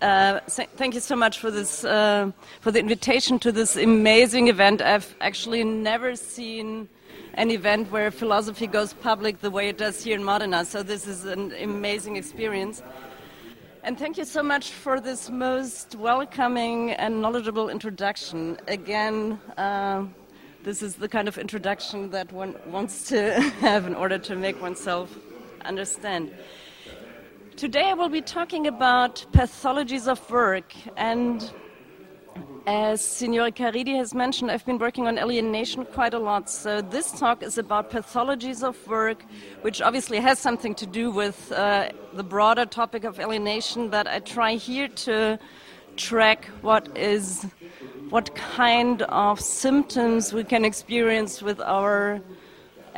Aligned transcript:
Uh, 0.00 0.38
thank 0.46 0.94
you 0.94 1.00
so 1.00 1.16
much 1.16 1.40
for 1.40 1.50
this, 1.50 1.84
uh, 1.84 2.30
for 2.60 2.70
the 2.70 2.78
invitation 2.78 3.38
to 3.40 3.50
this 3.50 3.76
amazing 3.76 4.46
event. 4.46 4.80
I've 4.80 5.12
actually 5.20 5.64
never 5.64 6.14
seen 6.14 6.88
an 7.34 7.50
event 7.50 7.90
where 7.90 8.12
philosophy 8.12 8.68
goes 8.68 8.92
public 8.92 9.40
the 9.40 9.50
way 9.50 9.68
it 9.68 9.76
does 9.76 10.04
here 10.04 10.14
in 10.14 10.22
Modena. 10.22 10.64
So 10.64 10.84
this 10.84 11.08
is 11.08 11.24
an 11.24 11.52
amazing 11.60 12.16
experience. 12.16 12.80
And 13.82 13.98
thank 13.98 14.18
you 14.18 14.24
so 14.24 14.40
much 14.40 14.70
for 14.70 15.00
this 15.00 15.30
most 15.30 15.96
welcoming 15.96 16.92
and 16.92 17.20
knowledgeable 17.20 17.68
introduction. 17.68 18.56
Again, 18.68 19.40
uh, 19.56 20.04
this 20.62 20.80
is 20.80 20.94
the 20.94 21.08
kind 21.08 21.26
of 21.26 21.38
introduction 21.38 22.10
that 22.10 22.30
one 22.32 22.54
wants 22.66 23.08
to 23.08 23.40
have 23.60 23.86
in 23.86 23.96
order 23.96 24.18
to 24.18 24.36
make 24.36 24.60
oneself 24.62 25.16
understand. 25.64 26.32
Today 27.58 27.90
I 27.90 27.94
will 27.94 28.08
be 28.08 28.22
talking 28.22 28.68
about 28.68 29.26
pathologies 29.32 30.06
of 30.06 30.30
work 30.30 30.72
and 30.96 31.52
as 32.68 33.04
Signora 33.04 33.50
Caridi 33.50 33.96
has 33.96 34.14
mentioned, 34.14 34.52
I've 34.52 34.64
been 34.64 34.78
working 34.78 35.08
on 35.08 35.18
alienation 35.18 35.84
quite 35.84 36.14
a 36.14 36.20
lot. 36.20 36.48
So 36.48 36.80
this 36.80 37.10
talk 37.18 37.42
is 37.42 37.58
about 37.58 37.90
pathologies 37.90 38.62
of 38.62 38.76
work, 38.86 39.24
which 39.62 39.82
obviously 39.82 40.20
has 40.20 40.38
something 40.38 40.72
to 40.76 40.86
do 40.86 41.10
with 41.10 41.50
uh, 41.50 41.88
the 42.12 42.22
broader 42.22 42.64
topic 42.64 43.02
of 43.02 43.18
alienation. 43.18 43.88
But 43.88 44.06
I 44.06 44.20
try 44.20 44.54
here 44.54 44.86
to 45.06 45.36
track 45.96 46.44
what 46.62 46.96
is, 46.96 47.44
what 48.08 48.36
kind 48.36 49.02
of 49.02 49.40
symptoms 49.40 50.32
we 50.32 50.44
can 50.44 50.64
experience 50.64 51.42
with 51.42 51.60
our 51.60 52.20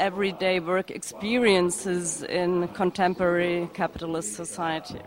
everyday 0.00 0.60
work 0.60 0.90
experiences 0.90 2.22
in 2.22 2.66
contemporary 2.68 3.68
capitalist 3.74 4.32
society. 4.32 5.02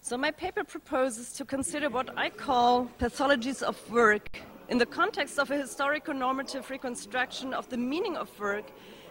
So, 0.00 0.16
my 0.16 0.30
paper 0.30 0.62
proposes 0.62 1.32
to 1.32 1.44
consider 1.44 1.90
what 1.90 2.16
I 2.16 2.30
call 2.30 2.88
pathologies 3.00 3.62
of 3.62 3.76
work 3.90 4.40
in 4.68 4.78
the 4.78 4.86
context 4.86 5.40
of 5.40 5.50
a 5.50 5.56
historical 5.56 6.14
normative 6.14 6.70
reconstruction 6.70 7.52
of 7.52 7.68
the 7.68 7.76
meaning 7.76 8.16
of 8.16 8.28
work 8.38 8.66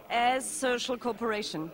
as 0.10 0.50
social 0.50 0.98
cooperation. 0.98 1.70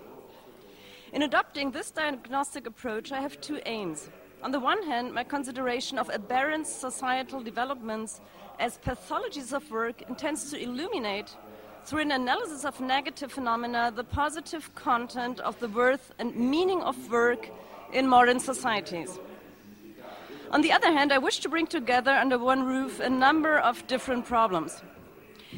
In 1.13 1.21
adopting 1.21 1.69
this 1.69 1.91
diagnostic 1.91 2.65
approach, 2.65 3.11
I 3.11 3.21
have 3.21 3.39
two 3.39 3.59
aims. 3.67 4.09
On 4.41 4.51
the 4.51 4.59
one 4.59 4.81
hand, 4.83 5.13
my 5.13 5.23
consideration 5.23 5.99
of 5.99 6.09
aberrant 6.09 6.65
societal 6.65 7.41
developments 7.43 8.19
as 8.59 8.77
pathologies 8.77 9.53
of 9.53 9.69
work 9.71 10.01
intends 10.03 10.51
to 10.51 10.61
illuminate, 10.61 11.35
through 11.85 12.01
an 12.01 12.11
analysis 12.11 12.63
of 12.63 12.79
negative 12.79 13.31
phenomena, 13.31 13.91
the 13.93 14.03
positive 14.03 14.73
content 14.73 15.39
of 15.41 15.59
the 15.59 15.67
worth 15.67 16.13
and 16.19 16.35
meaning 16.35 16.81
of 16.81 17.11
work 17.11 17.49
in 17.91 18.07
modern 18.07 18.39
societies. 18.39 19.19
On 20.51 20.61
the 20.61 20.71
other 20.71 20.91
hand, 20.91 21.11
I 21.11 21.17
wish 21.17 21.39
to 21.39 21.49
bring 21.49 21.67
together 21.67 22.11
under 22.11 22.37
one 22.37 22.63
roof 22.63 22.99
a 22.99 23.09
number 23.09 23.57
of 23.57 23.85
different 23.87 24.25
problems. 24.25 24.81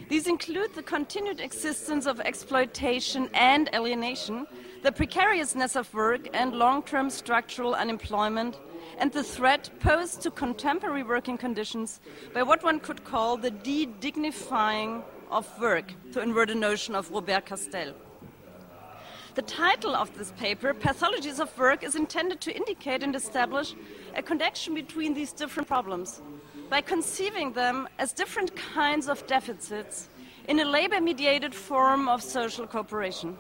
These 0.09 0.27
include 0.27 0.73
the 0.73 0.83
continued 0.83 1.39
existence 1.39 2.05
of 2.05 2.19
exploitation 2.21 3.29
and 3.33 3.69
alienation, 3.73 4.47
the 4.83 4.91
precariousness 4.91 5.75
of 5.75 5.93
work 5.93 6.29
and 6.33 6.53
long 6.53 6.83
term 6.83 7.09
structural 7.09 7.75
unemployment, 7.75 8.59
and 8.97 9.11
the 9.11 9.23
threat 9.23 9.69
posed 9.80 10.22
to 10.22 10.31
contemporary 10.31 11.03
working 11.03 11.38
conditions 11.38 12.00
by 12.33 12.44
what 12.44 12.64
one 12.64 12.80
could 12.80 13.03
call 13.03 13.38
the 13.38 13.52
de 13.52 13.86
dignifying 13.86 15.03
of 15.31 15.47
work, 15.59 15.94
to 16.11 16.22
invert 16.22 16.50
a 16.50 16.55
notion 16.55 16.95
of 16.95 17.09
Robert 17.11 17.45
Castel. 17.45 17.94
The 19.36 19.41
title 19.41 19.95
of 19.95 20.17
this 20.17 20.31
paper, 20.33 20.73
Pathologies 20.73 21.41
of 21.41 21.58
Work, 21.58 21.83
is 21.83 21.95
intended 21.95 22.39
to 22.41 22.56
indicate 22.56 23.03
and 23.03 23.16
establish 23.16 23.75
a 24.16 24.22
connection 24.22 24.73
between 24.73 25.13
these 25.13 25.33
different 25.33 25.67
problems 25.67 26.22
by 26.69 26.80
conceiving 26.80 27.52
them 27.52 27.89
as 28.00 28.13
different 28.13 28.56
kinds 28.56 29.09
of 29.09 29.28
deficits 29.28 30.08
in 30.47 30.59
a 30.59 30.66
labor 30.66 31.02
mediated 31.02 31.53
form 31.53 32.07
of 32.07 32.23
social 32.23 32.66
cooperation. 32.66 33.38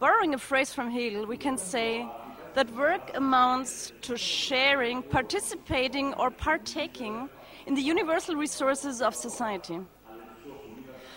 Borrowing 0.00 0.34
a 0.34 0.38
phrase 0.38 0.72
from 0.72 0.90
Hegel, 0.90 1.24
we 1.24 1.36
can 1.36 1.56
say 1.56 2.06
that 2.54 2.72
work 2.74 3.10
amounts 3.14 3.92
to 4.02 4.16
sharing, 4.16 5.02
participating, 5.02 6.14
or 6.14 6.30
partaking 6.30 7.28
in 7.66 7.74
the 7.74 7.82
universal 7.82 8.36
resources 8.36 9.02
of 9.02 9.14
society. 9.14 9.80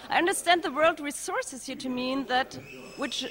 I 0.09 0.17
understand 0.17 0.63
the 0.63 0.71
world 0.71 0.99
resources 0.99 1.65
here 1.65 1.75
to 1.75 1.89
mean 1.89 2.25
that 2.27 2.57
which, 2.97 3.25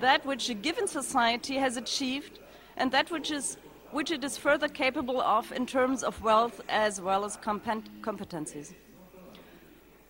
that 0.00 0.24
which 0.24 0.48
a 0.48 0.54
given 0.54 0.86
society 0.86 1.56
has 1.56 1.76
achieved 1.76 2.38
and 2.76 2.90
that 2.92 3.10
which, 3.10 3.30
is, 3.30 3.56
which 3.90 4.10
it 4.10 4.24
is 4.24 4.36
further 4.36 4.68
capable 4.68 5.20
of 5.20 5.52
in 5.52 5.66
terms 5.66 6.02
of 6.02 6.22
wealth 6.22 6.60
as 6.68 7.00
well 7.00 7.24
as 7.24 7.36
competencies. 7.36 8.72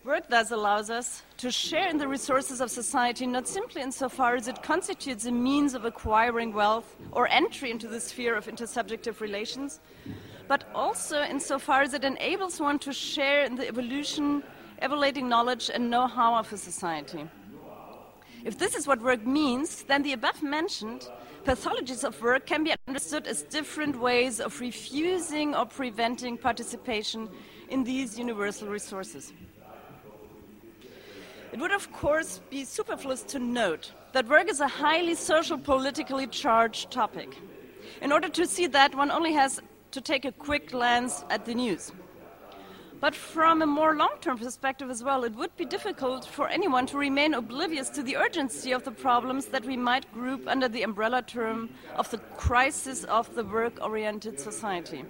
Work 0.04 0.28
thus 0.28 0.50
allows 0.50 0.91
us 0.91 1.22
to 1.38 1.50
share 1.50 1.88
in 1.88 1.97
the 1.97 2.06
resources 2.06 2.60
of 2.60 2.70
society 2.70 3.26
not 3.26 3.48
simply 3.48 3.81
insofar 3.81 4.37
as 4.37 4.48
it 4.48 4.62
constitutes 4.62 5.25
a 5.25 5.32
means 5.32 5.72
of 5.72 5.87
acquiring 5.87 6.53
wealth 6.53 6.94
or 7.10 7.26
entry 7.28 7.70
into 7.70 7.88
the 7.88 7.98
sphere 7.98 8.37
of 8.37 8.47
intersubjective 8.47 9.20
relations, 9.20 9.81
but 10.47 10.64
also 10.75 11.22
insofar 11.22 11.81
as 11.81 11.94
it 11.94 12.04
enables 12.04 12.60
one 12.60 12.78
to 12.81 12.93
share 12.93 13.44
in 13.44 13.54
the 13.54 13.66
evolution 13.66 14.43
evaluating 14.82 15.26
knowledge 15.26 15.70
and 15.72 15.88
know 15.88 16.06
how 16.06 16.34
of 16.34 16.53
a 16.53 16.59
society. 16.59 17.26
If 18.44 18.59
this 18.59 18.75
is 18.75 18.87
what 18.87 19.00
work 19.00 19.25
means, 19.26 19.84
then 19.84 20.03
the 20.03 20.12
above 20.12 20.43
mentioned 20.43 21.09
pathologies 21.47 22.04
of 22.04 22.20
work 22.20 22.44
can 22.44 22.62
be 22.62 22.75
understood 22.88 23.26
as 23.26 23.41
different 23.43 23.98
ways 23.98 24.38
of 24.38 24.60
refusing 24.60 25.54
or 25.54 25.64
preventing 25.64 26.37
participation 26.37 27.31
in 27.70 27.84
these 27.84 28.19
universal 28.19 28.69
resources. 28.69 29.32
It 31.54 31.60
would, 31.60 31.70
of 31.70 31.92
course, 31.92 32.41
be 32.50 32.65
superfluous 32.65 33.22
to 33.22 33.38
note 33.38 33.92
that 34.10 34.26
work 34.26 34.50
is 34.50 34.59
a 34.59 34.66
highly 34.66 35.15
social 35.15 35.56
politically 35.56 36.26
charged 36.26 36.91
topic. 36.91 37.38
In 38.03 38.10
order 38.10 38.28
to 38.28 38.44
see 38.44 38.66
that, 38.66 38.92
one 38.97 39.12
only 39.12 39.34
has 39.34 39.62
to 39.93 40.00
take 40.00 40.25
a 40.25 40.32
quick 40.32 40.72
glance 40.72 41.25
at 41.31 41.44
the 41.44 41.54
news. 41.54 41.93
But 42.98 43.14
from 43.14 43.62
a 43.62 43.66
more 43.66 43.94
long 43.94 44.16
term 44.20 44.37
perspective 44.37 44.91
as 44.91 45.04
well, 45.04 45.22
it 45.22 45.37
would 45.37 45.56
be 45.56 45.64
difficult 45.64 46.25
for 46.25 46.48
anyone 46.48 46.87
to 46.87 46.98
remain 46.98 47.34
oblivious 47.34 47.88
to 47.91 48.03
the 48.03 48.16
urgency 48.16 48.72
of 48.72 48.82
the 48.82 48.91
problems 48.91 49.47
that 49.47 49.64
we 49.64 49.76
might 49.76 50.12
group 50.12 50.48
under 50.48 50.69
the 50.69 50.82
umbrella 50.82 51.22
term 51.22 51.70
of 51.94 52.10
the 52.10 52.19
crisis 52.37 53.04
of 53.04 53.32
the 53.37 53.44
work 53.44 53.78
oriented 53.81 54.41
society. 54.41 55.04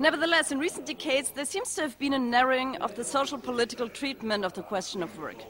Nevertheless, 0.00 0.50
in 0.50 0.58
recent 0.58 0.86
decades, 0.86 1.30
there 1.30 1.44
seems 1.44 1.74
to 1.74 1.82
have 1.82 1.98
been 1.98 2.14
a 2.14 2.18
narrowing 2.18 2.76
of 2.76 2.94
the 2.94 3.04
social 3.04 3.36
political 3.36 3.86
treatment 3.86 4.46
of 4.46 4.54
the 4.54 4.62
question 4.62 5.02
of 5.02 5.18
work. 5.18 5.44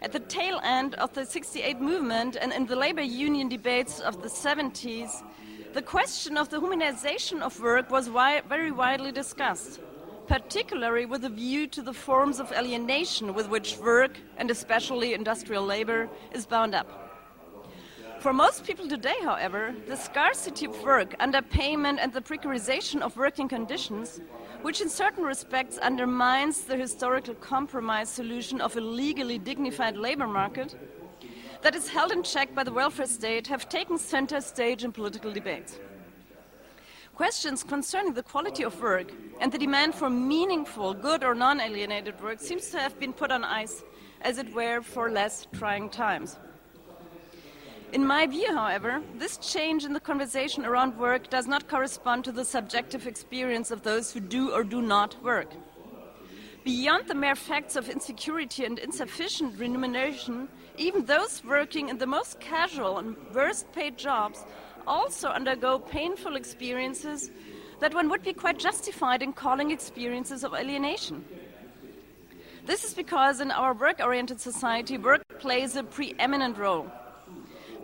At 0.00 0.10
the 0.10 0.20
tail 0.20 0.58
end 0.64 0.94
of 0.94 1.12
the 1.12 1.26
68 1.26 1.82
movement 1.82 2.36
and 2.40 2.50
in 2.50 2.64
the 2.64 2.76
labor 2.76 3.02
union 3.02 3.50
debates 3.50 4.00
of 4.00 4.22
the 4.22 4.28
70s, 4.28 5.22
the 5.74 5.82
question 5.82 6.38
of 6.38 6.48
the 6.48 6.60
humanization 6.62 7.42
of 7.42 7.60
work 7.60 7.90
was 7.90 8.06
wi- 8.06 8.40
very 8.48 8.72
widely 8.72 9.12
discussed 9.12 9.80
particularly 10.26 11.04
with 11.04 11.22
a 11.24 11.28
view 11.28 11.66
to 11.66 11.82
the 11.82 11.92
forms 11.92 12.40
of 12.40 12.50
alienation 12.52 13.34
with 13.34 13.48
which 13.48 13.76
work, 13.78 14.16
and 14.38 14.50
especially 14.50 15.12
industrial 15.12 15.64
labor, 15.64 16.08
is 16.32 16.46
bound 16.46 16.74
up. 16.74 17.03
For 18.24 18.32
most 18.32 18.64
people 18.64 18.88
today, 18.88 19.16
however, 19.22 19.74
the 19.86 19.98
scarcity 19.98 20.64
of 20.64 20.82
work, 20.82 21.14
underpayment, 21.18 21.98
and 22.00 22.10
the 22.10 22.22
precarization 22.22 23.02
of 23.02 23.18
working 23.18 23.48
conditions, 23.48 24.18
which 24.62 24.80
in 24.80 24.88
certain 24.88 25.24
respects 25.24 25.76
undermines 25.76 26.62
the 26.62 26.74
historical 26.74 27.34
compromise 27.34 28.08
solution 28.08 28.62
of 28.62 28.78
a 28.78 28.80
legally 28.80 29.36
dignified 29.36 29.98
labor 29.98 30.26
market, 30.26 30.74
that 31.60 31.74
is 31.74 31.86
held 31.86 32.12
in 32.12 32.22
check 32.22 32.54
by 32.54 32.64
the 32.64 32.72
welfare 32.72 33.04
state, 33.04 33.46
have 33.46 33.68
taken 33.68 33.98
center 33.98 34.40
stage 34.40 34.84
in 34.84 34.90
political 34.90 35.30
debates. 35.30 35.78
Questions 37.14 37.62
concerning 37.62 38.14
the 38.14 38.22
quality 38.22 38.62
of 38.62 38.80
work 38.80 39.12
and 39.42 39.52
the 39.52 39.58
demand 39.58 39.94
for 39.94 40.08
meaningful, 40.08 40.94
good 40.94 41.24
or 41.24 41.34
non 41.34 41.60
alienated 41.60 42.18
work 42.22 42.40
seems 42.40 42.70
to 42.70 42.78
have 42.78 42.98
been 42.98 43.12
put 43.12 43.30
on 43.30 43.44
ice, 43.44 43.84
as 44.22 44.38
it 44.38 44.50
were, 44.54 44.80
for 44.80 45.10
less 45.10 45.46
trying 45.52 45.90
times. 45.90 46.38
In 47.92 48.06
my 48.06 48.26
view, 48.26 48.54
however, 48.54 49.02
this 49.18 49.36
change 49.36 49.84
in 49.84 49.92
the 49.92 50.00
conversation 50.00 50.64
around 50.64 50.98
work 50.98 51.30
does 51.30 51.46
not 51.46 51.68
correspond 51.68 52.24
to 52.24 52.32
the 52.32 52.44
subjective 52.44 53.06
experience 53.06 53.70
of 53.70 53.82
those 53.82 54.12
who 54.12 54.20
do 54.20 54.52
or 54.52 54.64
do 54.64 54.82
not 54.82 55.22
work. 55.22 55.52
Beyond 56.64 57.06
the 57.06 57.14
mere 57.14 57.36
facts 57.36 57.76
of 57.76 57.90
insecurity 57.90 58.64
and 58.64 58.78
insufficient 58.78 59.58
remuneration, 59.58 60.48
even 60.76 61.04
those 61.04 61.44
working 61.44 61.88
in 61.88 61.98
the 61.98 62.06
most 62.06 62.40
casual 62.40 62.98
and 62.98 63.16
worst 63.34 63.70
paid 63.72 63.98
jobs 63.98 64.44
also 64.86 65.28
undergo 65.28 65.78
painful 65.78 66.36
experiences 66.36 67.30
that 67.80 67.94
one 67.94 68.08
would 68.08 68.22
be 68.22 68.32
quite 68.32 68.58
justified 68.58 69.22
in 69.22 69.32
calling 69.32 69.70
experiences 69.70 70.42
of 70.42 70.54
alienation. 70.54 71.24
This 72.66 72.82
is 72.82 72.94
because 72.94 73.40
in 73.40 73.50
our 73.50 73.74
work 73.74 74.00
oriented 74.00 74.40
society, 74.40 74.96
work 74.96 75.22
plays 75.38 75.76
a 75.76 75.84
preeminent 75.84 76.56
role. 76.56 76.90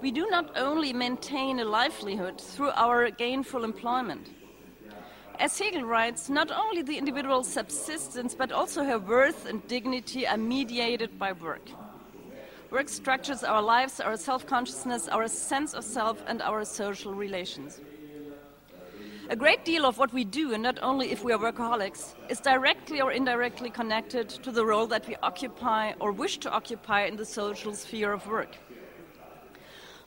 We 0.00 0.11
do 0.11 0.29
not 0.31 0.56
only 0.56 0.93
maintain 0.93 1.61
a 1.61 1.64
livelihood 1.64 2.41
through 2.41 2.70
our 2.70 3.11
gainful 3.11 3.64
employment. 3.64 4.31
As 5.38 5.58
Hegel 5.58 5.85
writes, 5.85 6.29
not 6.29 6.50
only 6.50 6.82
the 6.82 6.99
individual's 6.99 7.49
subsistence, 7.49 8.35
but 8.35 8.52
also 8.52 8.85
her 8.85 8.99
worth 8.99 9.47
and 9.47 9.67
dignity 9.69 10.26
are 10.26 10.37
mediated 10.37 11.19
by 11.19 11.32
work. 11.32 11.69
Work 12.70 12.88
structures 12.88 13.43
our 13.43 13.62
lives, 13.62 14.00
our 14.00 14.17
self 14.17 14.47
consciousness, 14.47 15.08
our 15.08 15.29
sense 15.29 15.75
of 15.75 15.85
self, 15.85 16.23
and 16.26 16.41
our 16.41 16.64
social 16.64 17.14
relations. 17.14 17.81
A 19.29 19.37
great 19.37 19.64
deal 19.64 19.87
of 19.87 19.99
what 19.99 20.12
we 20.12 20.25
do, 20.25 20.52
and 20.52 20.62
not 20.62 20.79
only 20.82 21.11
if 21.11 21.25
we 21.25 21.32
are 21.32 21.38
workaholics, 21.38 22.14
is 22.29 22.41
directly 22.41 23.00
or 23.00 23.12
indirectly 23.12 23.70
connected 23.70 24.29
to 24.29 24.52
the 24.52 24.64
role 24.64 24.87
that 24.88 25.06
we 25.06 25.17
occupy 25.23 25.93
or 26.00 26.12
wish 26.12 26.38
to 26.38 26.50
occupy 26.50 27.05
in 27.05 27.17
the 27.17 27.25
social 27.25 27.75
sphere 27.75 28.12
of 28.12 28.26
work. 28.26 28.56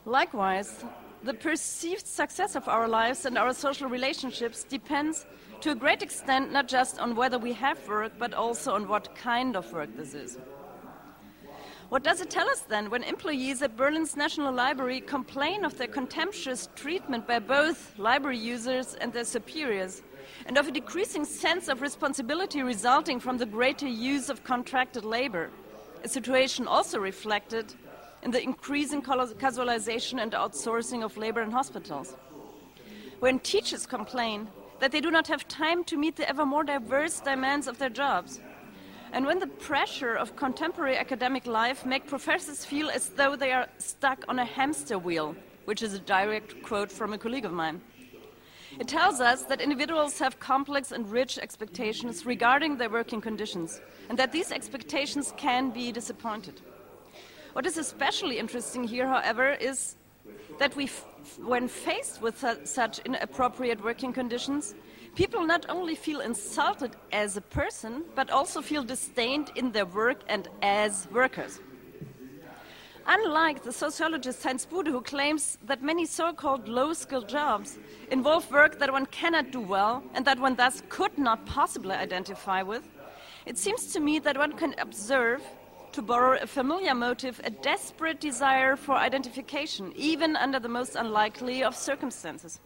Likewise, 0.06 0.84
the 1.22 1.32
perceived 1.32 2.06
success 2.06 2.54
of 2.56 2.68
our 2.68 2.86
lives 2.86 3.24
and 3.24 3.38
our 3.38 3.54
social 3.54 3.88
relationships 3.88 4.64
depends 4.64 5.24
to 5.62 5.70
a 5.70 5.74
great 5.74 6.02
extent 6.02 6.52
not 6.52 6.68
just 6.68 6.98
on 6.98 7.16
whether 7.16 7.38
we 7.38 7.54
have 7.54 7.88
work, 7.88 8.12
but 8.18 8.34
also 8.34 8.74
on 8.74 8.86
what 8.86 9.14
kind 9.16 9.56
of 9.56 9.72
work 9.72 9.88
this 9.96 10.12
is. 10.12 10.36
What 11.88 12.02
does 12.02 12.20
it 12.20 12.28
tell 12.28 12.48
us 12.50 12.60
then 12.60 12.90
when 12.90 13.02
employees 13.02 13.62
at 13.62 13.76
Berlin's 13.76 14.16
National 14.16 14.52
Library 14.52 15.00
complain 15.00 15.64
of 15.64 15.78
their 15.78 15.86
contemptuous 15.86 16.68
treatment 16.74 17.26
by 17.26 17.38
both 17.38 17.98
library 17.98 18.38
users 18.38 18.94
and 18.94 19.10
their 19.10 19.24
superiors, 19.24 20.02
and 20.46 20.58
of 20.58 20.68
a 20.68 20.72
decreasing 20.72 21.24
sense 21.24 21.68
of 21.68 21.80
responsibility 21.80 22.62
resulting 22.62 23.20
from 23.20 23.38
the 23.38 23.46
greater 23.46 23.88
use 23.88 24.28
of 24.28 24.44
contracted 24.44 25.04
labor? 25.04 25.50
A 26.02 26.08
situation 26.08 26.66
also 26.66 26.98
reflected 26.98 27.72
in 28.24 28.30
the 28.30 28.42
increasing 28.42 29.02
casualization 29.02 30.20
and 30.20 30.32
outsourcing 30.32 31.04
of 31.04 31.16
labor 31.16 31.42
in 31.42 31.50
hospitals. 31.50 32.16
When 33.20 33.38
teachers 33.38 33.86
complain 33.86 34.48
that 34.80 34.90
they 34.90 35.00
do 35.00 35.10
not 35.10 35.28
have 35.28 35.46
time 35.46 35.84
to 35.84 35.96
meet 35.96 36.16
the 36.16 36.28
ever 36.28 36.46
more 36.46 36.64
diverse 36.64 37.20
demands 37.20 37.68
of 37.68 37.78
their 37.78 37.90
jobs, 37.90 38.40
and 39.12 39.26
when 39.26 39.38
the 39.38 39.46
pressure 39.46 40.14
of 40.14 40.34
contemporary 40.34 40.96
academic 40.96 41.46
life 41.46 41.86
make 41.86 42.06
professors 42.06 42.64
feel 42.64 42.90
as 42.90 43.10
though 43.10 43.36
they 43.36 43.52
are 43.52 43.68
stuck 43.78 44.24
on 44.26 44.38
a 44.38 44.44
hamster 44.44 44.98
wheel, 44.98 45.36
which 45.66 45.82
is 45.82 45.94
a 45.94 46.00
direct 46.00 46.60
quote 46.62 46.90
from 46.90 47.12
a 47.12 47.18
colleague 47.18 47.44
of 47.44 47.52
mine. 47.52 47.80
It 48.80 48.88
tells 48.88 49.20
us 49.20 49.44
that 49.44 49.60
individuals 49.60 50.18
have 50.18 50.40
complex 50.40 50.90
and 50.90 51.08
rich 51.08 51.38
expectations 51.38 52.26
regarding 52.26 52.76
their 52.76 52.90
working 52.90 53.20
conditions, 53.20 53.80
and 54.08 54.18
that 54.18 54.32
these 54.32 54.50
expectations 54.50 55.32
can 55.36 55.70
be 55.70 55.92
disappointed. 55.92 56.60
What 57.54 57.66
is 57.66 57.78
especially 57.78 58.40
interesting 58.40 58.82
here, 58.82 59.06
however, 59.06 59.52
is 59.52 59.94
that 60.58 60.74
we, 60.74 60.90
when 61.38 61.68
faced 61.68 62.20
with 62.20 62.44
such 62.64 62.98
inappropriate 62.98 63.80
working 63.80 64.12
conditions, 64.12 64.74
people 65.14 65.46
not 65.46 65.64
only 65.68 65.94
feel 65.94 66.18
insulted 66.20 66.96
as 67.12 67.36
a 67.36 67.40
person, 67.40 68.02
but 68.16 68.28
also 68.28 68.60
feel 68.60 68.82
disdained 68.82 69.52
in 69.54 69.70
their 69.70 69.86
work 69.86 70.22
and 70.28 70.48
as 70.62 71.06
workers. 71.12 71.60
Unlike 73.06 73.62
the 73.62 73.72
sociologist 73.72 74.42
Heinz 74.42 74.66
Bude, 74.66 74.88
who 74.88 75.00
claims 75.00 75.56
that 75.64 75.80
many 75.80 76.06
so 76.06 76.32
called 76.32 76.68
low 76.68 76.92
skilled 76.92 77.28
jobs 77.28 77.78
involve 78.10 78.50
work 78.50 78.80
that 78.80 78.90
one 78.90 79.06
cannot 79.06 79.52
do 79.52 79.60
well 79.60 80.02
and 80.14 80.24
that 80.24 80.40
one 80.40 80.56
thus 80.56 80.82
could 80.88 81.16
not 81.16 81.46
possibly 81.46 81.94
identify 81.94 82.62
with, 82.62 82.82
it 83.46 83.56
seems 83.56 83.92
to 83.92 84.00
me 84.00 84.18
that 84.18 84.36
one 84.36 84.54
can 84.54 84.74
observe 84.78 85.40
to 85.94 86.02
borrow 86.02 86.36
a 86.42 86.46
familiar 86.46 86.92
motive, 86.92 87.40
a 87.44 87.50
desperate 87.50 88.18
desire 88.18 88.74
for 88.74 88.96
identification, 88.96 89.92
even 89.94 90.34
under 90.34 90.58
the 90.58 90.68
most 90.68 90.96
unlikely 90.96 91.62
of 91.62 91.76
circumstances. 91.76 92.58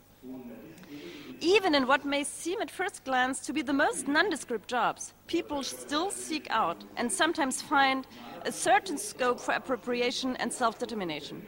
Even 1.39 1.75
in 1.75 1.87
what 1.87 2.07
may 2.07 2.25
seem 2.25 2.63
at 2.63 2.71
first 2.71 3.05
glance 3.05 3.41
to 3.41 3.53
be 3.53 3.61
the 3.61 3.75
most 3.75 4.09
nondescript 4.09 4.67
jobs, 4.67 5.13
people 5.27 5.63
still 5.63 6.11
seek 6.11 6.47
out 6.49 6.83
and 6.97 7.13
sometimes 7.13 7.61
find 7.61 8.07
a 8.47 8.51
certain 8.51 8.97
scope 8.97 9.39
for 9.39 9.53
appropriation 9.53 10.35
and 10.37 10.51
self 10.51 10.79
determination. 10.79 11.47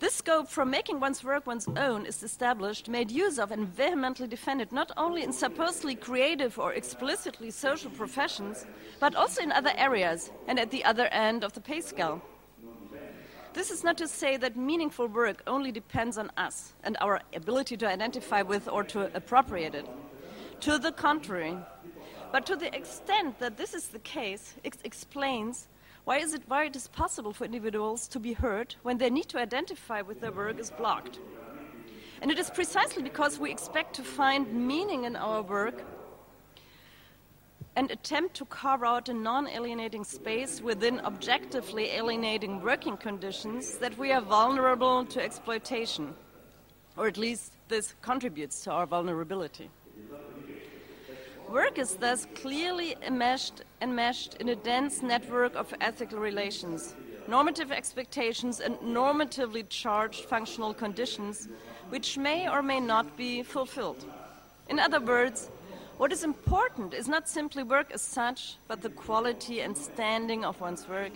This 0.00 0.14
scope 0.14 0.48
for 0.48 0.64
making 0.64 1.00
one's 1.00 1.24
work 1.24 1.44
one's 1.44 1.66
own 1.76 2.06
is 2.06 2.22
established, 2.22 2.88
made 2.88 3.10
use 3.10 3.36
of, 3.36 3.50
and 3.50 3.66
vehemently 3.66 4.28
defended 4.28 4.70
not 4.70 4.92
only 4.96 5.24
in 5.24 5.32
supposedly 5.32 5.96
creative 5.96 6.56
or 6.56 6.72
explicitly 6.72 7.50
social 7.50 7.90
professions, 7.90 8.64
but 9.00 9.16
also 9.16 9.42
in 9.42 9.50
other 9.50 9.72
areas 9.76 10.30
and 10.46 10.60
at 10.60 10.70
the 10.70 10.84
other 10.84 11.06
end 11.06 11.42
of 11.42 11.52
the 11.52 11.60
pay 11.60 11.80
scale. 11.80 12.22
This 13.54 13.72
is 13.72 13.82
not 13.82 13.98
to 13.98 14.06
say 14.06 14.36
that 14.36 14.56
meaningful 14.56 15.08
work 15.08 15.42
only 15.48 15.72
depends 15.72 16.16
on 16.16 16.30
us 16.36 16.74
and 16.84 16.96
our 17.00 17.20
ability 17.34 17.76
to 17.78 17.88
identify 17.88 18.42
with 18.42 18.68
or 18.68 18.84
to 18.84 19.12
appropriate 19.16 19.74
it. 19.74 19.86
To 20.60 20.78
the 20.78 20.92
contrary. 20.92 21.56
But 22.30 22.46
to 22.46 22.54
the 22.54 22.72
extent 22.72 23.40
that 23.40 23.56
this 23.56 23.74
is 23.74 23.88
the 23.88 23.98
case, 24.00 24.54
it 24.62 24.76
explains 24.84 25.66
why 26.08 26.16
is 26.16 26.32
it 26.32 26.40
why 26.48 26.64
it 26.64 26.74
is 26.74 26.88
possible 26.88 27.34
for 27.34 27.44
individuals 27.44 28.08
to 28.08 28.18
be 28.18 28.32
heard 28.32 28.74
when 28.82 28.96
their 28.96 29.10
need 29.10 29.28
to 29.28 29.38
identify 29.38 30.00
with 30.00 30.22
their 30.22 30.32
work 30.32 30.58
is 30.58 30.70
blocked? 30.70 31.18
And 32.22 32.30
it 32.30 32.38
is 32.38 32.48
precisely 32.48 33.02
because 33.02 33.38
we 33.38 33.50
expect 33.50 33.94
to 33.96 34.02
find 34.02 34.50
meaning 34.50 35.04
in 35.04 35.16
our 35.16 35.42
work 35.42 35.82
and 37.76 37.90
attempt 37.90 38.36
to 38.36 38.46
carve 38.46 38.82
out 38.82 39.10
a 39.10 39.12
non 39.12 39.48
alienating 39.48 40.02
space 40.02 40.62
within 40.62 40.98
objectively 41.00 41.90
alienating 41.90 42.62
working 42.62 42.96
conditions 42.96 43.76
that 43.76 43.98
we 43.98 44.10
are 44.10 44.22
vulnerable 44.22 45.04
to 45.04 45.22
exploitation, 45.22 46.14
or 46.96 47.06
at 47.06 47.18
least 47.18 47.52
this 47.68 47.94
contributes 48.00 48.64
to 48.64 48.70
our 48.70 48.86
vulnerability. 48.86 49.68
Work 51.48 51.78
is 51.78 51.94
thus 51.94 52.26
clearly 52.34 52.94
enmeshed, 53.00 53.62
enmeshed 53.80 54.34
in 54.34 54.50
a 54.50 54.54
dense 54.54 55.00
network 55.00 55.54
of 55.56 55.72
ethical 55.80 56.18
relations, 56.18 56.94
normative 57.26 57.72
expectations, 57.72 58.60
and 58.60 58.76
normatively 58.80 59.66
charged 59.70 60.26
functional 60.26 60.74
conditions 60.74 61.48
which 61.88 62.18
may 62.18 62.50
or 62.50 62.60
may 62.60 62.80
not 62.80 63.16
be 63.16 63.42
fulfilled. 63.42 64.04
In 64.68 64.78
other 64.78 65.00
words, 65.00 65.48
what 65.96 66.12
is 66.12 66.22
important 66.22 66.92
is 66.92 67.08
not 67.08 67.26
simply 67.26 67.62
work 67.62 67.92
as 67.92 68.02
such, 68.02 68.56
but 68.68 68.82
the 68.82 68.90
quality 68.90 69.60
and 69.62 69.76
standing 69.76 70.44
of 70.44 70.60
one's 70.60 70.86
work. 70.86 71.12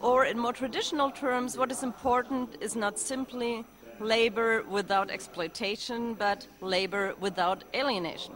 Or, 0.00 0.24
in 0.24 0.38
more 0.38 0.54
traditional 0.54 1.10
terms, 1.10 1.58
what 1.58 1.70
is 1.70 1.82
important 1.82 2.56
is 2.62 2.76
not 2.76 2.98
simply 2.98 3.66
labor 3.98 4.62
without 4.62 5.10
exploitation, 5.10 6.14
but 6.14 6.46
labor 6.62 7.14
without 7.20 7.62
alienation. 7.74 8.32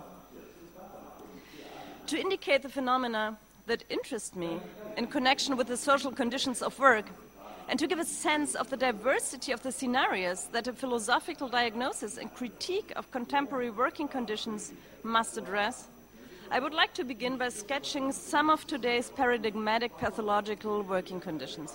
To 2.09 2.21
indicate 2.21 2.63
the 2.63 2.69
phenomena 2.69 3.39
that 3.67 3.83
interest 3.89 4.37
me 4.37 4.61
in 4.97 5.07
connection 5.07 5.57
with 5.57 5.69
the 5.69 5.77
social 5.77 6.13
conditions 6.13 6.61
of 6.61 6.79
work, 6.79 7.07
and 7.67 7.79
to 7.79 7.87
give 7.87 7.99
a 7.99 8.05
sense 8.05 8.55
of 8.55 8.69
the 8.69 8.77
diversity 8.77 9.53
of 9.53 9.63
the 9.63 9.73
scenarios 9.73 10.49
that 10.53 10.69
a 10.69 10.73
philosophical 10.75 11.49
diagnosis 11.49 12.19
and 12.19 12.33
critique 12.35 12.93
of 12.95 13.11
contemporary 13.11 13.71
working 13.71 14.07
conditions 14.07 14.73
must 15.03 15.39
address, 15.39 15.89
I 16.51 16.61
would 16.61 16.75
like 16.75 16.93
to 16.95 17.05
begin 17.05 17.39
by 17.39 17.49
sketching 17.49 18.13
some 18.13 18.51
of 18.51 18.67
today's 18.67 19.09
paradigmatic 19.09 19.97
pathological 19.97 20.83
working 20.83 21.21
conditions. 21.21 21.73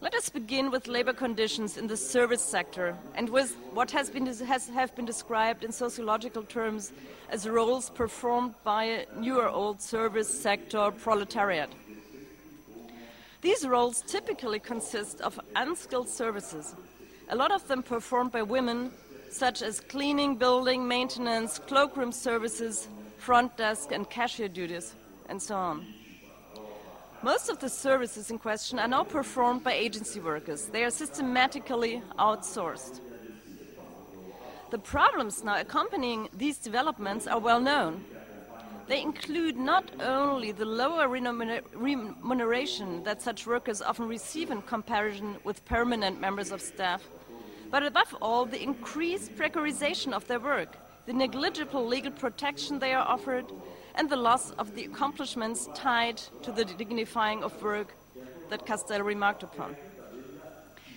Let 0.00 0.14
us 0.14 0.28
begin 0.28 0.70
with 0.70 0.86
labor 0.86 1.12
conditions 1.12 1.76
in 1.76 1.88
the 1.88 1.96
service 1.96 2.42
sector 2.42 2.96
and 3.16 3.28
with 3.28 3.56
what 3.74 3.90
has 3.90 4.08
been, 4.08 4.26
has, 4.26 4.68
have 4.68 4.94
been 4.94 5.06
described 5.06 5.64
in 5.64 5.72
sociological 5.72 6.44
terms 6.44 6.92
as 7.30 7.48
roles 7.48 7.90
performed 7.90 8.54
by 8.62 8.84
a 8.84 9.06
newer 9.16 9.48
old 9.48 9.82
service 9.82 10.28
sector 10.28 10.92
proletariat. 10.92 11.70
These 13.40 13.66
roles 13.66 14.02
typically 14.02 14.60
consist 14.60 15.20
of 15.20 15.40
unskilled 15.56 16.08
services, 16.08 16.76
a 17.28 17.34
lot 17.34 17.50
of 17.50 17.66
them 17.66 17.82
performed 17.82 18.30
by 18.30 18.42
women, 18.42 18.92
such 19.30 19.62
as 19.62 19.80
cleaning, 19.80 20.36
building, 20.36 20.86
maintenance, 20.86 21.58
cloakroom 21.58 22.12
services, 22.12 22.86
front 23.16 23.56
desk 23.56 23.90
and 23.90 24.08
cashier 24.08 24.48
duties, 24.48 24.94
and 25.28 25.42
so 25.42 25.56
on. 25.56 25.84
Most 27.22 27.48
of 27.48 27.58
the 27.58 27.68
services 27.68 28.30
in 28.30 28.38
question 28.38 28.78
are 28.78 28.86
now 28.86 29.02
performed 29.02 29.64
by 29.64 29.72
agency 29.72 30.20
workers. 30.20 30.66
They 30.66 30.84
are 30.84 30.90
systematically 30.90 32.00
outsourced. 32.16 33.00
The 34.70 34.78
problems 34.78 35.42
now 35.42 35.58
accompanying 35.60 36.28
these 36.32 36.58
developments 36.58 37.26
are 37.26 37.40
well 37.40 37.60
known. 37.60 38.04
They 38.86 39.02
include 39.02 39.56
not 39.56 39.90
only 40.00 40.52
the 40.52 40.64
lower 40.64 41.08
remuneration 41.08 43.02
that 43.02 43.20
such 43.20 43.48
workers 43.48 43.82
often 43.82 44.06
receive 44.06 44.52
in 44.52 44.62
comparison 44.62 45.36
with 45.42 45.64
permanent 45.64 46.20
members 46.20 46.52
of 46.52 46.62
staff, 46.62 47.02
but 47.70 47.82
above 47.82 48.14
all, 48.22 48.44
the 48.44 48.62
increased 48.62 49.36
precarization 49.36 50.12
of 50.12 50.26
their 50.28 50.40
work, 50.40 50.76
the 51.06 51.12
negligible 51.12 51.84
legal 51.84 52.12
protection 52.12 52.78
they 52.78 52.94
are 52.94 53.06
offered, 53.06 53.44
and 53.98 54.08
the 54.08 54.16
loss 54.16 54.52
of 54.52 54.74
the 54.76 54.84
accomplishments 54.84 55.68
tied 55.74 56.18
to 56.42 56.52
the 56.52 56.64
dignifying 56.64 57.42
of 57.42 57.60
work 57.60 57.94
that 58.48 58.64
Castel 58.64 59.02
remarked 59.02 59.42
upon. 59.42 59.76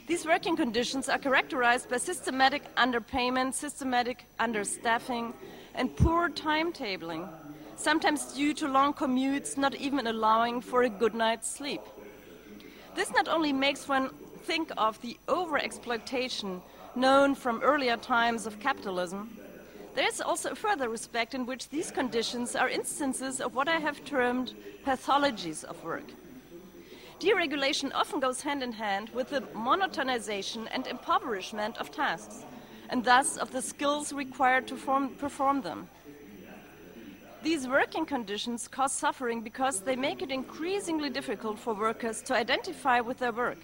These 0.05 0.25
working 0.25 0.55
conditions 0.55 1.09
are 1.09 1.17
characterized 1.17 1.89
by 1.89 1.97
systematic 1.97 2.63
underpayment, 2.75 3.55
systematic 3.55 4.25
understaffing, 4.39 5.33
and 5.73 5.95
poor 5.97 6.29
timetabling, 6.29 7.27
sometimes 7.75 8.33
due 8.33 8.53
to 8.55 8.67
long 8.67 8.93
commutes, 8.93 9.57
not 9.57 9.73
even 9.75 10.05
allowing 10.05 10.61
for 10.61 10.83
a 10.83 10.89
good 10.89 11.15
night's 11.15 11.49
sleep. 11.49 11.81
This 12.93 13.11
not 13.11 13.27
only 13.27 13.51
makes 13.51 13.87
one 13.87 14.09
think 14.43 14.71
of 14.77 15.01
the 15.01 15.17
overexploitation 15.27 16.61
known 16.95 17.33
from 17.33 17.61
earlier 17.63 17.97
times 17.97 18.45
of 18.45 18.59
capitalism, 18.59 19.29
there 19.95 20.07
is 20.07 20.21
also 20.21 20.51
a 20.51 20.55
further 20.55 20.89
respect 20.89 21.33
in 21.33 21.45
which 21.45 21.69
these 21.69 21.91
conditions 21.91 22.55
are 22.55 22.69
instances 22.69 23.41
of 23.41 23.55
what 23.55 23.67
I 23.67 23.79
have 23.79 24.03
termed 24.05 24.53
pathologies 24.85 25.63
of 25.63 25.83
work. 25.83 26.05
Deregulation 27.19 27.91
often 27.93 28.19
goes 28.19 28.41
hand 28.41 28.63
in 28.63 28.71
hand 28.71 29.09
with 29.09 29.29
the 29.29 29.41
monotonization 29.53 30.67
and 30.71 30.87
impoverishment 30.87 31.77
of 31.77 31.91
tasks, 31.91 32.45
and 32.89 33.03
thus 33.03 33.37
of 33.37 33.51
the 33.51 33.61
skills 33.61 34.11
required 34.11 34.67
to 34.67 34.75
form, 34.75 35.09
perform 35.15 35.61
them. 35.61 35.87
These 37.43 37.67
working 37.67 38.05
conditions 38.05 38.67
cause 38.67 38.91
suffering 38.91 39.41
because 39.41 39.81
they 39.81 39.95
make 39.95 40.21
it 40.21 40.31
increasingly 40.31 41.09
difficult 41.09 41.59
for 41.59 41.73
workers 41.73 42.21
to 42.23 42.35
identify 42.35 43.01
with 43.01 43.19
their 43.19 43.31
work. 43.31 43.57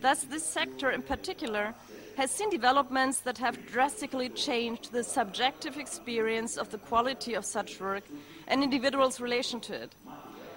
Thus, 0.00 0.24
this 0.24 0.44
sector 0.44 0.90
in 0.90 1.02
particular 1.02 1.74
has 2.16 2.30
seen 2.30 2.50
developments 2.50 3.18
that 3.20 3.38
have 3.38 3.66
drastically 3.66 4.28
changed 4.28 4.92
the 4.92 5.02
subjective 5.02 5.78
experience 5.78 6.56
of 6.56 6.70
the 6.70 6.78
quality 6.78 7.34
of 7.34 7.44
such 7.44 7.80
work 7.80 8.04
and 8.46 8.62
individuals' 8.62 9.20
relation 9.20 9.60
to 9.60 9.74
it 9.74 9.94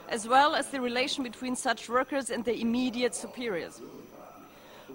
as 0.10 0.28
well 0.28 0.56
as 0.56 0.68
the 0.68 0.80
relation 0.80 1.24
between 1.24 1.56
such 1.56 1.90
workers 1.90 2.30
and 2.30 2.46
their 2.46 2.56
immediate 2.56 3.14
superiors. 3.14 3.82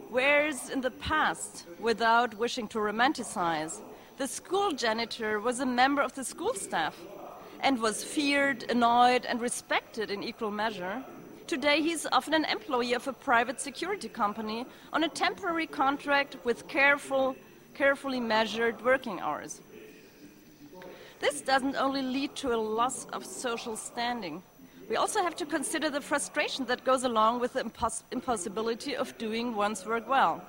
Whereas 0.09 0.71
in 0.71 0.81
the 0.81 0.91
past, 0.91 1.67
without 1.79 2.35
wishing 2.37 2.69
to 2.69 2.79
romanticize, 2.79 3.81
the 4.17 4.27
school 4.27 4.73
janitor 4.73 5.41
was 5.41 5.61
a 5.61 5.67
member 5.67 6.03
of 6.03 6.15
the 6.15 6.25
school 6.25 6.55
staff 6.55 6.97
and 7.61 7.81
was 7.81 8.03
feared, 8.03 8.65
annoyed, 8.71 9.27
and 9.27 9.41
respected 9.41 10.11
in 10.11 10.23
equal 10.23 10.51
measure, 10.51 11.03
today 11.47 11.83
he 11.83 11.93
is 11.93 12.09
often 12.13 12.35
an 12.35 12.45
employee 12.45 12.95
of 12.95 13.07
a 13.09 13.13
private 13.13 13.61
security 13.61 14.09
company 14.09 14.67
on 14.93 15.05
a 15.05 15.09
temporary 15.09 15.67
contract 15.67 16.37
with 16.45 16.69
careful, 16.69 17.37
carefully 17.75 18.21
measured 18.21 18.83
working 18.85 19.21
hours. 19.21 19.61
This 21.21 21.41
doesn't 21.41 21.77
only 21.77 22.03
lead 22.03 22.35
to 22.37 22.55
a 22.55 22.57
loss 22.57 23.07
of 23.13 23.25
social 23.25 23.77
standing, 23.77 24.43
we 24.93 24.97
also 24.97 25.23
have 25.23 25.37
to 25.37 25.47
consider 25.47 25.89
the 25.89 26.03
frustration 26.03 26.67
that 26.67 26.85
goes 26.85 27.05
along 27.05 27.41
with 27.41 27.55
the 27.55 27.63
impos 27.63 28.03
impossibility 28.11 28.95
of 28.95 29.17
doing 29.17 29.55
one's 29.55 29.87
work 29.87 30.07
well. 30.09 30.43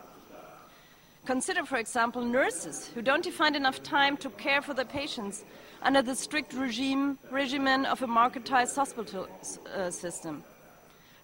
Consider, 1.26 1.64
for 1.64 1.78
example, 1.78 2.22
nurses 2.26 2.90
who 2.94 3.02
don't 3.02 3.26
find 3.28 3.56
enough 3.56 3.82
time 3.82 4.18
to 4.18 4.30
care 4.32 4.62
for 4.62 4.74
their 4.74 4.92
patients 5.00 5.46
under 5.82 6.02
the 6.02 6.14
strict 6.14 6.52
regime 6.54 7.18
regimen 7.32 7.86
of 7.86 8.02
a 8.02 8.08
marketized 8.08 8.76
hospital 8.76 9.30
uh, 9.74 9.90
system. 9.90 10.44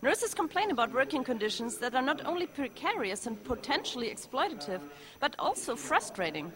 Nurses 0.01 0.33
complain 0.33 0.71
about 0.71 0.93
working 0.93 1.25
conditions 1.25 1.77
that 1.79 1.93
are 1.93 2.01
not 2.01 2.25
only 2.25 2.47
precarious 2.47 3.27
and 3.27 3.43
potentially 3.43 4.09
exploitative, 4.09 4.79
but 5.19 5.35
also 5.37 5.75
frustrating. 5.75 6.53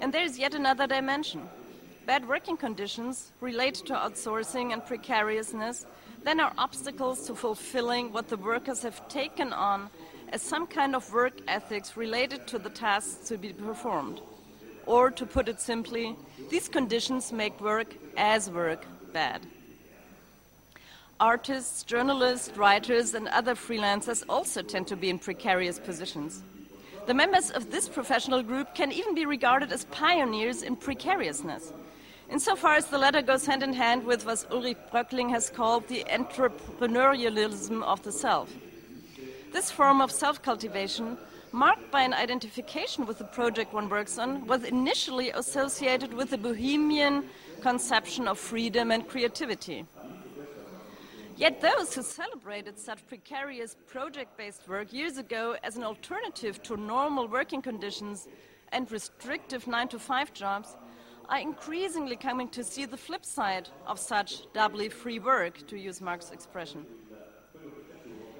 And 0.00 0.12
there 0.12 0.24
is 0.24 0.36
yet 0.36 0.54
another 0.54 0.88
dimension. 0.88 1.42
Bad 2.06 2.26
working 2.26 2.56
conditions 2.56 3.30
relate 3.40 3.76
to 3.86 3.94
outsourcing 3.94 4.72
and 4.72 4.84
precariousness, 4.84 5.86
then 6.24 6.40
are 6.40 6.52
obstacles 6.58 7.24
to 7.28 7.36
fulfilling 7.36 8.12
what 8.12 8.28
the 8.28 8.36
workers 8.36 8.82
have 8.82 9.08
taken 9.08 9.52
on 9.52 9.88
as 10.32 10.42
some 10.42 10.66
kind 10.66 10.96
of 10.96 11.12
work 11.12 11.34
ethics 11.46 11.96
related 11.96 12.48
to 12.48 12.58
the 12.58 12.70
tasks 12.70 13.28
to 13.28 13.38
be 13.38 13.52
performed. 13.52 14.20
Or, 14.86 15.12
to 15.12 15.24
put 15.24 15.48
it 15.48 15.60
simply, 15.60 16.16
these 16.48 16.68
conditions 16.68 17.32
make 17.32 17.60
work 17.60 17.94
as 18.16 18.50
work 18.50 18.84
bad. 19.12 19.46
Artists, 21.20 21.82
journalists, 21.82 22.56
writers, 22.56 23.12
and 23.12 23.28
other 23.28 23.54
freelancers 23.54 24.24
also 24.26 24.62
tend 24.62 24.86
to 24.86 24.96
be 24.96 25.10
in 25.10 25.18
precarious 25.18 25.78
positions. 25.78 26.42
The 27.06 27.12
members 27.12 27.50
of 27.50 27.70
this 27.70 27.90
professional 27.90 28.42
group 28.42 28.74
can 28.74 28.90
even 28.90 29.14
be 29.14 29.26
regarded 29.26 29.70
as 29.70 29.84
pioneers 29.86 30.62
in 30.62 30.76
precariousness. 30.76 31.74
Insofar 32.30 32.76
as 32.76 32.86
the 32.86 32.96
latter 32.96 33.20
goes 33.20 33.44
hand 33.44 33.62
in 33.62 33.74
hand 33.74 34.06
with 34.06 34.24
what 34.24 34.46
Ulrich 34.50 34.78
Bröckling 34.90 35.28
has 35.28 35.50
called 35.50 35.86
the 35.88 36.04
entrepreneurialism 36.04 37.82
of 37.82 38.02
the 38.02 38.12
self. 38.12 38.50
This 39.52 39.70
form 39.70 40.00
of 40.00 40.10
self 40.10 40.40
cultivation, 40.40 41.18
marked 41.52 41.90
by 41.90 42.00
an 42.00 42.14
identification 42.14 43.04
with 43.04 43.18
the 43.18 43.24
project 43.24 43.74
one 43.74 43.90
works 43.90 44.16
on, 44.16 44.46
was 44.46 44.64
initially 44.64 45.30
associated 45.32 46.14
with 46.14 46.30
the 46.30 46.38
bohemian 46.38 47.24
conception 47.60 48.26
of 48.26 48.38
freedom 48.38 48.90
and 48.90 49.06
creativity. 49.06 49.84
Yet 51.40 51.62
those 51.62 51.94
who 51.94 52.02
celebrated 52.02 52.78
such 52.78 53.06
precarious 53.06 53.74
project 53.86 54.36
based 54.36 54.68
work 54.68 54.92
years 54.92 55.16
ago 55.16 55.56
as 55.62 55.78
an 55.78 55.84
alternative 55.84 56.62
to 56.64 56.76
normal 56.76 57.28
working 57.28 57.62
conditions 57.62 58.28
and 58.72 58.92
restrictive 58.92 59.66
9 59.66 59.88
to 59.88 59.98
5 59.98 60.34
jobs 60.34 60.76
are 61.30 61.38
increasingly 61.38 62.16
coming 62.16 62.46
to 62.50 62.62
see 62.62 62.84
the 62.84 62.98
flip 62.98 63.24
side 63.24 63.70
of 63.86 63.98
such 63.98 64.52
doubly 64.52 64.90
free 64.90 65.18
work, 65.18 65.66
to 65.68 65.78
use 65.78 66.02
Marx's 66.02 66.32
expression. 66.32 66.84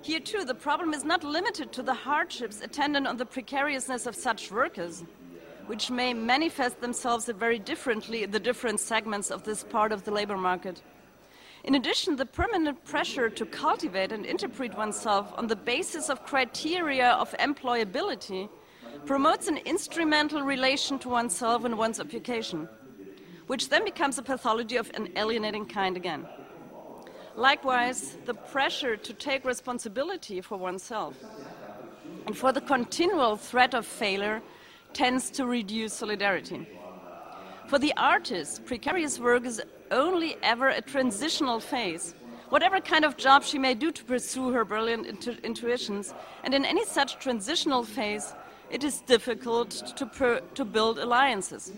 Here, 0.02 0.20
too, 0.20 0.44
the 0.44 0.54
problem 0.54 0.92
is 0.92 1.02
not 1.02 1.24
limited 1.24 1.72
to 1.72 1.82
the 1.82 1.94
hardships 1.94 2.60
attendant 2.60 3.06
on 3.06 3.16
the 3.16 3.24
precariousness 3.24 4.04
of 4.04 4.14
such 4.14 4.50
workers, 4.50 5.04
which 5.68 5.90
may 5.90 6.12
manifest 6.12 6.82
themselves 6.82 7.30
very 7.34 7.58
differently 7.58 8.24
in 8.24 8.30
the 8.30 8.40
different 8.40 8.78
segments 8.78 9.30
of 9.30 9.44
this 9.44 9.64
part 9.64 9.90
of 9.90 10.04
the 10.04 10.10
labor 10.10 10.36
market. 10.36 10.82
In 11.64 11.74
addition, 11.74 12.16
the 12.16 12.26
permanent 12.26 12.84
pressure 12.84 13.28
to 13.30 13.46
cultivate 13.46 14.12
and 14.12 14.24
interpret 14.24 14.76
oneself 14.76 15.32
on 15.36 15.46
the 15.46 15.56
basis 15.56 16.08
of 16.08 16.24
criteria 16.24 17.10
of 17.10 17.32
employability 17.38 18.48
promotes 19.06 19.48
an 19.48 19.58
instrumental 19.58 20.42
relation 20.42 20.98
to 21.00 21.08
oneself 21.08 21.64
and 21.64 21.76
one's 21.76 22.00
occupation 22.00 22.68
which 23.50 23.68
then 23.68 23.84
becomes 23.84 24.16
a 24.16 24.22
pathology 24.22 24.76
of 24.76 24.88
an 24.94 25.08
alienating 25.16 25.66
kind 25.66 25.96
again. 25.96 26.24
Likewise, 27.34 28.16
the 28.24 28.32
pressure 28.32 28.96
to 28.96 29.12
take 29.12 29.44
responsibility 29.44 30.40
for 30.40 30.56
oneself 30.56 31.16
and 32.26 32.38
for 32.38 32.52
the 32.52 32.60
continual 32.60 33.34
threat 33.34 33.74
of 33.74 33.84
failure 33.84 34.40
tends 34.92 35.30
to 35.32 35.46
reduce 35.46 35.92
solidarity. 35.92 36.64
For 37.66 37.80
the 37.80 37.92
artist, 37.96 38.64
precarious 38.66 39.18
work 39.18 39.44
is 39.44 39.60
only 39.90 40.36
ever 40.42 40.68
a 40.68 40.80
transitional 40.80 41.60
phase. 41.60 42.14
Whatever 42.48 42.80
kind 42.80 43.04
of 43.04 43.16
job 43.16 43.44
she 43.44 43.58
may 43.58 43.74
do 43.74 43.92
to 43.92 44.04
pursue 44.04 44.50
her 44.50 44.64
brilliant 44.64 45.06
intu 45.06 45.36
intuitions, 45.44 46.12
and 46.42 46.52
in 46.52 46.64
any 46.64 46.84
such 46.84 47.18
transitional 47.18 47.84
phase, 47.84 48.34
it 48.70 48.82
is 48.84 49.00
difficult 49.00 49.70
to, 49.96 50.42
to 50.54 50.64
build 50.64 50.98
alliances. 50.98 51.72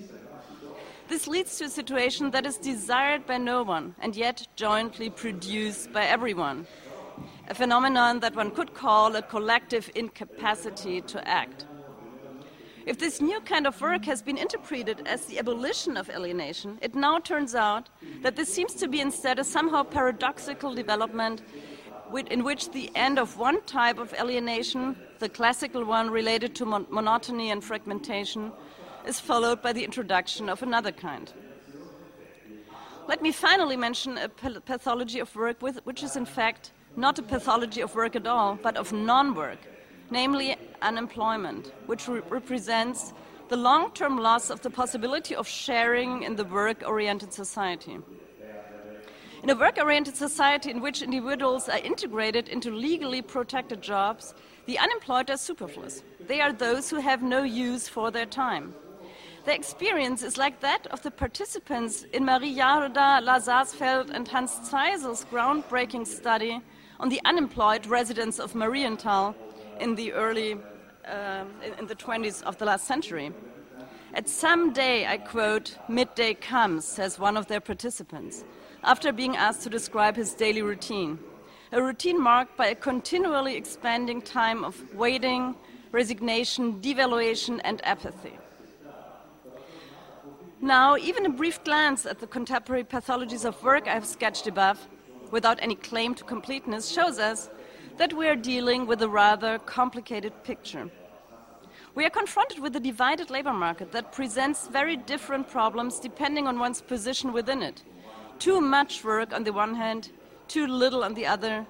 This 1.09 1.27
leads 1.27 1.59
to 1.59 1.65
a 1.65 1.69
situation 1.69 2.31
that 2.31 2.47
is 2.47 2.57
desired 2.57 3.27
by 3.27 3.37
no 3.37 3.63
one 3.63 3.95
and 4.01 4.17
yet 4.17 4.47
jointly 4.57 5.11
produced 5.11 5.93
by 5.93 6.05
everyone. 6.05 6.67
A 7.49 7.55
phenomenon 7.55 8.21
that 8.21 8.35
one 8.35 8.51
could 8.51 8.73
call 8.73 9.15
a 9.15 9.23
collective 9.23 9.91
incapacity 9.95 11.03
to 11.03 11.29
act. 11.29 11.67
If 12.85 12.99
this 12.99 13.21
new 13.21 13.41
kind 13.41 13.67
of 13.67 13.81
work 13.81 14.05
has 14.07 14.23
been 14.23 14.37
interpreted 14.37 15.07
as 15.07 15.27
the 15.27 15.39
abolition 15.39 15.97
of 15.97 16.11
alienation, 16.11 16.79
it 16.83 16.95
now 16.95 17.19
turns 17.21 17.55
out 17.55 17.89
that 18.23 18.35
this 18.35 18.53
seems 18.53 18.75
to 18.75 18.89
be 18.89 19.01
instead 19.01 19.39
a 19.39 19.45
somehow 19.45 19.85
paradoxical 19.85 20.75
development 20.75 21.43
in 22.31 22.45
which 22.45 22.71
the 22.71 22.91
end 22.95 23.19
of 23.19 23.39
one 23.39 23.63
type 23.63 23.99
of 23.99 24.13
alienation, 24.15 24.97
the 25.19 25.29
classical 25.29 25.85
one 25.85 26.11
related 26.11 26.55
to 26.57 26.67
mon 26.67 26.87
monotony 26.91 27.51
and 27.51 27.65
fragmentation, 27.65 28.53
is 29.07 29.19
followed 29.19 29.63
by 29.63 29.73
the 29.73 29.85
introduction 29.85 30.49
of 30.49 30.63
another 30.63 30.93
kind. 30.93 31.33
Let 33.09 33.23
me 33.23 33.33
finally 33.33 33.77
mention 33.77 34.19
a 34.19 34.29
pathology 34.29 35.21
of 35.21 35.35
work 35.35 35.63
with, 35.63 35.85
which 35.87 36.03
is 36.03 36.17
in 36.17 36.27
fact 36.27 36.73
not 36.97 37.19
a 37.19 37.23
pathology 37.23 37.81
of 37.81 37.95
work 37.95 38.15
at 38.15 38.27
all, 38.27 38.59
but 38.63 38.77
of 38.77 38.93
non 38.93 39.35
work, 39.35 39.59
namely 40.13 40.57
unemployment, 40.83 41.73
which 41.87 42.07
re 42.07 42.21
represents 42.29 43.13
the 43.49 43.57
long 43.57 43.91
term 43.93 44.19
loss 44.19 44.51
of 44.51 44.61
the 44.61 44.71
possibility 44.71 45.35
of 45.35 45.49
sharing 45.49 46.23
in 46.23 46.37
the 46.37 46.45
work 46.45 46.83
oriented 46.87 47.33
society. 47.33 47.99
In 49.43 49.51
a 49.51 49.57
work 49.57 49.79
oriented 49.79 50.17
society 50.17 50.71
in 50.71 50.81
which 50.81 51.03
individuals 51.03 51.69
are 51.69 51.79
integrated 51.79 52.49
into 52.49 52.71
legally 52.71 53.23
protected 53.23 53.83
jobs, 53.83 54.35
the 54.67 54.79
unemployed 54.79 55.31
are 55.31 55.37
superfluous. 55.37 56.05
They 56.29 56.41
are 56.41 56.53
those 56.53 56.91
who 56.91 57.01
have 57.01 57.23
no 57.23 57.43
use 57.43 57.89
for 57.89 58.13
their 58.13 58.27
time. 58.27 58.75
The 59.45 59.55
experience 59.55 60.23
is 60.23 60.39
like 60.39 60.61
that 60.61 60.87
of 60.89 61.03
the 61.03 61.11
participants 61.11 62.05
in 62.13 62.25
Marie 62.25 62.55
Jahoda, 62.55 63.21
Lazarsfeld, 63.29 64.11
and 64.11 64.29
Hans 64.29 64.53
Zeisel's 64.71 65.25
groundbreaking 65.25 66.07
study 66.07 66.61
on 67.01 67.09
the 67.09 67.21
unemployed 67.25 67.87
residents 67.87 68.39
of 68.39 68.55
Marienthal 68.55 69.35
in 69.83 69.97
the 69.97 70.13
early 70.13 70.53
um, 71.05 71.51
in, 71.79 71.87
the 71.87 71.97
20s 71.97 72.43
of 72.45 72.57
the 72.59 72.65
last 72.65 72.87
century. 72.87 73.33
At 74.15 74.29
some 74.29 74.73
day, 74.73 75.07
I 75.07 75.19
quote, 75.19 75.77
midday 75.89 76.35
comes, 76.35 76.85
says 76.85 77.19
one 77.19 77.37
of 77.37 77.49
their 77.49 77.61
participants, 77.61 78.45
after 78.85 79.13
being 79.13 79.37
asked 79.37 79.63
to 79.65 79.71
describe 79.71 80.15
his 80.15 80.35
daily 80.35 80.63
routine. 80.63 81.19
A 81.73 81.83
routine 81.83 82.21
marked 82.21 82.57
by 82.57 82.69
a 82.69 82.75
continually 82.75 83.57
expanding 83.57 84.23
time 84.23 84.65
of 84.65 84.95
waiting, 84.95 85.57
resignation, 85.91 86.81
devaluation, 86.81 87.61
and 87.65 87.85
apathy. 87.85 88.39
Now, 90.61 90.97
even 90.97 91.27
a 91.27 91.31
brief 91.31 91.65
glance 91.65 92.07
at 92.07 92.21
the 92.21 92.27
contemporary 92.29 92.85
pathologies 92.85 93.45
of 93.45 93.61
work 93.65 93.89
I 93.89 93.95
have 93.95 94.07
sketched 94.07 94.47
above, 94.47 94.79
without 95.33 95.59
any 95.61 95.75
claim 95.75 96.15
to 96.15 96.25
completeness, 96.25 96.89
shows 96.89 97.19
us 97.19 97.49
that 97.97 98.13
we 98.13 98.27
are 98.27 98.37
dealing 98.37 98.87
with 98.87 99.03
a 99.03 99.09
rather 99.09 99.59
complicated 99.59 100.33
picture. 100.45 100.91
We 101.95 102.07
are 102.07 102.11
confronted 102.11 102.59
with 102.59 102.75
a 102.77 102.81
divided 102.81 103.29
labor 103.31 103.53
market 103.53 103.93
that 103.93 104.13
presents 104.13 104.67
very 104.67 104.97
different 104.97 105.49
problems 105.49 106.01
depending 106.01 106.47
on 106.47 106.59
one's 106.59 106.81
position 106.81 107.33
within 107.33 107.63
it. 107.63 107.83
Too 108.39 108.61
much 108.61 109.05
work 109.05 109.33
on 109.33 109.45
the 109.45 109.53
one 109.53 109.75
hand, 109.75 110.11
too 110.49 110.67
little 110.67 111.05
on 111.05 111.15
the 111.15 111.27
other, 111.27 111.67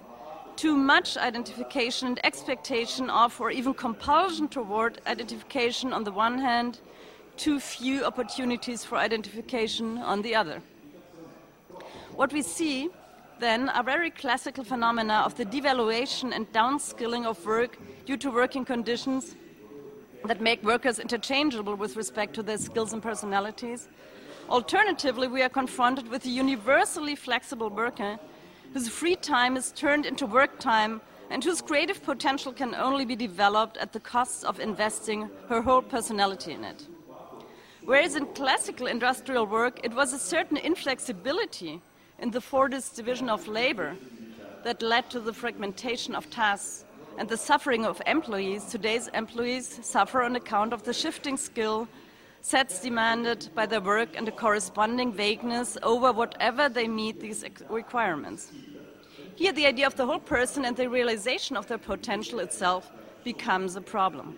too 0.55 0.77
much 0.77 1.17
identification 1.17 2.09
and 2.09 2.25
expectation 2.25 3.11
of, 3.11 3.41
or 3.41 3.51
even 3.51 3.75
compulsion 3.75 4.49
toward 4.49 5.01
identification 5.07 5.93
on 5.93 6.05
the 6.05 6.13
one 6.13 6.39
hand, 6.39 6.79
too 7.37 7.59
few 7.59 8.05
opportunities 8.05 8.85
for 8.85 8.97
identification 8.97 9.99
on 9.99 10.23
the 10.23 10.35
other. 10.35 10.63
What 12.15 12.33
we 12.33 12.43
see 12.43 12.91
then 13.43 13.69
are 13.71 13.83
very 13.83 14.11
classical 14.11 14.63
phenomena 14.63 15.23
of 15.25 15.35
the 15.35 15.45
devaluation 15.45 16.33
and 16.33 16.51
downskilling 16.53 17.27
of 17.27 17.45
work 17.45 17.77
due 18.07 18.17
to 18.17 18.31
working 18.31 18.65
conditions 18.65 19.35
that 20.27 20.41
make 20.41 20.63
workers 20.63 21.01
interchangeable 21.01 21.75
with 21.75 21.97
respect 21.97 22.35
to 22.35 22.43
their 22.43 22.57
skills 22.57 22.93
and 22.93 23.03
personalities. 23.03 23.89
Alternatively, 24.49 25.27
we 25.27 25.43
are 25.43 25.49
confronted 25.49 26.07
with 26.09 26.25
a 26.25 26.29
universally 26.29 27.17
flexible 27.17 27.69
worker 27.69 28.17
whose 28.73 28.89
free 28.89 29.17
time 29.17 29.57
is 29.57 29.73
turned 29.73 30.07
into 30.07 30.25
work 30.25 30.61
time 30.61 31.01
and 31.31 31.43
whose 31.43 31.61
creative 31.61 32.01
potential 32.03 32.53
can 32.53 32.75
only 32.77 33.05
be 33.05 33.17
developed 33.17 33.77
at 33.79 33.93
the 33.93 34.01
cost 34.01 34.45
of 34.45 34.61
investing 34.61 35.29
her 35.49 35.63
whole 35.63 35.83
personality 35.83 36.53
in 36.53 36.63
it. 36.65 36.87
Whereas 37.85 38.15
in 38.15 38.27
classical 38.27 38.87
industrial 38.87 39.47
work, 39.47 39.81
it 39.83 39.93
was 39.93 40.13
a 40.13 40.19
certain 40.19 40.57
inflexibility 40.57 41.83
in 42.23 42.31
the 42.31 42.39
Fordist 42.41 42.95
division 42.95 43.29
of 43.29 43.49
labor 43.49 43.97
that 44.63 44.81
led 44.81 45.11
to 45.11 45.19
the 45.19 45.33
fragmentation 45.33 46.15
of 46.15 46.31
tasks 46.31 46.85
and 47.19 47.29
the 47.29 47.37
suffering 47.37 47.85
of 47.85 48.01
employees. 48.07 48.65
Today's 48.67 49.09
employees 49.09 49.81
suffer 49.83 50.23
on 50.23 50.37
account 50.37 50.73
of 50.73 50.85
the 50.85 50.95
shifting 50.95 51.37
skill 51.37 51.89
sets 52.41 52.81
demanded 52.81 53.49
by 53.57 53.67
their 53.67 53.81
work 53.81 54.11
and 54.17 54.27
the 54.27 54.33
corresponding 54.33 55.13
vagueness 55.13 55.77
over 55.83 56.13
whatever 56.13 56.69
they 56.69 56.87
meet 56.87 57.21
these 57.21 57.45
requirements. 57.69 58.53
Here, 59.35 59.53
the 59.53 59.67
idea 59.67 59.87
of 59.87 59.97
the 59.97 60.07
whole 60.07 60.21
person 60.21 60.65
and 60.65 60.77
the 60.77 60.89
realization 60.89 61.57
of 61.57 61.67
their 61.67 61.79
potential 61.79 62.39
itself 62.39 62.91
becomes 63.25 63.75
a 63.75 63.81
problem. 63.81 64.37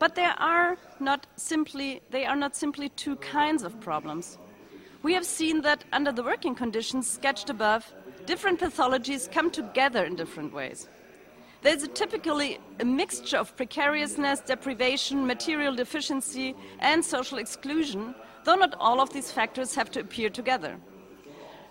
But 0.00 0.16
there 0.16 0.34
are 0.38 0.76
not 0.98 1.26
simply, 1.36 2.00
they 2.10 2.24
are 2.26 2.36
not 2.36 2.56
simply 2.56 2.88
two 2.90 3.16
kinds 3.16 3.62
of 3.62 3.80
problems. 3.80 4.38
We 5.02 5.14
have 5.14 5.24
seen 5.24 5.62
that 5.62 5.84
under 5.92 6.10
the 6.10 6.24
working 6.24 6.56
conditions 6.56 7.08
sketched 7.08 7.50
above, 7.50 7.92
different 8.26 8.58
pathologies 8.58 9.30
come 9.30 9.50
together 9.50 10.04
in 10.04 10.16
different 10.16 10.52
ways. 10.52 10.88
There's 11.62 11.84
a 11.84 11.88
typically 11.88 12.58
a 12.80 12.84
mixture 12.84 13.36
of 13.36 13.56
precariousness, 13.56 14.40
deprivation, 14.40 15.26
material 15.26 15.74
deficiency, 15.74 16.54
and 16.80 17.04
social 17.04 17.38
exclusion, 17.38 18.14
though 18.44 18.56
not 18.56 18.74
all 18.80 19.00
of 19.00 19.12
these 19.12 19.30
factors 19.30 19.74
have 19.76 19.90
to 19.92 20.00
appear 20.00 20.30
together. 20.30 20.76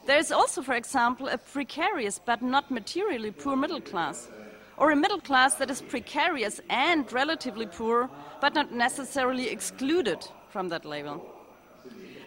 There 0.05 0.17
is 0.17 0.31
also, 0.31 0.61
for 0.61 0.75
example, 0.75 1.27
a 1.27 1.37
precarious 1.37 2.19
but 2.23 2.41
not 2.41 2.71
materially 2.71 3.31
poor 3.31 3.57
middle 3.57 3.81
class, 3.81 4.29
or 4.77 4.91
a 4.91 4.95
middle 4.95 5.19
class 5.19 5.55
that 5.55 5.69
is 5.69 5.81
precarious 5.81 6.61
and 6.69 7.11
relatively 7.11 7.65
poor, 7.65 8.09
but 8.39 8.55
not 8.55 8.71
necessarily 8.71 9.49
excluded 9.49 10.25
from 10.49 10.69
that 10.69 10.85
label. 10.85 11.36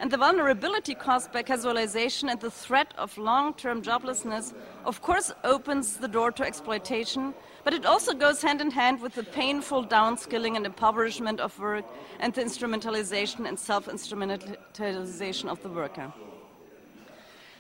And 0.00 0.10
the 0.10 0.16
vulnerability 0.16 0.94
caused 0.94 1.30
by 1.30 1.42
casualization 1.42 2.30
and 2.30 2.40
the 2.40 2.50
threat 2.50 2.94
of 2.96 3.18
long 3.18 3.52
term 3.52 3.82
joblessness, 3.82 4.54
of 4.86 5.02
course, 5.02 5.30
opens 5.44 5.98
the 5.98 6.08
door 6.08 6.32
to 6.32 6.42
exploitation, 6.42 7.34
but 7.64 7.74
it 7.74 7.84
also 7.84 8.14
goes 8.14 8.40
hand 8.40 8.62
in 8.62 8.70
hand 8.70 9.02
with 9.02 9.14
the 9.14 9.22
painful 9.22 9.84
downskilling 9.84 10.56
and 10.56 10.64
impoverishment 10.64 11.38
of 11.38 11.56
work 11.58 11.84
and 12.18 12.32
the 12.32 12.40
instrumentalization 12.40 13.46
and 13.46 13.58
self 13.58 13.88
instrumentalization 13.88 15.50
of 15.50 15.62
the 15.62 15.68
worker. 15.68 16.10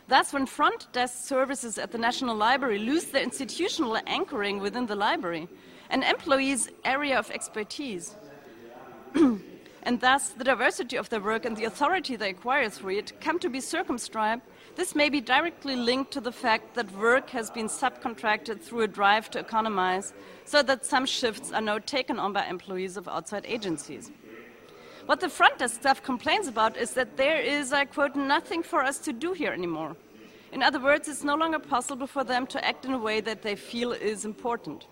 Thus, 0.08 0.32
when 0.32 0.46
front 0.46 0.90
desk 0.92 1.28
services 1.28 1.76
at 1.76 1.92
the 1.92 1.98
National 1.98 2.34
Library 2.34 2.78
lose 2.78 3.04
their 3.04 3.22
institutional 3.22 3.98
anchoring 4.06 4.60
within 4.60 4.86
the 4.86 4.96
library, 4.96 5.46
an 5.90 6.02
employee's 6.02 6.70
area 6.86 7.18
of 7.18 7.30
expertise, 7.30 8.16
and 9.82 10.00
thus 10.00 10.30
the 10.30 10.44
diversity 10.44 10.96
of 10.96 11.08
their 11.08 11.20
work 11.20 11.44
and 11.44 11.56
the 11.56 11.64
authority 11.64 12.16
they 12.16 12.30
acquire 12.30 12.68
through 12.68 12.96
it 12.98 13.20
come 13.20 13.38
to 13.38 13.48
be 13.48 13.60
circumscribed, 13.60 14.42
this 14.76 14.94
may 14.94 15.08
be 15.08 15.20
directly 15.20 15.76
linked 15.76 16.10
to 16.12 16.20
the 16.20 16.32
fact 16.32 16.74
that 16.74 16.90
work 16.96 17.30
has 17.30 17.50
been 17.50 17.66
subcontracted 17.66 18.60
through 18.60 18.82
a 18.82 18.88
drive 18.88 19.30
to 19.30 19.38
economize, 19.38 20.12
so 20.44 20.62
that 20.62 20.84
some 20.84 21.06
shifts 21.06 21.52
are 21.52 21.60
now 21.60 21.78
taken 21.78 22.18
on 22.18 22.32
by 22.32 22.44
employees 22.46 22.96
of 22.96 23.08
outside 23.08 23.44
agencies. 23.46 24.10
What 25.06 25.20
the 25.20 25.28
front 25.28 25.58
desk 25.58 25.76
staff 25.76 26.02
complains 26.02 26.46
about 26.46 26.76
is 26.76 26.92
that 26.92 27.16
there 27.16 27.40
is, 27.40 27.72
I 27.72 27.84
quote, 27.84 28.14
nothing 28.14 28.62
for 28.62 28.82
us 28.82 28.98
to 29.00 29.12
do 29.12 29.32
here 29.32 29.52
anymore. 29.52 29.96
In 30.52 30.62
other 30.62 30.80
words, 30.80 31.08
it's 31.08 31.24
no 31.24 31.36
longer 31.36 31.58
possible 31.58 32.06
for 32.06 32.24
them 32.24 32.46
to 32.48 32.64
act 32.64 32.84
in 32.84 32.92
a 32.92 32.98
way 32.98 33.20
that 33.20 33.42
they 33.42 33.56
feel 33.56 33.92
is 33.92 34.24
important. 34.24 34.86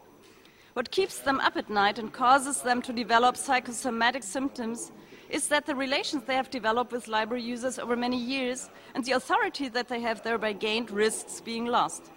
What 0.79 0.93
keeps 0.93 1.19
them 1.19 1.41
up 1.41 1.57
at 1.57 1.69
night 1.69 1.99
and 1.99 2.13
causes 2.13 2.63
them 2.63 2.83
to 2.83 2.93
develop 2.93 3.37
psychosomatic 3.37 4.23
symptoms 4.23 4.93
is 5.29 5.49
that 5.49 5.67
the 5.67 5.75
relations 5.75 6.23
they 6.23 6.37
have 6.37 6.51
developed 6.51 6.93
with 6.93 7.09
library 7.09 7.43
users 7.43 7.81
over 7.81 7.97
many 7.97 8.17
years 8.17 8.71
and 8.95 9.05
the 9.05 9.11
authority 9.19 9.69
that 9.71 9.89
they 9.89 9.99
have 10.03 10.23
thereby 10.23 10.53
gained 10.53 10.93
risks 10.93 11.41
being 11.41 11.67
lost. 11.67 12.13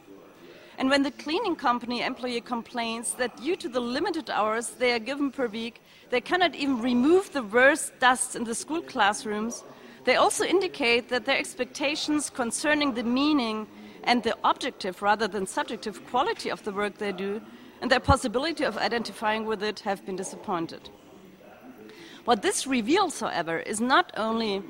And 0.78 0.91
when 0.91 1.02
the 1.02 1.10
cleaning 1.10 1.56
company 1.56 2.04
employee 2.04 2.39
complains 2.39 3.15
that 3.15 3.36
due 3.38 3.56
to 3.56 3.67
the 3.67 3.80
limited 3.80 4.30
hours 4.30 4.67
they 4.78 4.91
are 4.93 5.00
given 5.00 5.32
per 5.32 5.47
week, 5.47 5.82
they 6.12 6.21
cannot 6.21 6.54
even 6.54 6.84
remove 6.84 7.34
the 7.34 7.41
worst 7.41 8.00
dust 8.00 8.36
in 8.36 8.43
the 8.43 8.54
school 8.54 8.84
classrooms, 8.84 9.63
they 10.04 10.17
also 10.17 10.45
indicate 10.45 11.10
that 11.10 11.26
their 11.26 11.39
expectations 11.39 12.30
concerning 12.30 12.93
the 12.93 13.04
meaning 13.04 13.65
and 14.04 14.21
the 14.21 14.38
objective 14.43 15.02
rather 15.02 15.28
than 15.28 15.47
subjective 15.47 16.06
quality 16.12 16.52
of 16.52 16.63
the 16.63 16.71
work 16.71 17.00
they 17.00 17.12
do 17.12 17.41
and 17.81 17.91
their 17.91 17.99
possibility 17.99 18.63
of 18.63 18.77
identifying 18.77 19.45
with 19.45 19.63
it 19.63 19.79
have 19.81 20.05
been 20.05 20.15
disappointed. 20.15 20.89
What 22.25 22.43
this 22.43 22.67
reveals, 22.67 23.19
however, 23.19 23.59
is 23.59 23.81
not 23.81 24.11
only 24.15 24.61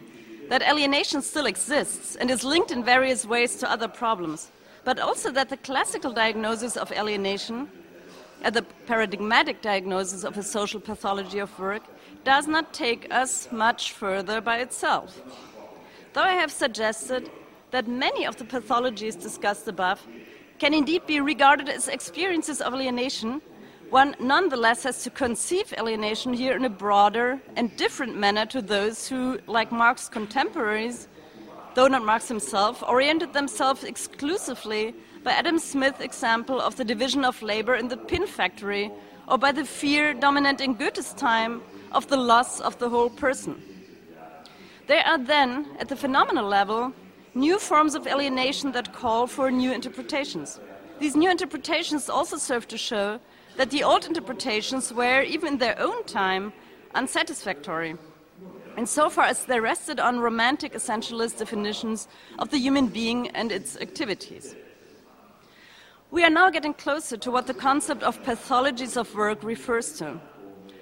that 0.47 0.61
alienation 0.61 1.21
still 1.21 1.45
exists 1.45 2.15
and 2.15 2.31
is 2.31 2.43
linked 2.43 2.71
in 2.71 2.83
various 2.83 3.25
ways 3.25 3.57
to 3.57 3.69
other 3.69 3.89
problems, 3.89 4.51
but 4.85 4.99
also 4.99 5.31
that 5.31 5.49
the 5.49 5.57
classical 5.57 6.13
diagnosis 6.13 6.77
of 6.77 6.91
alienation, 6.91 7.69
the 8.49 8.63
paradigmatic 8.87 9.61
diagnosis 9.61 10.23
of 10.23 10.37
a 10.37 10.43
social 10.43 10.79
pathology 10.79 11.39
of 11.39 11.57
work, 11.59 11.83
does 12.23 12.47
not 12.47 12.73
take 12.73 13.07
us 13.13 13.51
much 13.51 13.91
further 13.91 14.39
by 14.41 14.59
itself. 14.59 15.21
Though 16.13 16.21
I 16.21 16.33
have 16.33 16.51
suggested 16.51 17.29
that 17.71 17.87
many 17.87 18.25
of 18.25 18.37
the 18.37 18.45
pathologies 18.45 19.19
discussed 19.19 19.67
above 19.67 20.05
can 20.61 20.75
indeed 20.75 21.03
be 21.07 21.19
regarded 21.19 21.67
as 21.67 21.87
experiences 21.87 22.61
of 22.61 22.71
alienation, 22.71 23.41
one 23.89 24.15
nonetheless 24.19 24.83
has 24.83 25.01
to 25.01 25.09
conceive 25.09 25.73
alienation 25.79 26.31
here 26.31 26.55
in 26.55 26.65
a 26.65 26.69
broader 26.69 27.41
and 27.55 27.75
different 27.77 28.15
manner 28.15 28.45
to 28.45 28.61
those 28.61 29.07
who, 29.07 29.39
like 29.47 29.71
Marx's 29.71 30.07
contemporaries, 30.07 31.07
though 31.73 31.87
not 31.87 32.05
Marx 32.05 32.27
himself, 32.27 32.83
oriented 32.83 33.33
themselves 33.33 33.83
exclusively 33.83 34.93
by 35.23 35.31
Adam 35.31 35.57
Smith's 35.57 35.99
example 35.99 36.61
of 36.61 36.75
the 36.75 36.85
division 36.85 37.25
of 37.25 37.41
labor 37.41 37.73
in 37.73 37.87
the 37.87 37.97
pin 37.97 38.27
factory, 38.27 38.91
or 39.27 39.39
by 39.39 39.51
the 39.51 39.65
fear 39.65 40.13
dominant 40.13 40.61
in 40.61 40.75
Goethe's 40.75 41.15
time 41.15 41.63
of 41.91 42.07
the 42.07 42.17
loss 42.17 42.59
of 42.59 42.77
the 42.77 42.87
whole 42.87 43.09
person. 43.09 43.59
There 44.85 45.03
are 45.07 45.17
then, 45.17 45.65
at 45.79 45.89
the 45.89 45.95
phenomenal 45.95 46.47
level, 46.47 46.93
new 47.33 47.57
forms 47.59 47.95
of 47.95 48.07
alienation 48.07 48.71
that 48.73 48.93
call 48.93 49.27
for 49.27 49.49
new 49.49 49.71
interpretations. 49.71 50.59
These 50.99 51.15
new 51.15 51.31
interpretations 51.31 52.09
also 52.09 52.37
serve 52.37 52.67
to 52.67 52.77
show 52.77 53.19
that 53.57 53.69
the 53.69 53.83
old 53.83 54.05
interpretations 54.05 54.93
were, 54.93 55.21
even 55.23 55.53
in 55.53 55.57
their 55.57 55.79
own 55.79 56.03
time, 56.05 56.53
unsatisfactory, 56.93 57.95
insofar 58.77 59.25
as 59.25 59.45
they 59.45 59.59
rested 59.59 59.99
on 59.99 60.19
romantic 60.19 60.73
essentialist 60.73 61.37
definitions 61.37 62.07
of 62.39 62.49
the 62.49 62.57
human 62.57 62.87
being 62.87 63.29
and 63.29 63.51
its 63.51 63.77
activities. 63.77 64.55
We 66.11 66.23
are 66.23 66.29
now 66.29 66.49
getting 66.49 66.73
closer 66.73 67.15
to 67.17 67.31
what 67.31 67.47
the 67.47 67.53
concept 67.53 68.03
of 68.03 68.21
pathologies 68.23 68.97
of 68.97 69.13
work 69.15 69.43
refers 69.43 69.97
to. 69.99 70.19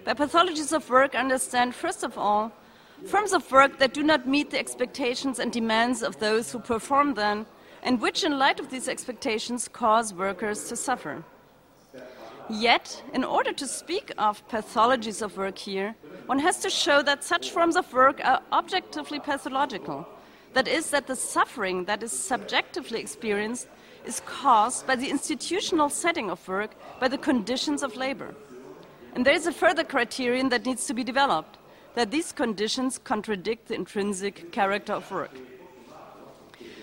By 0.03 0.13
pathologies 0.15 0.73
of 0.73 0.89
work, 0.89 1.13
I 1.13 1.19
understand, 1.19 1.75
first 1.75 2.03
of 2.03 2.17
all, 2.17 2.51
forms 3.05 3.33
of 3.33 3.49
work 3.51 3.79
that 3.79 3.93
do 3.93 4.03
not 4.03 4.27
meet 4.27 4.51
the 4.51 4.59
expectations 4.59 5.39
and 5.39 5.51
demands 5.51 6.03
of 6.03 6.19
those 6.19 6.51
who 6.51 6.59
perform 6.59 7.13
them, 7.13 7.45
and 7.83 8.01
which, 8.01 8.23
in 8.23 8.38
light 8.38 8.59
of 8.59 8.69
these 8.69 8.89
expectations, 8.89 9.67
cause 9.67 10.13
workers 10.13 10.67
to 10.69 10.75
suffer. 10.75 11.23
Yet, 12.49 13.03
in 13.13 13.23
order 13.23 13.53
to 13.53 13.67
speak 13.67 14.12
of 14.17 14.45
pathologies 14.49 15.21
of 15.21 15.38
work 15.38 15.57
here, 15.57 15.95
one 16.25 16.39
has 16.39 16.59
to 16.59 16.69
show 16.69 17.01
that 17.03 17.23
such 17.23 17.51
forms 17.51 17.75
of 17.75 17.91
work 17.93 18.19
are 18.23 18.41
objectively 18.51 19.19
pathological. 19.19 20.07
That 20.53 20.67
is, 20.67 20.89
that 20.89 21.05
the 21.05 21.15
suffering 21.15 21.85
that 21.85 22.01
is 22.01 22.12
subjectively 22.12 22.99
experienced 22.99 23.67
is 24.03 24.21
caused 24.25 24.88
by 24.88 24.95
the 24.95 25.09
institutional 25.09 25.89
setting 25.89 26.31
of 26.31 26.45
work, 26.47 26.71
by 26.99 27.07
the 27.07 27.19
conditions 27.19 27.83
of 27.83 27.95
labor. 27.95 28.33
And 29.13 29.23
there 29.23 29.35
is 29.35 29.45
a 29.45 29.51
further 29.51 29.83
criterion 29.83 30.49
that 30.49 30.65
needs 30.65 30.88
to 30.88 30.95
be 30.95 31.03
developed 31.03 31.59
that 31.99 32.12
these 32.12 32.31
conditions 32.31 32.97
contradict 32.97 33.67
the 33.67 33.75
intrinsic 33.75 34.53
character 34.53 34.93
of 34.93 35.12
work. 35.12 35.35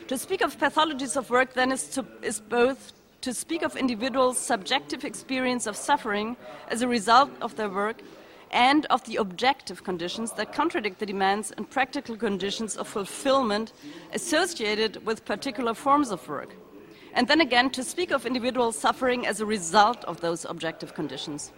To 0.09 0.19
speak 0.19 0.43
of 0.43 0.59
pathologies 0.59 1.17
of 1.17 1.31
work, 1.31 1.55
then, 1.55 1.73
is, 1.73 1.89
to, 1.95 2.05
is 2.21 2.39
both 2.39 2.93
to 3.23 3.33
speak 3.33 3.63
of 3.63 3.77
individuals' 3.77 4.37
subjective 4.37 5.07
experience 5.07 5.67
of 5.67 5.75
suffering 5.75 6.37
as 6.69 6.83
a 6.83 6.87
result 6.87 7.31
of 7.41 7.57
their 7.57 7.71
work 7.71 8.03
and 8.51 8.85
of 8.91 9.03
the 9.05 9.17
objective 9.17 9.85
conditions 9.85 10.33
that 10.33 10.53
contradict 10.53 10.99
the 10.99 11.07
demands 11.07 11.51
and 11.57 11.71
practical 11.71 12.15
conditions 12.15 12.77
of 12.77 12.87
fulfillment 12.87 13.73
associated 14.13 15.03
with 15.07 15.25
particular 15.25 15.73
forms 15.73 16.11
of 16.11 16.29
work. 16.29 16.55
And 17.15 17.27
then 17.27 17.41
again, 17.41 17.71
to 17.71 17.83
speak 17.83 18.11
of 18.11 18.27
individual 18.27 18.71
suffering 18.71 19.27
as 19.27 19.41
a 19.41 19.47
result 19.47 20.05
of 20.05 20.21
those 20.21 20.45
objective 20.45 20.93
conditions. 20.93 21.53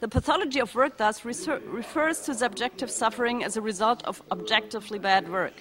The 0.00 0.08
pathology 0.08 0.60
of 0.60 0.74
work 0.74 0.96
thus 0.96 1.24
refers 1.24 2.20
to 2.22 2.34
subjective 2.34 2.90
suffering 2.90 3.44
as 3.44 3.56
a 3.56 3.60
result 3.62 4.04
of 4.04 4.22
objectively 4.30 4.98
bad 4.98 5.30
work. 5.30 5.54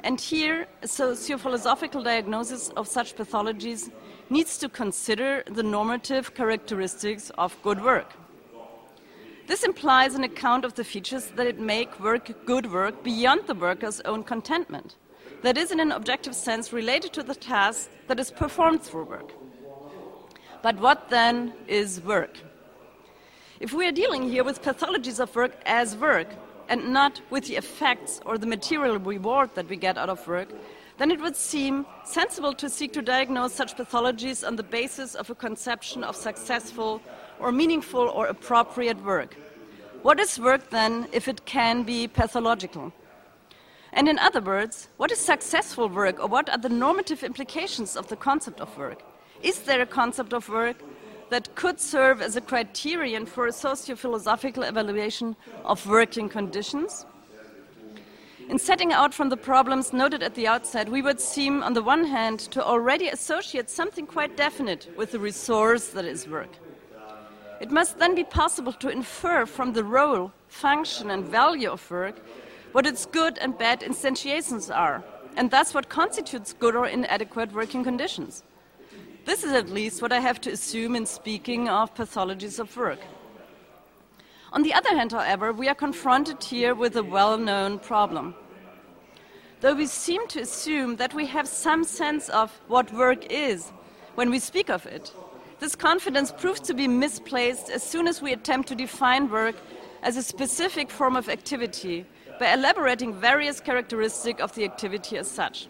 And 0.00 0.20
here, 0.20 0.66
a 0.82 0.86
sociophilosophical 0.86 2.04
diagnosis 2.04 2.70
of 2.70 2.88
such 2.88 3.16
pathologies 3.16 3.90
needs 4.28 4.58
to 4.58 4.68
consider 4.68 5.42
the 5.46 5.62
normative 5.62 6.34
characteristics 6.34 7.30
of 7.38 7.56
good 7.62 7.82
work. 7.82 8.12
This 9.46 9.62
implies 9.62 10.14
an 10.14 10.24
account 10.24 10.64
of 10.64 10.74
the 10.74 10.84
features 10.84 11.26
that 11.36 11.58
make 11.58 12.00
work 12.00 12.46
good 12.46 12.72
work 12.72 13.04
beyond 13.04 13.46
the 13.46 13.54
worker's 13.54 14.00
own 14.02 14.24
contentment, 14.24 14.96
that 15.42 15.58
is, 15.58 15.70
in 15.70 15.80
an 15.80 15.92
objective 15.92 16.34
sense, 16.34 16.72
related 16.72 17.12
to 17.12 17.22
the 17.22 17.34
task 17.34 17.90
that 18.06 18.18
is 18.18 18.30
performed 18.30 18.82
through 18.82 19.04
work. 19.04 19.32
But 20.62 20.78
what 20.78 21.10
then 21.10 21.52
is 21.68 22.00
work? 22.00 22.38
If 23.64 23.72
we 23.72 23.88
are 23.88 23.92
dealing 23.92 24.28
here 24.30 24.44
with 24.44 24.60
pathologies 24.60 25.20
of 25.20 25.34
work 25.34 25.52
as 25.64 25.96
work, 25.96 26.28
and 26.68 26.92
not 26.92 27.22
with 27.30 27.46
the 27.46 27.56
effects 27.56 28.20
or 28.26 28.36
the 28.36 28.46
material 28.46 28.98
reward 28.98 29.54
that 29.54 29.70
we 29.70 29.76
get 29.76 29.96
out 29.96 30.10
of 30.10 30.28
work, 30.28 30.50
then 30.98 31.10
it 31.10 31.18
would 31.18 31.34
seem 31.34 31.86
sensible 32.04 32.52
to 32.56 32.68
seek 32.68 32.92
to 32.92 33.00
diagnose 33.00 33.54
such 33.54 33.74
pathologies 33.74 34.46
on 34.46 34.56
the 34.56 34.62
basis 34.62 35.14
of 35.14 35.30
a 35.30 35.34
conception 35.34 36.04
of 36.04 36.14
successful 36.14 37.00
or 37.40 37.50
meaningful 37.52 38.06
or 38.10 38.26
appropriate 38.26 39.02
work. 39.02 39.34
What 40.02 40.20
is 40.20 40.38
work 40.38 40.68
then 40.68 41.08
if 41.10 41.26
it 41.26 41.46
can 41.46 41.84
be 41.84 42.06
pathological? 42.06 42.92
And 43.94 44.10
in 44.10 44.18
other 44.18 44.42
words, 44.42 44.88
what 44.98 45.10
is 45.10 45.20
successful 45.20 45.88
work 45.88 46.20
or 46.20 46.26
what 46.26 46.50
are 46.50 46.58
the 46.58 46.68
normative 46.68 47.24
implications 47.24 47.96
of 47.96 48.08
the 48.08 48.16
concept 48.16 48.60
of 48.60 48.76
work? 48.76 49.02
Is 49.42 49.60
there 49.60 49.80
a 49.80 49.86
concept 49.86 50.34
of 50.34 50.50
work 50.50 50.76
that 51.30 51.54
could 51.54 51.80
serve 51.80 52.20
as 52.20 52.36
a 52.36 52.40
criterion 52.40 53.26
for 53.26 53.46
a 53.46 53.52
socio-philosophical 53.52 54.62
evaluation 54.62 55.36
of 55.64 55.86
working 55.86 56.28
conditions. 56.28 57.06
In 58.48 58.58
setting 58.58 58.92
out 58.92 59.14
from 59.14 59.30
the 59.30 59.36
problems 59.38 59.92
noted 59.92 60.22
at 60.22 60.34
the 60.34 60.46
outset, 60.46 60.90
we 60.90 61.00
would 61.00 61.20
seem, 61.20 61.62
on 61.62 61.72
the 61.72 61.82
one 61.82 62.04
hand, 62.04 62.40
to 62.40 62.62
already 62.62 63.08
associate 63.08 63.70
something 63.70 64.06
quite 64.06 64.36
definite 64.36 64.90
with 64.98 65.12
the 65.12 65.18
resource 65.18 65.88
that 65.88 66.04
is 66.04 66.28
work. 66.28 66.50
It 67.60 67.70
must 67.70 67.98
then 67.98 68.14
be 68.14 68.24
possible 68.24 68.72
to 68.74 68.90
infer 68.90 69.46
from 69.46 69.72
the 69.72 69.84
role, 69.84 70.30
function, 70.48 71.10
and 71.10 71.24
value 71.24 71.70
of 71.70 71.90
work 71.90 72.16
what 72.72 72.84
its 72.84 73.06
good 73.06 73.38
and 73.38 73.56
bad 73.56 73.80
instantiations 73.80 74.74
are, 74.74 75.02
and 75.36 75.50
thus 75.50 75.72
what 75.72 75.88
constitutes 75.88 76.52
good 76.52 76.76
or 76.76 76.86
inadequate 76.86 77.52
working 77.52 77.82
conditions. 77.82 78.42
This 79.24 79.42
is 79.42 79.52
at 79.52 79.70
least 79.70 80.02
what 80.02 80.12
I 80.12 80.20
have 80.20 80.38
to 80.42 80.50
assume 80.50 80.94
in 80.94 81.06
speaking 81.06 81.68
of 81.68 81.94
pathologies 81.94 82.58
of 82.58 82.76
work. 82.76 83.00
On 84.52 84.62
the 84.62 84.74
other 84.74 84.90
hand, 84.90 85.12
however, 85.12 85.50
we 85.52 85.66
are 85.66 85.74
confronted 85.74 86.44
here 86.44 86.74
with 86.74 86.94
a 86.96 87.02
well 87.02 87.38
known 87.38 87.78
problem. 87.78 88.34
Though 89.60 89.74
we 89.74 89.86
seem 89.86 90.28
to 90.28 90.40
assume 90.40 90.96
that 90.96 91.14
we 91.14 91.24
have 91.26 91.48
some 91.48 91.84
sense 91.84 92.28
of 92.28 92.52
what 92.68 92.92
work 92.92 93.24
is 93.32 93.72
when 94.14 94.30
we 94.30 94.38
speak 94.38 94.68
of 94.68 94.84
it, 94.84 95.10
this 95.58 95.74
confidence 95.74 96.30
proves 96.30 96.60
to 96.60 96.74
be 96.74 96.86
misplaced 96.86 97.70
as 97.70 97.82
soon 97.82 98.06
as 98.06 98.20
we 98.20 98.34
attempt 98.34 98.68
to 98.68 98.74
define 98.74 99.30
work 99.30 99.56
as 100.02 100.18
a 100.18 100.22
specific 100.22 100.90
form 100.90 101.16
of 101.16 101.30
activity 101.30 102.04
by 102.38 102.52
elaborating 102.52 103.14
various 103.14 103.58
characteristics 103.58 104.42
of 104.42 104.54
the 104.54 104.64
activity 104.64 105.16
as 105.16 105.30
such. 105.30 105.68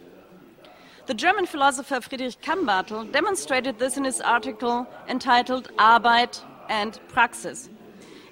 The 1.06 1.12
German 1.12 1.44
philosopher 1.44 2.00
Friedrich 2.00 2.40
Kambartel 2.40 3.12
demonstrated 3.12 3.78
this 3.78 3.98
in 3.98 4.04
his 4.04 4.22
article 4.22 4.86
entitled 5.06 5.70
Arbeit 5.78 6.40
and 6.70 6.98
Praxis, 7.08 7.68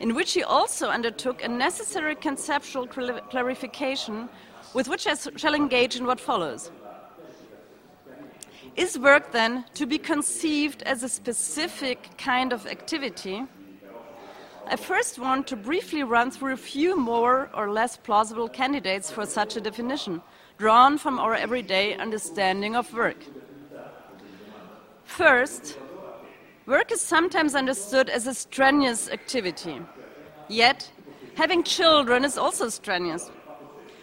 in 0.00 0.14
which 0.14 0.32
he 0.32 0.42
also 0.42 0.88
undertook 0.88 1.44
a 1.44 1.48
necessary 1.48 2.14
conceptual 2.14 2.86
clarification 2.86 4.30
with 4.72 4.88
which 4.88 5.06
I 5.06 5.16
shall 5.36 5.54
engage 5.54 5.96
in 5.96 6.06
what 6.06 6.18
follows. 6.18 6.70
Is 8.74 8.98
work 8.98 9.32
then 9.32 9.66
to 9.74 9.84
be 9.84 9.98
conceived 9.98 10.82
as 10.84 11.02
a 11.02 11.10
specific 11.10 12.16
kind 12.16 12.54
of 12.54 12.66
activity? 12.66 13.44
I 14.66 14.76
first 14.76 15.18
want 15.18 15.46
to 15.48 15.56
briefly 15.56 16.04
run 16.04 16.30
through 16.30 16.54
a 16.54 16.64
few 16.72 16.98
more 16.98 17.50
or 17.52 17.70
less 17.70 17.98
plausible 17.98 18.48
candidates 18.48 19.10
for 19.10 19.26
such 19.26 19.56
a 19.56 19.60
definition 19.60 20.22
drawn 20.62 20.96
from 20.96 21.18
our 21.18 21.34
everyday 21.34 21.96
understanding 21.96 22.76
of 22.76 22.94
work. 22.94 23.16
First, 25.02 25.76
work 26.66 26.92
is 26.92 27.00
sometimes 27.00 27.56
understood 27.56 28.08
as 28.08 28.28
a 28.28 28.32
strenuous 28.32 29.10
activity. 29.10 29.80
Yet, 30.48 30.88
having 31.34 31.64
children 31.64 32.24
is 32.24 32.38
also 32.38 32.68
strenuous, 32.68 33.28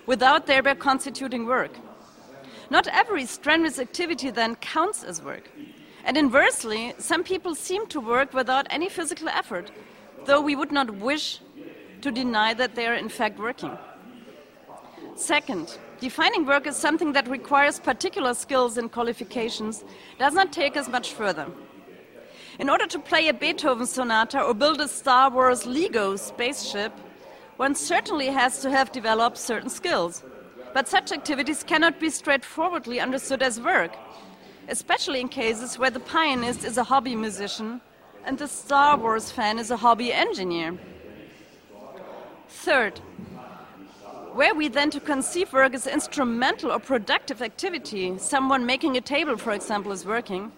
without 0.06 0.48
thereby 0.48 0.76
constituting 0.76 1.46
work. 1.46 1.72
Not 2.70 2.88
every 2.88 3.26
strenuous 3.26 3.80
activity 3.80 4.30
then 4.30 4.58
counts 4.58 5.02
as 5.06 5.22
work. 5.22 5.50
And 6.04 6.18
inversely, 6.18 6.94
some 6.98 7.24
people 7.24 7.56
seem 7.56 7.88
to 7.88 8.02
work 8.02 8.34
without 8.34 8.68
any 8.70 8.90
physical 8.90 9.30
effort, 9.30 9.72
though 10.26 10.42
we 10.42 10.58
would 10.58 10.74
not 10.74 10.90
wish 10.92 11.40
to 12.02 12.12
deny 12.12 12.54
that 12.54 12.76
they 12.76 12.86
are 12.86 12.96
in 12.96 13.08
fact 13.08 13.40
working. 13.40 13.78
Second, 15.16 15.80
defining 16.00 16.46
work 16.46 16.68
as 16.68 16.78
something 16.78 17.14
that 17.14 17.28
requires 17.28 17.80
particular 17.80 18.34
skills 18.34 18.78
and 18.78 18.92
qualifications 18.92 19.84
does 20.18 20.34
not 20.34 20.54
take 20.54 20.78
us 20.78 20.88
much 20.88 21.14
further. 21.14 21.48
In 22.60 22.70
order 22.70 22.88
to 22.88 23.00
play 23.00 23.28
a 23.28 23.34
Beethoven 23.34 23.86
sonata 23.86 24.42
or 24.42 24.54
build 24.54 24.82
a 24.82 24.88
Star 24.88 25.30
Wars 25.30 25.66
Lego 25.66 26.16
spaceship, 26.16 26.92
one 27.58 27.76
certainly 27.76 28.28
has 28.28 28.62
to 28.62 28.70
have 28.70 28.92
developed 28.92 29.38
certain 29.38 29.70
skills. 29.70 30.24
But 30.74 30.88
such 30.88 31.12
activities 31.12 31.64
cannot 31.64 32.00
be 32.00 32.10
straightforwardly 32.10 33.00
understood 33.00 33.42
as 33.42 33.60
work, 33.60 33.96
especially 34.68 35.20
in 35.20 35.30
cases 35.30 35.80
where 35.80 35.90
the 35.90 36.00
pianist 36.00 36.64
is 36.64 36.78
a 36.78 36.84
hobby 36.84 37.16
musician 37.16 37.82
and 38.26 38.38
the 38.38 38.48
Star 38.48 38.98
Wars 38.98 39.32
fan 39.32 39.58
is 39.58 39.72
a 39.72 39.78
hobby 39.78 40.14
engineer. 40.14 40.78
Third, 42.48 43.00
were 44.40 44.54
we 44.54 44.70
then 44.70 44.90
to 44.90 45.02
conceive 45.02 45.52
work 45.52 45.74
as 45.74 45.86
instrumental 45.86 46.72
or 46.72 46.80
productive 46.80 47.42
activity, 47.42 48.18
someone 48.18 48.66
making 48.66 48.96
a 48.96 49.02
table, 49.02 49.36
for 49.36 49.52
example, 49.52 49.92
is 49.92 50.06
working, 50.06 50.50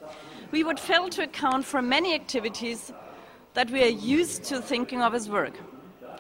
we 0.52 0.64
would 0.64 0.80
fail 0.80 1.10
to 1.10 1.24
account 1.24 1.66
for 1.66 1.82
many 1.82 2.14
activities 2.14 2.94
that 3.56 3.72
we 3.72 3.84
are 3.84 3.98
used 4.18 4.44
to 4.44 4.62
thinking 4.62 5.02
of 5.02 5.16
as 5.16 5.28
work. 5.28 5.56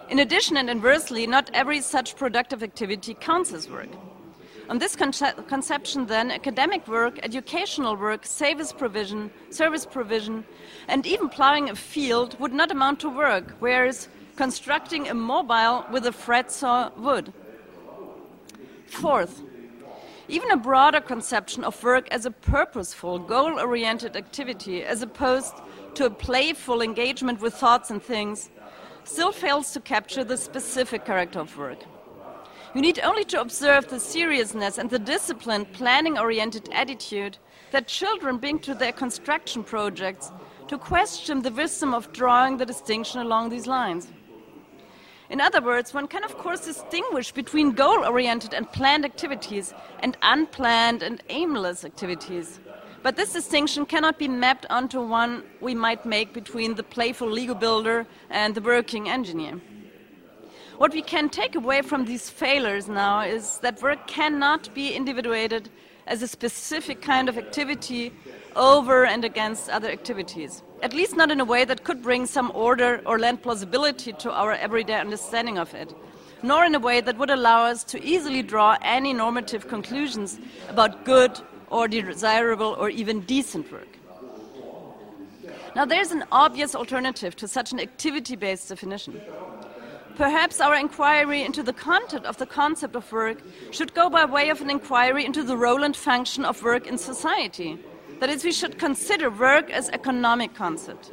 In 0.10 0.18
addition 0.18 0.58
and 0.58 0.72
inversely, 0.72 1.28
not 1.28 1.52
every 1.54 1.82
such 1.82 2.16
productive 2.16 2.64
activity 2.64 3.14
counts 3.14 3.54
as 3.54 3.70
work. 3.70 3.90
On 4.68 4.80
this 4.80 4.96
conce 4.96 5.22
conception, 5.48 6.08
then, 6.08 6.32
academic 6.32 6.88
work, 6.88 7.20
educational 7.22 7.96
work, 7.96 8.26
service 8.26 8.74
provision, 8.74 9.30
service 9.52 9.86
provision, 9.86 10.46
and 10.88 11.06
even 11.06 11.30
plowing 11.30 11.70
a 11.70 11.76
field 11.76 12.40
would 12.40 12.54
not 12.54 12.72
amount 12.72 13.00
to 13.02 13.10
work, 13.10 13.56
whereas 13.60 14.08
constructing 14.36 15.10
a 15.10 15.14
mobile 15.14 15.86
with 15.92 16.08
a 16.08 16.12
fret 16.12 16.52
saw 16.52 16.90
would. 16.98 17.32
Fourth, 18.92 19.42
even 20.28 20.52
a 20.52 20.58
broader 20.58 21.00
conception 21.00 21.64
of 21.64 21.82
work 21.82 22.10
as 22.12 22.26
a 22.26 22.32
purposeful, 22.32 23.20
goal 23.20 23.58
oriented 23.58 24.18
activity, 24.18 24.84
as 24.84 25.02
opposed 25.02 25.56
to 25.96 26.06
a 26.06 26.10
playful 26.10 26.82
engagement 26.82 27.40
with 27.40 27.54
thoughts 27.54 27.90
and 27.90 28.04
things, 28.04 28.50
still 29.06 29.32
fails 29.32 29.72
to 29.72 29.80
capture 29.80 30.26
the 30.26 30.38
specific 30.38 31.06
character 31.06 31.40
of 31.40 31.58
work. 31.58 31.80
You 32.76 32.82
need 32.82 33.00
only 33.00 33.24
to 33.26 33.40
observe 33.40 33.88
the 33.88 34.00
seriousness 34.00 34.78
and 34.78 34.90
the 34.90 35.00
disciplined, 35.00 35.72
planning 35.72 36.20
oriented 36.20 36.70
attitude 36.74 37.38
that 37.72 37.88
children 37.88 38.38
bring 38.38 38.60
to 38.60 38.76
their 38.76 38.92
construction 38.92 39.64
projects 39.64 40.34
to 40.68 40.78
question 40.78 41.42
the 41.42 41.52
wisdom 41.52 41.94
of 41.94 42.12
drawing 42.12 42.58
the 42.58 42.66
distinction 42.66 43.22
along 43.22 43.50
these 43.50 43.68
lines. 43.68 44.12
In 45.32 45.40
other 45.40 45.62
words, 45.62 45.94
one 45.94 46.10
can 46.10 46.26
of 46.26 46.38
course 46.38 46.66
distinguish 46.66 47.32
between 47.32 47.72
goal 47.72 48.04
oriented 48.04 48.54
and 48.54 48.70
planned 48.70 49.06
activities 49.06 49.74
and 50.02 50.18
unplanned 50.22 51.02
and 51.02 51.24
aimless 51.30 51.86
activities. 51.86 52.60
But 53.02 53.16
this 53.16 53.32
distinction 53.32 53.86
cannot 53.86 54.20
be 54.20 54.28
mapped 54.28 54.66
onto 54.70 55.00
one 55.00 55.44
we 55.62 55.74
might 55.74 56.06
make 56.06 56.34
between 56.34 56.76
the 56.76 56.84
playful 56.84 57.30
Lego 57.30 57.56
builder 57.56 58.06
and 58.30 58.54
the 58.54 58.62
working 58.62 59.08
engineer. 59.08 59.62
What 60.78 60.92
we 60.92 61.02
can 61.02 61.30
take 61.30 61.56
away 61.56 61.82
from 61.82 62.04
these 62.04 62.30
failures 62.30 62.90
now 62.90 63.22
is 63.22 63.60
that 63.60 63.82
work 63.82 64.08
cannot 64.08 64.74
be 64.74 64.94
individuated 64.94 65.70
as 66.08 66.22
a 66.22 66.28
specific 66.28 67.02
kind 67.02 67.30
of 67.30 67.38
activity 67.38 68.12
over 68.56 69.06
and 69.06 69.24
against 69.24 69.70
other 69.70 69.90
activities, 69.90 70.64
at 70.82 70.94
least 70.94 71.16
not 71.16 71.32
in 71.32 71.40
a 71.40 71.46
way 71.46 71.66
that 71.66 71.84
could 71.84 72.02
bring 72.02 72.26
some 72.26 72.52
order 72.54 73.02
or 73.06 73.20
lend 73.20 73.42
plausibility 73.42 74.14
to 74.14 74.32
our 74.32 74.54
everyday 74.54 75.00
understanding 75.00 75.58
of 75.58 75.74
it, 75.74 75.94
nor 76.44 76.66
in 76.66 76.76
a 76.76 76.80
way 76.80 77.02
that 77.02 77.18
would 77.18 77.30
allow 77.30 77.64
us 77.64 77.84
to 77.84 78.04
easily 78.04 78.42
draw 78.42 78.78
any 78.82 79.14
normative 79.14 79.68
conclusions 79.68 80.40
about 80.70 81.06
good 81.06 81.40
or 81.70 81.88
desirable 81.88 82.76
or 82.80 82.90
even 82.90 83.22
decent 83.22 83.72
work. 83.72 83.88
Now, 85.76 85.86
there's 85.86 86.12
an 86.12 86.26
obvious 86.32 86.76
alternative 86.76 87.36
to 87.38 87.48
such 87.48 87.72
an 87.72 87.80
activity 87.80 88.36
based 88.36 88.68
definition. 88.68 89.22
Perhaps 90.16 90.60
our 90.60 90.76
inquiry 90.76 91.44
into 91.44 91.64
the 91.64 91.72
content 91.72 92.26
of 92.26 92.38
the 92.38 92.46
concept 92.46 92.96
of 92.96 93.10
work 93.12 93.38
should 93.72 93.94
go 93.94 94.10
by 94.10 94.26
way 94.26 94.50
of 94.50 94.60
an 94.60 94.70
inquiry 94.70 95.26
into 95.26 95.44
the 95.44 95.56
role 95.56 95.84
and 95.84 95.96
function 95.96 96.44
of 96.44 96.62
work 96.62 96.86
in 96.86 96.98
society. 96.98 97.80
That 98.22 98.30
is, 98.30 98.46
we 98.46 98.52
should 98.52 98.78
consider 98.78 99.30
work 99.30 99.70
as 99.70 99.90
economic 99.90 100.54
concept. 100.54 101.12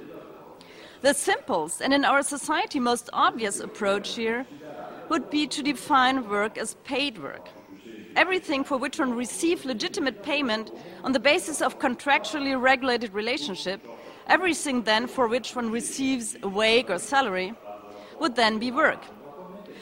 The 1.00 1.14
simplest 1.14 1.80
and 1.80 1.92
in 1.92 2.04
our 2.04 2.22
society 2.22 2.78
most 2.78 3.10
obvious 3.12 3.60
approach 3.60 4.14
here 4.14 4.46
would 5.08 5.30
be 5.30 5.46
to 5.46 5.62
define 5.62 6.28
work 6.28 6.56
as 6.56 6.74
paid 6.84 7.18
work 7.18 7.48
everything 8.18 8.64
for 8.64 8.76
which 8.76 8.98
one 8.98 9.14
receives 9.14 9.64
legitimate 9.64 10.24
payment 10.24 10.72
on 11.04 11.12
the 11.12 11.20
basis 11.20 11.62
of 11.62 11.78
contractually 11.78 12.60
regulated 12.60 13.14
relationship, 13.14 13.80
everything 14.26 14.82
then 14.82 15.06
for 15.06 15.28
which 15.28 15.54
one 15.54 15.70
receives 15.70 16.36
a 16.42 16.48
wage 16.48 16.90
or 16.90 16.98
salary, 16.98 17.54
would 18.18 18.34
then 18.34 18.58
be 18.58 18.72
work. 18.72 19.00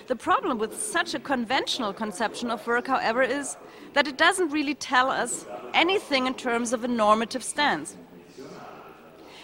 The 0.07 0.14
problem 0.14 0.59
with 0.59 0.81
such 0.81 1.14
a 1.14 1.19
conventional 1.19 1.92
conception 1.92 2.49
of 2.51 2.64
work, 2.64 2.87
however, 2.87 3.23
is 3.23 3.57
that 3.95 4.07
it 4.07 4.16
doesn't 4.16 4.51
really 4.51 4.75
tell 4.75 5.11
us 5.11 5.47
anything 5.75 6.29
in 6.29 6.35
terms 6.35 6.73
of 6.73 6.85
a 6.85 6.88
normative 6.88 7.42
stance. 7.42 7.97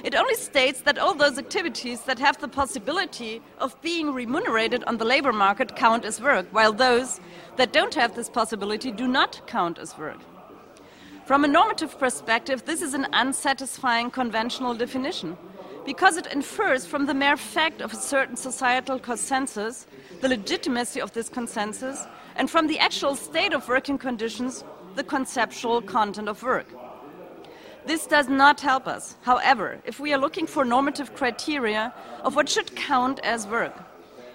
It 0.04 0.14
only 0.14 0.34
states 0.34 0.82
that 0.82 0.98
all 0.98 1.14
those 1.14 1.36
activities 1.36 2.02
that 2.02 2.20
have 2.20 2.40
the 2.40 2.46
possibility 2.46 3.42
of 3.58 3.80
being 3.82 4.14
remunerated 4.14 4.84
on 4.84 4.98
the 4.98 5.04
labor 5.04 5.32
market 5.32 5.74
count 5.74 6.04
as 6.04 6.20
work, 6.20 6.46
while 6.52 6.72
those 6.72 7.20
that 7.56 7.72
don't 7.72 7.94
have 7.94 8.14
this 8.14 8.28
possibility 8.28 8.92
do 8.92 9.08
not 9.08 9.44
count 9.48 9.78
as 9.78 9.98
work. 9.98 10.18
From 11.24 11.44
a 11.44 11.48
normative 11.48 11.98
perspective, 11.98 12.64
this 12.66 12.82
is 12.82 12.94
an 12.94 13.06
unsatisfying 13.12 14.10
conventional 14.10 14.74
definition 14.74 15.36
because 15.84 16.16
it 16.16 16.26
infers 16.26 16.86
from 16.86 17.06
the 17.06 17.14
mere 17.14 17.36
fact 17.36 17.80
of 17.80 17.92
a 17.92 17.96
certain 17.96 18.36
societal 18.36 18.98
consensus 18.98 19.86
the 20.22 20.28
legitimacy 20.28 21.00
of 21.00 21.12
this 21.12 21.28
consensus, 21.28 22.06
and 22.36 22.48
from 22.48 22.68
the 22.68 22.78
actual 22.78 23.16
state 23.16 23.52
of 23.52 23.68
working 23.68 23.98
conditions, 23.98 24.64
the 24.94 25.02
conceptual 25.02 25.82
content 25.82 26.28
of 26.28 26.42
work. 26.44 26.68
This 27.84 28.06
does 28.06 28.28
not 28.28 28.60
help 28.60 28.86
us, 28.86 29.16
however, 29.22 29.80
if 29.84 29.98
we 29.98 30.12
are 30.14 30.18
looking 30.18 30.46
for 30.46 30.64
normative 30.64 31.16
criteria 31.16 31.92
of 32.22 32.36
what 32.36 32.48
should 32.48 32.76
count 32.76 33.18
as 33.24 33.48
work. 33.48 33.74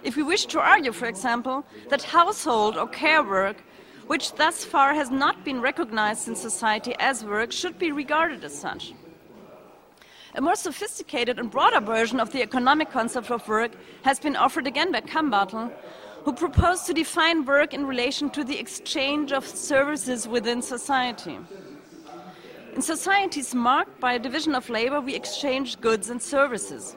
If 0.03 0.17
we 0.17 0.23
wish 0.23 0.45
to 0.47 0.59
argue, 0.59 0.91
for 0.91 1.05
example, 1.05 1.65
that 1.89 2.03
household 2.03 2.77
or 2.77 2.87
care 2.89 3.23
work, 3.23 3.63
which 4.07 4.33
thus 4.33 4.65
far 4.65 4.93
has 4.93 5.09
not 5.09 5.45
been 5.45 5.61
recognized 5.61 6.27
in 6.27 6.35
society 6.35 6.95
as 6.99 7.23
work, 7.23 7.53
should 7.53 7.79
be 7.79 7.93
regarded 7.93 8.43
as 8.43 8.57
such. 8.57 8.93
A 10.37 10.41
more 10.41 10.55
sophisticated 10.55 11.39
and 11.39 11.49
broader 11.49 11.79
version 11.79 12.19
of 12.19 12.31
the 12.31 12.43
economic 12.43 12.91
concept 12.91 13.31
of 13.31 13.47
work 13.47 13.71
has 14.03 14.19
been 14.19 14.35
offered 14.35 14.67
again 14.67 14.91
by 14.91 15.01
Kambartel, 15.01 15.71
who 16.25 16.31
proposed 16.31 16.85
to 16.85 16.93
define 16.93 17.43
work 17.43 17.73
in 17.73 17.87
relation 17.87 18.29
to 18.29 18.43
the 18.43 18.59
exchange 18.59 19.31
of 19.31 19.47
services 19.47 20.27
within 20.27 20.61
society. 20.61 21.39
In 22.75 22.83
societies 22.83 23.55
marked 23.55 23.99
by 23.99 24.13
a 24.13 24.19
division 24.19 24.53
of 24.53 24.69
labor, 24.69 25.01
we 25.01 25.15
exchange 25.15 25.81
goods 25.81 26.11
and 26.11 26.21
services. 26.21 26.95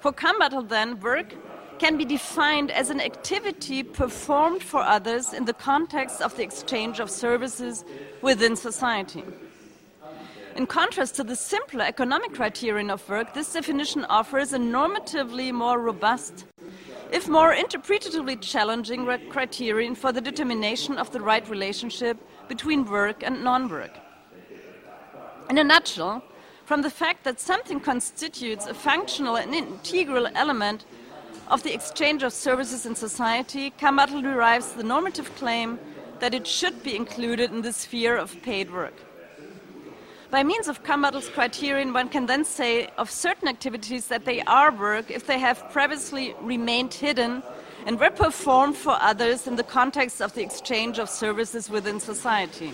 For 0.00 0.10
Kambartel, 0.10 0.66
then, 0.66 0.98
work 1.00 1.34
can 1.78 1.98
be 1.98 2.06
defined 2.06 2.70
as 2.70 2.88
an 2.88 3.02
activity 3.02 3.82
performed 3.82 4.62
for 4.62 4.80
others 4.80 5.34
in 5.34 5.44
the 5.44 5.52
context 5.52 6.22
of 6.22 6.34
the 6.38 6.42
exchange 6.42 7.00
of 7.00 7.10
services 7.10 7.84
within 8.22 8.56
society. 8.56 9.24
In 10.54 10.66
contrast 10.66 11.14
to 11.14 11.24
the 11.24 11.34
simpler 11.34 11.84
economic 11.84 12.34
criterion 12.34 12.90
of 12.90 13.08
work, 13.08 13.32
this 13.32 13.52
definition 13.52 14.04
offers 14.04 14.52
a 14.52 14.58
normatively 14.58 15.50
more 15.50 15.80
robust, 15.80 16.44
if 17.10 17.26
more 17.26 17.54
interpretatively 17.54 18.38
challenging 18.38 19.06
criterion 19.30 19.94
for 19.94 20.12
the 20.12 20.20
determination 20.20 20.98
of 20.98 21.10
the 21.10 21.20
right 21.20 21.48
relationship 21.48 22.18
between 22.48 22.84
work 22.84 23.22
and 23.22 23.42
non 23.42 23.70
work. 23.70 23.96
In 25.48 25.56
a 25.56 25.64
nutshell, 25.64 26.22
from 26.66 26.82
the 26.82 26.90
fact 26.90 27.24
that 27.24 27.40
something 27.40 27.80
constitutes 27.80 28.66
a 28.66 28.74
functional 28.74 29.36
and 29.36 29.54
integral 29.54 30.28
element 30.34 30.84
of 31.48 31.62
the 31.62 31.72
exchange 31.72 32.22
of 32.22 32.32
services 32.32 32.84
in 32.84 32.94
society, 32.94 33.70
Kambartel 33.78 34.22
derives 34.22 34.72
the 34.72 34.84
normative 34.84 35.34
claim 35.36 35.78
that 36.20 36.34
it 36.34 36.46
should 36.46 36.82
be 36.82 36.94
included 36.94 37.50
in 37.50 37.62
the 37.62 37.72
sphere 37.72 38.16
of 38.18 38.40
paid 38.42 38.70
work. 38.70 39.11
By 40.32 40.42
means 40.42 40.66
of 40.66 40.82
Kambartel's 40.82 41.28
criterion, 41.28 41.92
one 41.92 42.08
can 42.08 42.24
then 42.24 42.42
say 42.46 42.88
of 42.96 43.10
certain 43.10 43.48
activities 43.48 44.06
that 44.06 44.24
they 44.24 44.40
are 44.40 44.72
work 44.72 45.10
if 45.10 45.26
they 45.26 45.38
have 45.38 45.70
previously 45.70 46.34
remained 46.40 46.94
hidden 46.94 47.42
and 47.84 48.00
were 48.00 48.08
performed 48.08 48.74
for 48.74 48.96
others 48.98 49.46
in 49.46 49.56
the 49.56 49.62
context 49.62 50.22
of 50.22 50.32
the 50.32 50.42
exchange 50.42 50.98
of 50.98 51.10
services 51.10 51.68
within 51.68 52.00
society. 52.00 52.72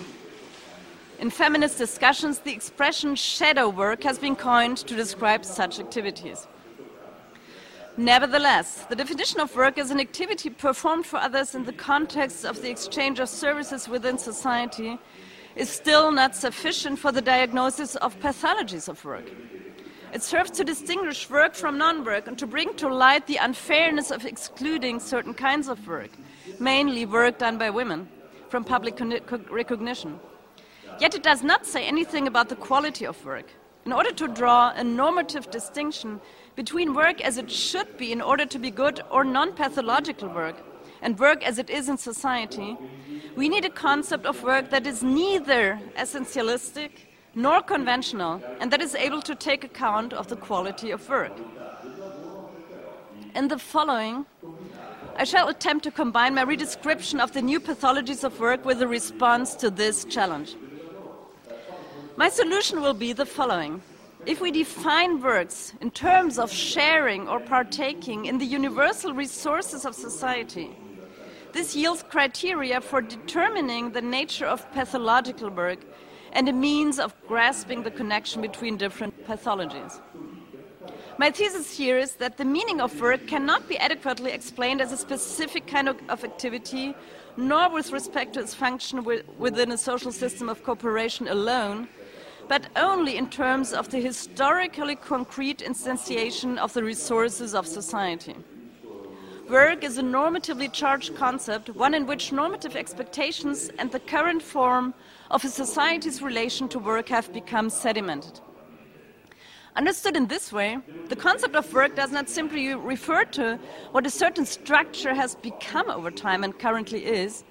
In 1.18 1.30
feminist 1.30 1.78
discussions, 1.78 2.38
the 2.38 2.52
expression 2.52 3.16
shadow 3.16 3.68
work 3.68 4.04
has 4.04 4.20
been 4.20 4.36
coined 4.36 4.76
to 4.76 4.94
describe 4.94 5.44
such 5.44 5.80
activities. 5.80 6.46
Nevertheless, 7.96 8.84
the 8.88 8.94
definition 8.94 9.40
of 9.40 9.56
work 9.56 9.78
as 9.78 9.90
an 9.90 9.98
activity 9.98 10.48
performed 10.48 11.06
for 11.06 11.16
others 11.16 11.56
in 11.56 11.64
the 11.64 11.72
context 11.72 12.44
of 12.44 12.62
the 12.62 12.70
exchange 12.70 13.18
of 13.18 13.28
services 13.28 13.88
within 13.88 14.16
society 14.16 15.00
is 15.56 15.68
still 15.68 16.10
not 16.12 16.34
sufficient 16.36 16.98
for 16.98 17.12
the 17.12 17.22
diagnosis 17.22 17.96
of 17.96 18.18
pathologies 18.20 18.88
of 18.88 19.04
work. 19.04 19.30
It 20.12 20.22
serves 20.22 20.50
to 20.52 20.64
distinguish 20.64 21.28
work 21.28 21.54
from 21.54 21.76
non 21.76 22.04
work 22.04 22.26
and 22.26 22.38
to 22.38 22.46
bring 22.46 22.74
to 22.76 22.88
light 22.88 23.26
the 23.26 23.36
unfairness 23.36 24.10
of 24.10 24.24
excluding 24.24 25.00
certain 25.00 25.34
kinds 25.34 25.68
of 25.68 25.86
work, 25.86 26.10
mainly 26.58 27.04
work 27.04 27.38
done 27.38 27.58
by 27.58 27.70
women, 27.70 28.08
from 28.48 28.64
public 28.64 28.98
recognition. 29.50 30.18
Yet 30.98 31.14
it 31.14 31.22
does 31.22 31.42
not 31.42 31.66
say 31.66 31.84
anything 31.86 32.26
about 32.26 32.48
the 32.48 32.56
quality 32.56 33.06
of 33.06 33.22
work. 33.24 33.46
In 33.84 33.92
order 33.92 34.12
to 34.12 34.28
draw 34.28 34.72
a 34.74 34.82
normative 34.82 35.50
distinction 35.50 36.20
between 36.56 36.94
work 36.94 37.20
as 37.20 37.38
it 37.38 37.50
should 37.50 37.96
be 37.96 38.10
in 38.10 38.20
order 38.20 38.46
to 38.46 38.58
be 38.58 38.70
good 38.70 39.00
or 39.10 39.24
non 39.24 39.52
pathological 39.52 40.28
work, 40.28 40.56
and 41.02 41.18
work 41.18 41.44
as 41.44 41.58
it 41.58 41.70
is 41.70 41.88
in 41.88 41.98
society, 41.98 42.76
we 43.36 43.48
need 43.48 43.64
a 43.64 43.70
concept 43.70 44.26
of 44.26 44.42
work 44.42 44.70
that 44.70 44.86
is 44.86 45.02
neither 45.02 45.78
essentialistic 45.96 46.90
nor 47.34 47.62
conventional 47.62 48.42
and 48.60 48.72
that 48.72 48.80
is 48.80 48.94
able 48.94 49.22
to 49.22 49.34
take 49.34 49.64
account 49.64 50.12
of 50.12 50.28
the 50.28 50.36
quality 50.36 50.90
of 50.90 51.08
work. 51.08 51.32
In 53.34 53.48
the 53.48 53.58
following, 53.58 54.26
I 55.16 55.24
shall 55.24 55.48
attempt 55.48 55.84
to 55.84 55.90
combine 55.90 56.34
my 56.34 56.44
redescription 56.44 57.20
of 57.20 57.32
the 57.32 57.42
new 57.42 57.60
pathologies 57.60 58.24
of 58.24 58.40
work 58.40 58.64
with 58.64 58.82
a 58.82 58.88
response 58.88 59.54
to 59.56 59.70
this 59.70 60.04
challenge. 60.04 60.56
My 62.16 62.28
solution 62.28 62.80
will 62.80 62.94
be 62.94 63.12
the 63.12 63.26
following. 63.26 63.80
If 64.26 64.40
we 64.40 64.50
define 64.50 65.22
works 65.22 65.72
in 65.80 65.90
terms 65.90 66.38
of 66.38 66.50
sharing 66.50 67.28
or 67.28 67.38
partaking 67.38 68.26
in 68.26 68.38
the 68.38 68.44
universal 68.44 69.12
resources 69.12 69.84
of 69.84 69.94
society, 69.94 70.76
This 71.52 71.74
yields 71.74 72.02
criteria 72.02 72.80
for 72.80 73.00
determining 73.00 73.92
the 73.92 74.02
nature 74.02 74.46
of 74.46 74.70
pathological 74.72 75.50
work 75.50 75.80
and 76.32 76.48
a 76.48 76.52
means 76.52 76.98
of 76.98 77.14
grasping 77.26 77.82
the 77.82 77.90
connection 77.90 78.42
between 78.42 78.76
different 78.76 79.26
pathologies. 79.26 80.00
My 81.16 81.30
thesis 81.30 81.76
here 81.76 81.98
is 81.98 82.12
that 82.16 82.36
the 82.36 82.44
meaning 82.44 82.80
of 82.80 83.00
work 83.00 83.26
cannot 83.26 83.68
be 83.68 83.76
adequately 83.78 84.30
explained 84.30 84.80
as 84.80 84.92
a 84.92 84.96
specific 84.96 85.66
kind 85.66 85.88
of, 85.88 86.24
activity, 86.24 86.94
nor 87.36 87.70
with 87.70 87.92
respect 87.92 88.34
to 88.34 88.40
its 88.40 88.54
function 88.54 89.02
within 89.38 89.72
a 89.72 89.78
social 89.78 90.12
system 90.12 90.48
of 90.48 90.62
cooperation 90.62 91.26
alone, 91.28 91.88
but 92.46 92.68
only 92.76 93.16
in 93.16 93.28
terms 93.30 93.72
of 93.72 93.88
the 93.88 93.98
historically 93.98 94.96
concrete 94.96 95.58
instantiation 95.58 96.56
of 96.58 96.72
the 96.74 96.84
resources 96.84 97.54
of 97.54 97.66
society. 97.66 98.36
Work 99.48 99.82
is 99.82 99.96
a 99.96 100.02
normatively 100.02 100.70
charged 100.70 101.16
concept, 101.16 101.70
one 101.70 101.94
in 101.94 102.04
which 102.04 102.32
normative 102.32 102.76
expectations 102.76 103.70
and 103.78 103.90
the 103.90 104.00
current 104.00 104.42
form 104.42 104.92
of 105.30 105.42
a 105.42 105.48
society's 105.48 106.20
relation 106.20 106.68
to 106.68 106.78
work 106.78 107.08
have 107.08 107.32
become 107.32 107.70
sedimented. 107.70 108.42
Understood 109.74 110.16
in 110.16 110.26
this 110.26 110.52
way, 110.52 110.76
the 111.08 111.16
concept 111.16 111.56
of 111.56 111.72
work 111.72 111.96
does 111.96 112.12
not 112.12 112.28
simply 112.28 112.74
refer 112.74 113.24
to 113.24 113.58
what 113.92 114.04
a 114.04 114.10
certain 114.10 114.44
structure 114.44 115.14
has 115.14 115.34
become 115.36 115.88
over 115.88 116.10
time 116.10 116.44
and 116.44 116.58
currently 116.58 117.06
is, 117.06 117.44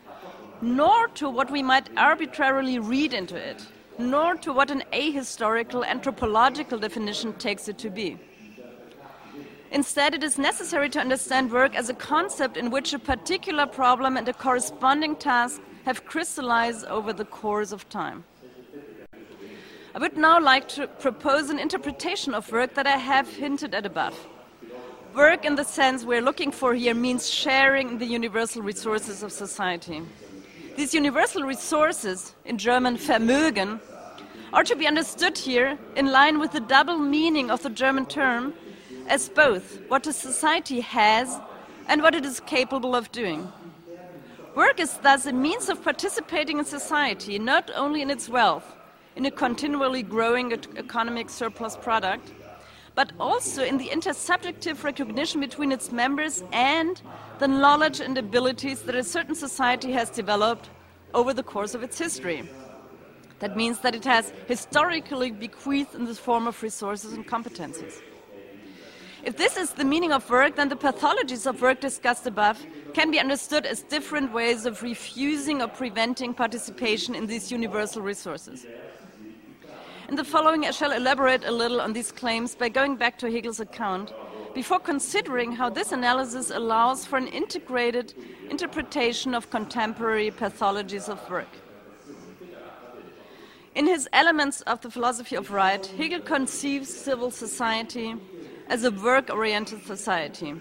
nor 0.61 1.07
to 1.15 1.31
what 1.31 1.49
we 1.49 1.63
might 1.63 1.89
arbitrarily 1.97 2.77
read 2.77 3.11
into 3.11 3.35
it, 3.35 3.65
nor 3.97 4.35
to 4.35 4.53
what 4.53 4.69
an 4.69 4.83
ahistorical 4.93 5.83
anthropological 5.83 6.77
definition 6.77 7.33
takes 7.39 7.67
it 7.67 7.79
to 7.79 7.89
be. 7.89 8.19
Instead, 9.71 10.13
it 10.13 10.23
is 10.23 10.37
necessary 10.37 10.89
to 10.89 10.99
understand 10.99 11.51
work 11.51 11.75
as 11.75 11.89
a 11.89 11.93
concept 11.93 12.55
in 12.55 12.71
which 12.71 12.93
a 12.93 12.99
particular 12.99 13.65
problem 13.65 14.15
and 14.15 14.27
a 14.29 14.33
corresponding 14.33 15.15
task 15.15 15.61
have 15.85 16.05
crystallized 16.05 16.85
over 16.85 17.11
the 17.11 17.25
course 17.25 17.71
of 17.71 17.87
time. 17.89 18.23
I 19.93 19.99
would 19.99 20.15
now 20.15 20.39
like 20.39 20.67
to 20.69 20.87
propose 20.87 21.49
an 21.49 21.59
interpretation 21.59 22.33
of 22.33 22.51
work 22.51 22.75
that 22.75 22.87
I 22.87 22.97
have 22.97 23.27
hinted 23.27 23.73
at 23.73 23.85
above. 23.85 24.17
Work, 25.15 25.43
in 25.43 25.55
the 25.55 25.63
sense 25.63 26.05
we're 26.05 26.21
looking 26.21 26.51
for 26.51 26.73
here, 26.75 26.93
means 26.93 27.29
sharing 27.29 27.97
the 27.97 28.05
universal 28.05 28.61
resources 28.61 29.23
of 29.23 29.31
society. 29.31 30.03
These 30.75 30.93
universal 30.93 31.43
resources, 31.43 32.35
in 32.45 32.57
German 32.57 32.97
Vermögen, 32.97 33.79
are 34.53 34.63
to 34.63 34.75
be 34.75 34.87
understood 34.87 35.37
here 35.37 35.77
in 35.95 36.11
line 36.11 36.39
with 36.39 36.51
the 36.51 36.59
double 36.59 36.99
meaning 36.99 37.49
of 37.49 37.63
the 37.63 37.69
German 37.69 38.05
term 38.05 38.53
as 39.07 39.29
both 39.29 39.81
what 39.87 40.05
a 40.07 40.13
society 40.13 40.81
has 40.81 41.39
and 41.87 42.01
what 42.01 42.15
it 42.15 42.25
is 42.25 42.39
capable 42.41 42.95
of 42.95 43.11
doing. 43.11 43.51
Work 44.55 44.79
is 44.79 44.97
thus 44.97 45.25
a 45.25 45.33
means 45.33 45.69
of 45.69 45.83
participating 45.83 46.59
in 46.59 46.65
society, 46.65 47.37
not 47.37 47.69
only 47.75 48.01
in 48.01 48.09
its 48.09 48.27
wealth, 48.27 48.75
in 49.15 49.25
a 49.25 49.31
continually 49.31 50.03
growing 50.03 50.51
economic 50.51 51.29
surplus 51.29 51.77
product, 51.77 52.33
but 52.95 53.11
also 53.19 53.63
in 53.63 53.77
the 53.77 53.89
intersubjective 53.89 54.83
recognition 54.83 55.39
between 55.39 55.71
its 55.71 55.91
members 55.91 56.43
and 56.51 57.01
the 57.37 57.47
knowledge 57.47 57.99
and 57.99 58.17
abilities 58.17 58.81
that 58.81 58.95
a 58.95 59.03
certain 59.03 59.35
society 59.35 59.91
has 59.91 60.09
developed 60.09 60.69
over 61.13 61.33
the 61.33 61.43
course 61.43 61.75
of 61.75 61.83
its 61.83 61.99
history. 61.99 62.49
That 63.39 63.55
means 63.55 63.79
that 63.79 63.93
it 63.93 64.03
has 64.05 64.33
historically 64.47 65.29
bequeathed 65.29 65.93
in 65.93 66.05
the 66.05 66.15
form 66.15 66.47
of 66.47 66.61
resources 66.63 67.13
and 67.13 67.27
competencies. 67.27 68.01
If 69.23 69.37
this 69.37 69.57
is 69.57 69.71
the 69.71 69.83
meaning 69.83 70.11
of 70.11 70.29
work, 70.29 70.55
then 70.55 70.69
the 70.69 70.75
pathologies 70.75 71.47
of 71.47 71.61
work 71.61 71.81
discussed 71.81 72.27
above 72.27 72.63
can 72.93 73.11
be 73.11 73.19
understood 73.19 73.65
as 73.65 73.81
different 73.81 74.31
ways 74.31 74.65
of 74.65 74.83
refusing 74.83 75.61
or 75.61 75.67
preventing 75.67 76.33
participation 76.33 77.15
in 77.15 77.25
these 77.25 77.51
universal 77.51 78.01
resources. 78.01 78.65
In 80.07 80.15
the 80.15 80.23
following, 80.23 80.65
I 80.65 80.71
shall 80.71 80.91
elaborate 80.91 81.43
a 81.43 81.51
little 81.51 81.81
on 81.81 81.93
these 81.93 82.11
claims 82.11 82.55
by 82.55 82.69
going 82.69 82.95
back 82.95 83.17
to 83.19 83.29
Hegel's 83.29 83.59
account 83.59 84.13
before 84.53 84.79
considering 84.79 85.51
how 85.51 85.69
this 85.69 85.91
analysis 85.91 86.49
allows 86.49 87.05
for 87.05 87.17
an 87.17 87.27
integrated 87.27 88.13
interpretation 88.49 89.33
of 89.33 89.49
contemporary 89.49 90.31
pathologies 90.31 91.09
of 91.09 91.29
work. 91.29 91.49
In 93.75 93.85
his 93.85 94.07
Elements 94.13 94.61
of 94.61 94.81
the 94.81 94.89
Philosophy 94.89 95.35
of 95.35 95.51
Right, 95.51 95.85
Hegel 95.85 96.21
conceives 96.21 96.89
civil 96.89 97.29
society 97.29 98.15
as 98.69 98.83
a 98.83 98.91
work 98.91 99.29
oriented 99.29 99.85
society. 99.85 100.55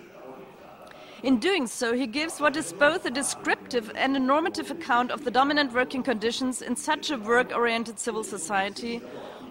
In 1.22 1.38
doing 1.38 1.66
so, 1.66 1.94
he 1.94 2.06
gives 2.06 2.40
what 2.40 2.56
is 2.56 2.72
both 2.72 3.04
a 3.06 3.10
descriptive 3.10 3.90
and 3.94 4.16
a 4.16 4.20
normative 4.20 4.70
account 4.70 5.10
of 5.10 5.24
the 5.24 5.30
dominant 5.30 5.72
working 5.72 6.02
conditions 6.02 6.62
in 6.62 6.76
such 6.76 7.10
a 7.10 7.18
work 7.18 7.52
oriented 7.52 7.98
civil 7.98 8.22
society 8.22 9.00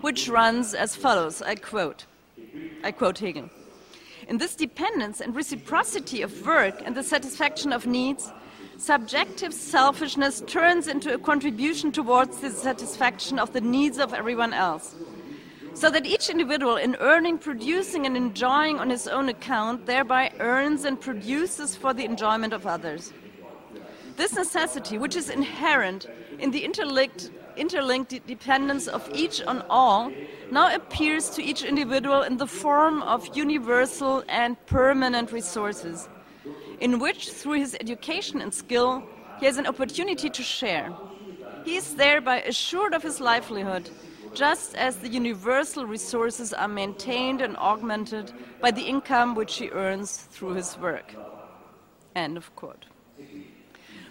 which 0.01 0.29
runs 0.29 0.73
as 0.73 0.95
follows 0.95 1.41
I 1.41 1.55
quote, 1.55 2.05
I 2.83 2.91
quote 2.91 3.17
Hegel. 3.17 3.49
In 4.27 4.37
this 4.37 4.55
dependence 4.55 5.21
and 5.21 5.35
reciprocity 5.35 6.21
of 6.21 6.45
work 6.45 6.81
and 6.85 6.95
the 6.95 7.03
satisfaction 7.03 7.73
of 7.73 7.85
needs, 7.87 8.31
subjective 8.77 9.53
selfishness 9.53 10.43
turns 10.47 10.87
into 10.87 11.13
a 11.13 11.17
contribution 11.17 11.91
towards 11.91 12.37
the 12.37 12.51
satisfaction 12.51 13.39
of 13.39 13.53
the 13.53 13.61
needs 13.61 13.97
of 13.97 14.13
everyone 14.13 14.53
else. 14.53 14.95
So 15.75 15.89
that 15.89 16.05
each 16.05 16.29
individual, 16.29 16.77
in 16.77 16.95
earning, 17.01 17.37
producing, 17.37 18.05
and 18.05 18.15
enjoying 18.15 18.79
on 18.79 18.89
his 18.89 19.09
own 19.09 19.27
account, 19.27 19.85
thereby 19.85 20.31
earns 20.39 20.85
and 20.85 20.99
produces 20.99 21.75
for 21.75 21.93
the 21.93 22.05
enjoyment 22.05 22.53
of 22.53 22.65
others. 22.65 23.11
This 24.15 24.33
necessity, 24.33 24.97
which 24.97 25.17
is 25.17 25.29
inherent 25.29 26.07
in 26.39 26.51
the 26.51 26.59
intellect 26.59 27.29
interlinked 27.57 28.25
dependence 28.25 28.87
of 28.87 29.09
each 29.13 29.41
on 29.43 29.63
all 29.69 30.11
now 30.51 30.73
appears 30.73 31.29
to 31.31 31.43
each 31.43 31.63
individual 31.63 32.21
in 32.23 32.37
the 32.37 32.47
form 32.47 33.01
of 33.03 33.35
universal 33.35 34.23
and 34.29 34.57
permanent 34.67 35.31
resources, 35.31 36.07
in 36.79 36.99
which, 36.99 37.29
through 37.29 37.59
his 37.59 37.75
education 37.81 38.41
and 38.41 38.53
skill, 38.53 39.03
he 39.39 39.45
has 39.45 39.57
an 39.57 39.67
opportunity 39.67 40.29
to 40.29 40.43
share. 40.43 40.91
He 41.65 41.75
is 41.75 41.95
thereby 41.95 42.41
assured 42.41 42.93
of 42.93 43.03
his 43.03 43.19
livelihood, 43.19 43.89
just 44.35 44.75
as 44.75 44.97
the 44.97 45.07
universal 45.07 45.85
resources 45.85 46.53
are 46.53 46.67
maintained 46.67 47.41
and 47.41 47.55
augmented 47.57 48.31
by 48.61 48.69
the 48.69 48.83
income 48.83 49.33
which 49.33 49.55
he 49.57 49.69
earns 49.69 50.27
through 50.31 50.53
his 50.53 50.77
work. 50.77 51.15
End 52.15 52.37
of 52.37 52.55
quote. 52.55 52.85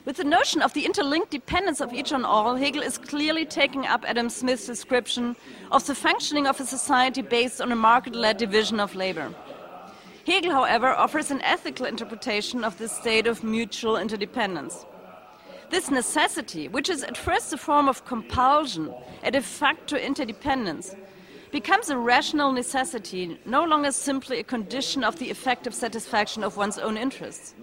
With 0.04 0.16
the 0.16 0.24
notion 0.24 0.60
of 0.60 0.74
the 0.74 0.84
interlinked 0.84 1.30
dependence 1.30 1.80
of 1.80 1.94
each 1.94 2.12
on 2.12 2.24
all, 2.24 2.56
Hegel 2.56 2.82
is 2.82 2.98
clearly 2.98 3.46
taking 3.46 3.86
up 3.86 4.04
Adam 4.06 4.28
Smith's 4.28 4.66
description 4.66 5.36
of 5.72 5.86
the 5.86 5.94
functioning 5.94 6.46
of 6.46 6.60
a 6.60 6.66
society 6.66 7.22
based 7.22 7.60
on 7.60 7.72
a 7.72 7.76
market 7.76 8.14
led 8.14 8.36
division 8.36 8.80
of 8.80 8.94
labor. 8.94 9.34
Hegel, 10.26 10.52
however, 10.52 10.88
offers 10.88 11.30
an 11.30 11.40
ethical 11.42 11.86
interpretation 11.86 12.64
of 12.64 12.76
this 12.78 12.92
state 12.92 13.26
of 13.26 13.44
mutual 13.44 13.96
interdependence. 13.96 14.84
This 15.70 15.90
necessity, 15.90 16.68
which 16.68 16.88
is 16.88 17.02
at 17.02 17.16
first 17.16 17.52
a 17.52 17.56
form 17.56 17.88
of 17.88 18.04
compulsion, 18.04 18.92
a 19.22 19.30
de 19.30 19.40
facto 19.40 19.96
interdependence, 19.96 20.94
becomes 21.50 21.88
a 21.90 21.96
rational 21.96 22.52
necessity, 22.52 23.38
no 23.44 23.64
longer 23.64 23.92
simply 23.92 24.40
a 24.40 24.44
condition 24.44 25.04
of 25.04 25.18
the 25.18 25.30
effective 25.30 25.74
satisfaction 25.74 26.42
of 26.42 26.56
one's 26.56 26.78
own 26.78 26.96
interests. 26.96 27.54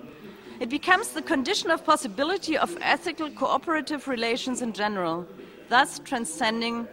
It 0.60 0.70
becomes 0.70 1.10
the 1.10 1.22
condition 1.22 1.72
of 1.72 1.84
possibility 1.84 2.58
of 2.58 2.78
ethical 2.82 3.30
cooperative 3.32 4.08
relations 4.08 4.62
in 4.62 4.74
general, 4.74 5.28
thus 5.70 6.00
transcending 6.00 6.88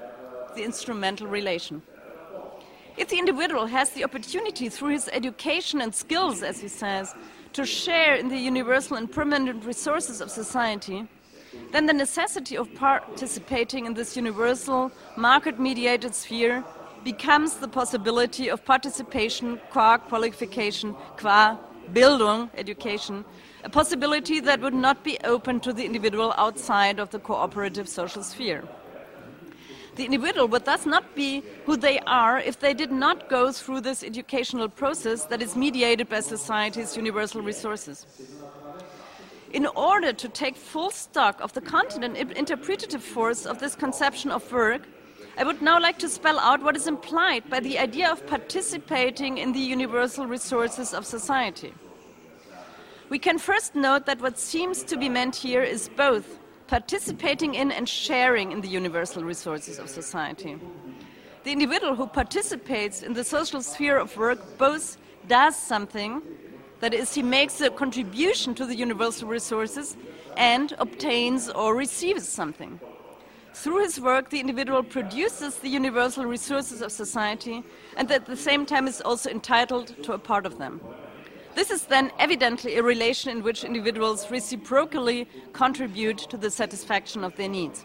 the 0.57 0.65
instrumental 0.65 1.27
relation. 1.27 1.83
If 2.97 3.09
the 3.09 3.19
individual 3.19 3.67
has 3.67 3.91
the 3.91 4.03
opportunity 4.03 4.69
through 4.69 4.91
his 4.91 5.09
education 5.13 5.81
and 5.81 5.95
skills, 5.95 6.43
as 6.43 6.61
he 6.61 6.67
says, 6.67 7.15
to 7.53 7.65
share 7.65 8.15
in 8.17 8.29
the 8.29 8.37
universal 8.37 8.97
and 8.97 9.11
permanent 9.11 9.65
resources 9.65 10.21
of 10.21 10.31
society, 10.31 11.07
then 11.73 11.87
the 11.87 11.93
necessity 11.93 12.57
of 12.57 12.73
participating 12.75 13.87
in 13.87 13.95
this 13.95 14.17
universal 14.17 14.91
market 15.17 15.59
mediated 15.59 16.15
sphere 16.15 16.65
becomes 17.05 17.55
the 17.57 17.69
possibility 17.69 18.49
of 18.49 18.65
participation 18.65 19.59
qua 19.71 19.99
qualification, 19.99 20.95
qua 21.17 21.57
Bildung, 21.93 22.51
education, 22.55 23.25
a 23.65 23.71
possibility 23.71 24.41
that 24.41 24.61
would 24.61 24.75
not 24.75 25.03
be 25.03 25.19
open 25.25 25.59
to 25.61 25.73
the 25.73 25.85
individual 25.85 26.35
outside 26.37 26.99
of 26.99 27.09
the 27.11 27.19
cooperative 27.19 27.89
social 27.89 28.23
sphere. 28.23 28.63
The 29.99 30.05
individual 30.05 30.47
would 30.47 30.65
thus 30.65 30.87
not 30.87 31.17
be 31.17 31.43
who 31.67 31.77
they 31.77 31.99
are 32.07 32.39
if 32.39 32.61
they 32.61 32.73
did 32.73 32.93
not 32.93 33.29
go 33.29 33.51
through 33.51 33.81
this 33.81 34.05
educational 34.05 34.69
process 34.69 35.25
that 35.25 35.43
is 35.43 35.57
mediated 35.57 36.09
by 36.09 36.21
society's 36.21 36.97
universal 36.97 37.43
resources. 37.43 38.07
In 39.53 39.67
order 39.67 40.13
to 40.13 40.29
take 40.29 40.55
full 40.55 40.93
stock 40.93 41.41
of 41.41 41.53
the 41.53 41.61
content 41.61 42.05
and 42.05 42.31
interpretative 42.31 43.03
force 43.03 43.45
of 43.45 43.59
this 43.59 43.75
conception 43.75 44.31
of 44.31 44.53
work, 44.53 44.83
I 45.37 45.43
would 45.43 45.61
now 45.61 45.81
like 45.81 45.99
to 45.99 46.09
spell 46.09 46.39
out 46.39 46.63
what 46.63 46.77
is 46.77 46.87
implied 46.87 47.51
by 47.51 47.59
the 47.59 47.77
idea 47.81 48.09
of 48.09 48.25
participating 48.25 49.39
in 49.39 49.51
the 49.53 49.59
universal 49.59 50.27
resources 50.27 50.95
of 50.95 51.07
society. 51.07 51.75
We 53.09 53.19
can 53.19 53.39
first 53.41 53.75
note 53.75 54.07
that 54.07 54.21
what 54.21 54.39
seems 54.39 54.85
to 54.85 54.97
be 54.97 55.09
meant 55.09 55.35
here 55.35 55.65
is 55.65 55.91
both 55.97 56.39
participating 56.69 57.55
in 57.55 57.73
and 57.73 57.89
sharing 57.89 58.53
in 58.53 58.61
the 58.61 58.69
universal 58.69 59.25
resources 59.25 59.79
of 59.79 59.89
society. 59.89 60.59
The 61.45 61.53
individual 61.53 61.95
who 61.95 62.07
participates 62.07 63.03
in 63.03 63.15
the 63.15 63.25
social 63.25 63.63
sphere 63.63 63.99
of 63.99 64.17
work 64.17 64.59
both 64.59 64.99
does 65.27 65.57
something, 65.57 66.23
that 66.81 66.95
is, 66.95 67.15
he 67.15 67.23
makes 67.23 67.61
a 67.61 67.71
contribution 67.71 68.55
to 68.55 68.67
the 68.67 68.77
universal 68.77 69.29
resources, 69.29 69.97
and 70.37 70.75
obtains 70.79 71.49
or 71.49 71.75
receives 71.75 72.29
something. 72.29 72.79
Through 73.55 73.83
his 73.83 74.01
work, 74.01 74.31
the 74.31 74.39
individual 74.39 74.85
produces 74.85 75.57
the 75.57 75.69
universal 75.69 76.27
resources 76.27 76.81
of 76.81 76.93
society 76.93 77.65
and 77.97 78.09
at 78.13 78.27
the 78.27 78.37
same 78.37 78.65
time 78.65 78.87
is 78.87 79.01
also 79.01 79.31
entitled 79.31 80.01
to 80.05 80.13
a 80.13 80.19
part 80.19 80.47
of 80.47 80.59
them. 80.59 80.81
This 81.59 81.73
is 81.73 81.87
then 81.87 82.13
evidently 82.21 82.77
a 82.77 82.85
relation 82.85 83.31
in 83.33 83.43
which 83.43 83.65
individuals 83.65 84.31
reciprocally 84.31 85.27
contribute 85.53 86.19
to 86.31 86.37
the 86.37 86.53
satisfaction 86.53 87.25
of 87.25 87.35
their 87.35 87.49
needs. 87.49 87.85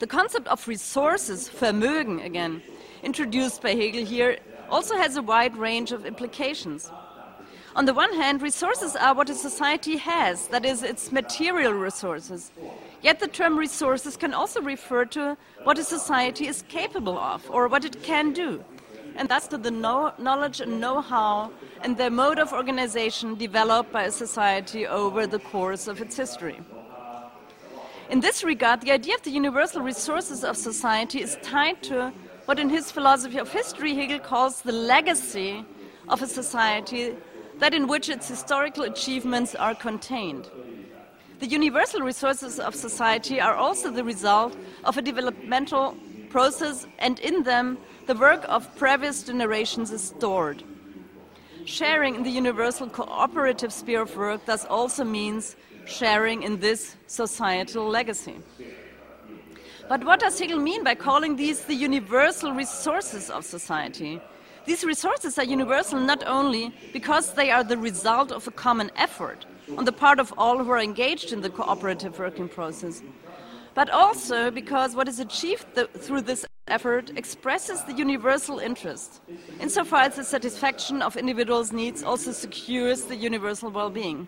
The 0.00 0.08
concept 0.08 0.48
of 0.48 0.66
resources, 0.66 1.48
Vermögen 1.48 2.24
again, 2.24 2.60
introduced 3.04 3.62
by 3.62 3.76
Hegel 3.76 4.04
here, 4.04 4.38
also 4.68 4.96
has 4.96 5.16
a 5.16 5.22
wide 5.22 5.56
range 5.56 5.92
of 5.92 6.04
implications. 6.04 6.90
On 7.76 7.84
the 7.84 7.94
one 7.94 8.12
hand, 8.12 8.42
resources 8.42 8.96
are 8.96 9.14
what 9.14 9.30
a 9.30 9.34
society 9.36 9.96
has, 9.98 10.48
that 10.48 10.64
is, 10.64 10.82
its 10.82 11.12
material 11.12 11.72
resources. 11.72 12.50
Yet 13.00 13.20
the 13.20 13.28
term 13.28 13.56
resources 13.56 14.16
can 14.16 14.34
also 14.34 14.60
refer 14.60 15.04
to 15.04 15.36
what 15.62 15.78
a 15.78 15.84
society 15.84 16.48
is 16.48 16.64
capable 16.66 17.16
of 17.16 17.48
or 17.48 17.68
what 17.68 17.84
it 17.84 18.02
can 18.02 18.32
do, 18.32 18.64
and 19.16 19.28
thus 19.28 19.46
to 19.48 19.58
the 19.58 19.70
knowledge 19.70 20.60
and 20.60 20.80
know 20.80 21.00
how 21.00 21.50
and 21.82 21.96
the 21.96 22.10
mode 22.10 22.38
of 22.38 22.52
organization 22.52 23.34
developed 23.36 23.92
by 23.92 24.04
a 24.04 24.10
society 24.10 24.86
over 24.86 25.26
the 25.26 25.38
course 25.38 25.86
of 25.86 26.00
its 26.00 26.16
history. 26.16 26.60
In 28.10 28.20
this 28.20 28.44
regard, 28.44 28.82
the 28.82 28.92
idea 28.92 29.14
of 29.14 29.22
the 29.22 29.30
universal 29.30 29.80
resources 29.80 30.44
of 30.44 30.56
society 30.56 31.22
is 31.22 31.38
tied 31.42 31.82
to 31.84 32.12
what 32.44 32.58
in 32.58 32.68
his 32.68 32.90
philosophy 32.90 33.38
of 33.38 33.50
history 33.50 33.94
Hegel 33.94 34.18
calls 34.18 34.60
the 34.60 34.72
legacy 34.72 35.64
of 36.08 36.20
a 36.20 36.26
society 36.26 37.16
that 37.58 37.72
in 37.72 37.86
which 37.86 38.08
its 38.08 38.28
historical 38.28 38.84
achievements 38.84 39.54
are 39.54 39.74
contained. 39.74 40.50
The 41.38 41.46
universal 41.46 42.00
resources 42.00 42.60
of 42.60 42.74
society 42.74 43.40
are 43.40 43.54
also 43.54 43.90
the 43.90 44.04
result 44.04 44.56
of 44.84 44.98
a 44.98 45.02
developmental 45.02 45.96
process, 46.28 46.86
and 46.98 47.18
in 47.20 47.42
them, 47.44 47.78
the 48.06 48.14
work 48.14 48.44
of 48.48 48.74
previous 48.76 49.22
generations 49.22 49.90
is 49.90 50.02
stored. 50.02 50.62
Sharing 51.64 52.14
in 52.16 52.22
the 52.22 52.30
universal 52.30 52.88
cooperative 52.88 53.72
sphere 53.72 54.02
of 54.02 54.14
work 54.16 54.44
thus 54.44 54.66
also 54.66 55.04
means 55.04 55.56
sharing 55.86 56.42
in 56.42 56.60
this 56.60 56.96
societal 57.06 57.88
legacy. 57.88 58.36
But 59.88 60.04
what 60.04 60.20
does 60.20 60.38
Hegel 60.38 60.58
mean 60.58 60.84
by 60.84 60.94
calling 60.94 61.36
these 61.36 61.64
the 61.64 61.74
universal 61.74 62.52
resources 62.52 63.30
of 63.30 63.44
society? 63.44 64.20
These 64.66 64.84
resources 64.84 65.38
are 65.38 65.44
universal 65.44 66.00
not 66.00 66.26
only 66.26 66.74
because 66.92 67.34
they 67.34 67.50
are 67.50 67.64
the 67.64 67.76
result 67.76 68.32
of 68.32 68.46
a 68.48 68.50
common 68.50 68.90
effort, 68.96 69.44
on 69.76 69.84
the 69.84 69.92
part 69.92 70.18
of 70.18 70.32
all 70.38 70.62
who 70.62 70.70
are 70.70 70.80
engaged 70.80 71.32
in 71.32 71.42
the 71.42 71.50
cooperative 71.50 72.18
working 72.18 72.48
process, 72.48 73.02
but 73.74 73.90
also 73.90 74.50
because 74.50 74.94
what 74.94 75.08
is 75.08 75.20
achieved 75.20 75.66
th 75.74 75.88
through 76.04 76.22
this 76.22 76.44
effort 76.68 77.10
expresses 77.16 77.82
the 77.82 77.92
universal 77.92 78.58
interest, 78.58 79.20
insofar 79.60 80.02
as 80.02 80.16
the 80.16 80.24
satisfaction 80.24 81.02
of 81.02 81.16
individuals' 81.16 81.72
needs 81.72 82.02
also 82.02 82.32
secures 82.32 83.02
the 83.02 83.16
universal 83.16 83.70
well 83.70 83.90
being. 83.90 84.26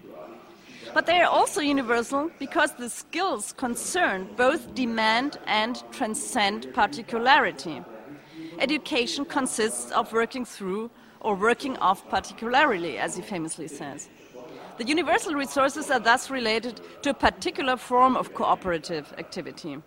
But 0.93 1.07
they 1.07 1.21
are 1.21 1.31
also 1.31 1.61
universal 1.61 2.31
because 2.39 2.73
the 2.75 2.89
skills 2.89 3.53
concerned 3.53 4.37
both 4.37 4.75
demand 4.75 5.39
and 5.47 5.83
transcend 5.93 6.73
particularity. 6.75 7.83
Education 8.59 9.25
consists 9.25 9.91
of 9.93 10.13
working 10.13 10.45
through 10.45 10.91
or 11.21 11.35
working 11.35 11.77
off 11.79 12.09
particularly, 12.09 12.99
as 12.99 13.17
he 13.17 13.23
famously 13.23 13.69
says. 13.69 14.09
The 14.79 14.87
universal 14.87 15.35
resources 15.35 15.91
are 15.91 15.99
thus 15.99 16.31
related 16.31 16.81
to 17.03 17.11
a 17.11 17.15
particular 17.15 17.77
form 17.77 18.17
of 18.17 18.35
cooperative 18.35 19.13
activity. 19.19 19.79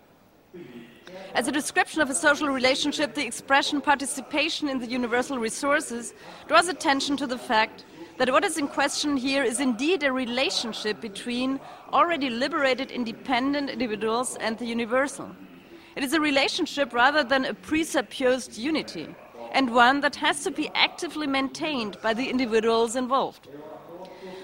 As 1.34 1.48
a 1.48 1.52
description 1.52 2.00
of 2.00 2.10
a 2.10 2.14
social 2.14 2.48
relationship, 2.48 3.14
the 3.14 3.26
expression 3.26 3.80
participation 3.80 4.68
in 4.68 4.78
the 4.78 4.86
universal 4.86 5.38
resources 5.38 6.12
draws 6.48 6.68
attention 6.68 7.16
to 7.16 7.26
the 7.26 7.38
fact 7.38 7.84
that 8.18 8.30
what 8.30 8.44
is 8.44 8.58
in 8.58 8.68
question 8.68 9.16
here 9.16 9.42
is 9.42 9.60
indeed 9.60 10.02
a 10.02 10.12
relationship 10.12 11.00
between 11.00 11.58
already 11.92 12.28
liberated 12.28 12.90
independent 12.90 13.70
individuals 13.70 14.36
and 14.40 14.58
the 14.58 14.66
universal. 14.66 15.30
It 15.96 16.04
is 16.04 16.12
a 16.12 16.20
relationship 16.20 16.92
rather 16.92 17.24
than 17.24 17.44
a 17.44 17.54
presupposed 17.54 18.58
unity, 18.58 19.14
and 19.52 19.74
one 19.74 20.00
that 20.00 20.16
has 20.16 20.44
to 20.44 20.50
be 20.50 20.70
actively 20.74 21.26
maintained 21.26 21.96
by 22.02 22.12
the 22.12 22.28
individuals 22.28 22.94
involved. 22.94 23.48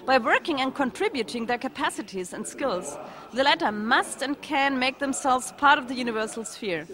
By 0.07 0.19
working 0.19 0.61
and 0.61 0.73
contributing 0.73 1.47
their 1.47 1.59
capacities 1.59 2.33
and 2.33 2.47
skills, 2.47 2.97
the 3.33 3.43
latter 3.43 3.73
must 3.73 4.23
and 4.23 4.41
can 4.41 4.79
make 4.79 5.01
themselves 5.01 5.53
part 5.59 5.81
of 5.81 5.89
the 5.89 5.95
universal 5.95 6.45
sphere. 6.45 6.87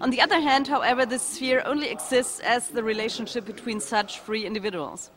On 0.00 0.10
the 0.10 0.20
other 0.20 0.38
hand, 0.38 0.68
however, 0.68 1.04
this 1.04 1.22
sphere 1.22 1.64
only 1.66 1.90
exists 1.90 2.38
as 2.38 2.68
the 2.68 2.84
relationship 2.84 3.44
between 3.44 3.80
such 3.80 4.20
free 4.20 4.46
individuals. 4.46 5.10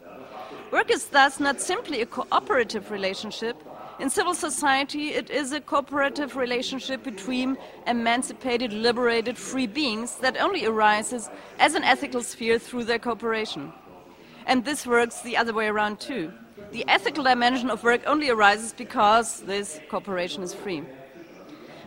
Work 0.72 0.90
is 0.90 1.06
thus 1.06 1.40
not 1.40 1.62
simply 1.62 2.02
a 2.02 2.08
cooperative 2.08 2.90
relationship. 2.90 3.56
In 4.00 4.10
civil 4.10 4.34
society, 4.34 5.10
it 5.10 5.30
is 5.30 5.52
a 5.52 5.62
cooperative 5.62 6.36
relationship 6.38 7.04
between 7.04 7.56
emancipated, 7.86 8.74
liberated, 8.74 9.38
free 9.38 9.68
beings 9.68 10.16
that 10.18 10.38
only 10.38 10.66
arises 10.66 11.30
as 11.60 11.76
an 11.76 11.84
ethical 11.84 12.24
sphere 12.24 12.58
through 12.58 12.86
their 12.86 13.00
cooperation. 13.00 13.72
And 14.48 14.66
this 14.66 14.88
works 14.88 15.22
the 15.22 15.38
other 15.38 15.54
way 15.54 15.68
around 15.68 16.00
too. 16.00 16.34
The 16.72 16.84
ethical 16.90 17.24
dimension 17.24 17.70
of 17.70 17.84
work 17.84 18.02
only 18.06 18.30
arises 18.30 18.74
because 18.74 19.42
this 19.42 19.80
cooperation 19.90 20.44
is 20.44 20.54
free. 20.54 20.84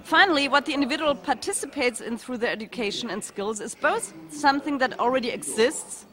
Finally, 0.05 0.49
what 0.49 0.65
the 0.65 0.73
individual 0.73 1.15
participates 1.15 2.01
in 2.01 2.17
through 2.17 2.39
their 2.39 2.51
education 2.51 3.11
and 3.11 3.23
skills 3.23 3.61
is 3.61 3.75
both 3.75 4.15
something 4.31 4.79
that 4.79 4.99
already 4.99 5.29
exists, 5.29 6.07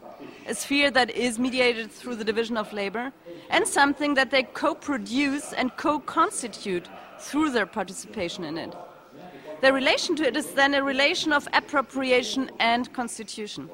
a 0.47 0.53
sphere 0.53 0.91
that 0.91 1.09
is 1.11 1.39
mediated 1.39 1.89
through 1.89 2.15
the 2.15 2.25
division 2.25 2.57
of 2.57 2.73
labor, 2.73 3.13
and 3.49 3.65
something 3.65 4.13
that 4.15 4.31
they 4.31 4.43
co 4.43 4.75
produce 4.75 5.53
and 5.53 5.75
co 5.77 5.99
constitute 5.99 6.89
through 7.19 7.51
their 7.51 7.65
participation 7.65 8.43
in 8.43 8.57
it. 8.57 8.75
Their 9.61 9.73
relation 9.73 10.17
to 10.17 10.27
it 10.27 10.35
is 10.35 10.51
then 10.51 10.73
a 10.73 10.83
relation 10.83 11.31
of 11.31 11.47
appropriation 11.53 12.51
and 12.59 12.91
constitution. 12.91 13.69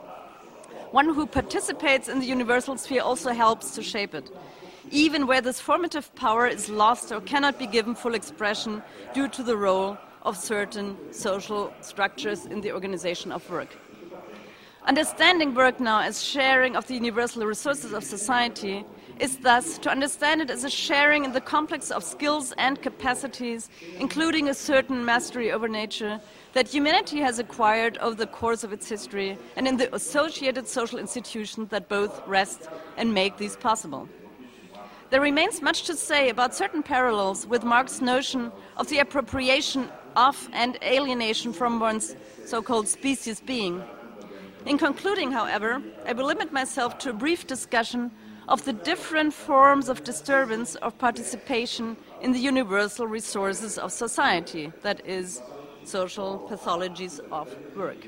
One 0.91 1.11
who 1.11 1.25
participates 1.25 2.07
in 2.07 2.19
the 2.19 2.27
universal 2.27 2.77
sphere 2.77 3.01
also 3.01 3.31
helps 3.31 3.71
to 3.71 3.81
shape 3.81 4.13
it 4.13 4.29
even 4.91 5.27
where 5.27 5.41
this 5.41 5.59
formative 5.59 6.13
power 6.15 6.47
is 6.47 6.69
lost 6.69 7.11
or 7.11 7.21
cannot 7.21 7.57
be 7.57 7.67
given 7.67 7.95
full 7.95 8.15
expression 8.15 8.81
due 9.13 9.27
to 9.29 9.43
the 9.43 9.57
role 9.57 9.97
of 10.23 10.37
certain 10.37 10.97
social 11.11 11.73
structures 11.81 12.45
in 12.45 12.61
the 12.61 12.71
organization 12.71 13.31
of 13.31 13.49
work. 13.49 13.69
Understanding 14.85 15.53
work 15.55 15.79
now 15.79 16.01
as 16.01 16.21
sharing 16.21 16.75
of 16.75 16.87
the 16.87 16.95
universal 16.95 17.45
resources 17.45 17.93
of 17.93 18.03
society 18.03 18.83
is 19.19 19.37
thus 19.37 19.77
to 19.77 19.89
understand 19.89 20.41
it 20.41 20.49
as 20.49 20.63
a 20.63 20.69
sharing 20.69 21.23
in 21.23 21.31
the 21.31 21.39
complex 21.39 21.91
of 21.91 22.03
skills 22.03 22.53
and 22.57 22.81
capacities, 22.81 23.69
including 23.97 24.49
a 24.49 24.53
certain 24.53 25.05
mastery 25.05 25.51
over 25.51 25.67
nature, 25.67 26.19
that 26.53 26.67
humanity 26.67 27.19
has 27.19 27.39
acquired 27.39 27.97
over 27.99 28.15
the 28.15 28.27
course 28.27 28.63
of 28.63 28.73
its 28.73 28.89
history 28.89 29.37
and 29.55 29.67
in 29.67 29.77
the 29.77 29.93
associated 29.95 30.67
social 30.67 30.99
institutions 30.99 31.69
that 31.69 31.87
both 31.87 32.21
rest 32.27 32.67
and 32.97 33.13
make 33.13 33.37
these 33.37 33.55
possible. 33.55 34.09
There 35.13 35.21
remains 35.21 35.61
much 35.61 35.83
to 35.83 35.95
say 35.95 36.29
about 36.29 36.55
certain 36.55 36.81
parallels 36.81 37.45
with 37.45 37.63
Marx's 37.63 38.01
notion 38.01 38.51
of 38.77 38.89
the 38.89 38.97
appropriation 38.97 39.87
of 40.15 40.49
and 40.53 40.75
alienation 40.81 41.53
from 41.53 41.79
one's 41.79 42.15
so 42.45 42.63
called 42.63 42.87
species 42.87 43.39
being. 43.39 43.83
In 44.65 44.79
concluding, 44.79 45.31
however, 45.31 45.83
I 46.07 46.13
will 46.13 46.25
limit 46.25 46.51
myself 46.51 46.97
to 46.97 47.11
a 47.11 47.13
brief 47.13 47.45
discussion 47.45 48.09
of 48.47 48.65
the 48.65 48.73
different 48.73 49.35
forms 49.35 49.87
of 49.87 50.03
disturbance 50.03 50.73
of 50.77 50.97
participation 50.97 51.95
in 52.19 52.31
the 52.31 52.39
universal 52.39 53.05
resources 53.05 53.77
of 53.77 53.91
society, 53.91 54.73
that 54.81 55.05
is, 55.05 55.43
social 55.83 56.47
pathologies 56.49 57.19
of 57.31 57.55
work. 57.75 58.03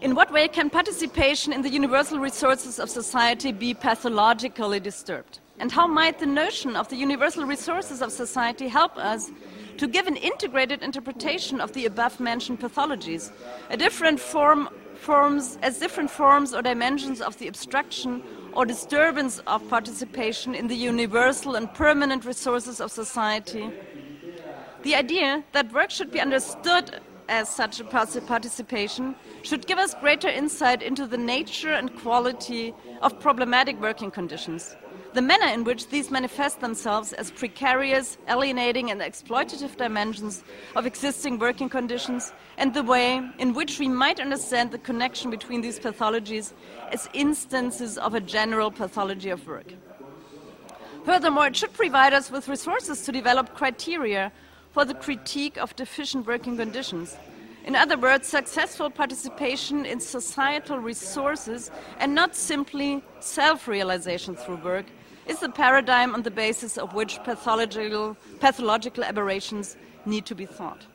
In 0.00 0.14
what 0.14 0.32
way 0.32 0.48
can 0.48 0.70
participation 0.70 1.52
in 1.52 1.60
the 1.60 1.68
universal 1.68 2.18
resources 2.18 2.78
of 2.78 2.88
society 2.88 3.52
be 3.52 3.74
pathologically 3.74 4.80
disturbed? 4.80 5.40
And 5.58 5.70
how 5.70 5.86
might 5.86 6.18
the 6.18 6.24
notion 6.24 6.74
of 6.74 6.88
the 6.88 6.96
universal 6.96 7.44
resources 7.44 8.00
of 8.00 8.10
society 8.10 8.66
help 8.66 8.96
us 8.96 9.30
to 9.76 9.86
give 9.86 10.06
an 10.06 10.16
integrated 10.16 10.82
interpretation 10.82 11.60
of 11.60 11.74
the 11.74 11.84
above 11.84 12.18
mentioned 12.18 12.60
pathologies, 12.60 13.30
a 13.68 13.76
different 13.76 14.18
form, 14.18 14.70
forms, 14.94 15.58
as 15.60 15.78
different 15.78 16.10
forms 16.10 16.54
or 16.54 16.62
dimensions 16.62 17.20
of 17.20 17.36
the 17.36 17.48
obstruction 17.48 18.22
or 18.54 18.64
disturbance 18.64 19.38
of 19.46 19.68
participation 19.68 20.54
in 20.54 20.66
the 20.66 20.76
universal 20.76 21.56
and 21.56 21.74
permanent 21.74 22.24
resources 22.24 22.80
of 22.80 22.90
society. 22.90 23.70
The 24.82 24.94
idea 24.94 25.44
that 25.52 25.70
work 25.74 25.90
should 25.90 26.10
be 26.10 26.20
understood 26.20 27.00
as 27.30 27.48
such 27.48 27.80
a 27.80 27.84
participation 27.84 29.14
should 29.42 29.66
give 29.66 29.78
us 29.78 29.94
greater 29.94 30.28
insight 30.28 30.82
into 30.82 31.06
the 31.06 31.16
nature 31.16 31.72
and 31.72 31.96
quality 31.96 32.74
of 33.00 33.18
problematic 33.18 33.80
working 33.80 34.10
conditions 34.10 34.76
the 35.12 35.22
manner 35.22 35.46
in 35.46 35.64
which 35.64 35.88
these 35.88 36.10
manifest 36.10 36.60
themselves 36.60 37.12
as 37.12 37.30
precarious, 37.32 38.16
alienating, 38.28 38.90
and 38.90 39.00
exploitative 39.00 39.76
dimensions 39.76 40.44
of 40.76 40.86
existing 40.86 41.38
working 41.38 41.68
conditions, 41.68 42.32
and 42.58 42.74
the 42.74 42.82
way 42.82 43.20
in 43.38 43.52
which 43.52 43.78
we 43.80 43.88
might 43.88 44.20
understand 44.20 44.70
the 44.70 44.78
connection 44.78 45.30
between 45.30 45.60
these 45.62 45.80
pathologies 45.80 46.52
as 46.92 47.08
instances 47.12 47.98
of 47.98 48.14
a 48.14 48.20
general 48.20 48.70
pathology 48.70 49.30
of 49.30 49.44
work. 49.46 49.74
Furthermore, 51.04 51.48
it 51.48 51.56
should 51.56 51.72
provide 51.72 52.12
us 52.12 52.30
with 52.30 52.46
resources 52.46 53.02
to 53.02 53.10
develop 53.10 53.54
criteria 53.54 54.30
for 54.72 54.84
the 54.84 54.94
critique 54.94 55.56
of 55.56 55.74
deficient 55.76 56.26
working 56.26 56.56
conditions. 56.56 57.16
In 57.64 57.76
other 57.76 57.98
words, 57.98 58.26
successful 58.26 58.88
participation 58.88 59.84
in 59.84 60.00
societal 60.00 60.78
resources 60.78 61.70
and 61.98 62.14
not 62.14 62.34
simply 62.34 63.02
self 63.20 63.68
realization 63.68 64.34
through 64.34 64.56
work 64.56 64.86
is 65.26 65.40
the 65.40 65.50
paradigm 65.50 66.14
on 66.14 66.22
the 66.22 66.30
basis 66.30 66.78
of 66.78 66.94
which 66.94 67.22
pathological, 67.22 68.16
pathological 68.40 69.04
aberrations 69.04 69.76
need 70.06 70.24
to 70.26 70.34
be 70.34 70.46
thought. 70.46 70.86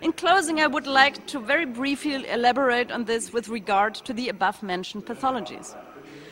In 0.00 0.12
closing, 0.12 0.60
I 0.60 0.66
would 0.66 0.86
like 0.86 1.26
to 1.28 1.38
very 1.38 1.66
briefly 1.66 2.28
elaborate 2.28 2.90
on 2.90 3.04
this 3.04 3.32
with 3.32 3.48
regard 3.48 3.94
to 3.94 4.12
the 4.12 4.30
above 4.30 4.62
mentioned 4.62 5.06
pathologies. 5.06 5.76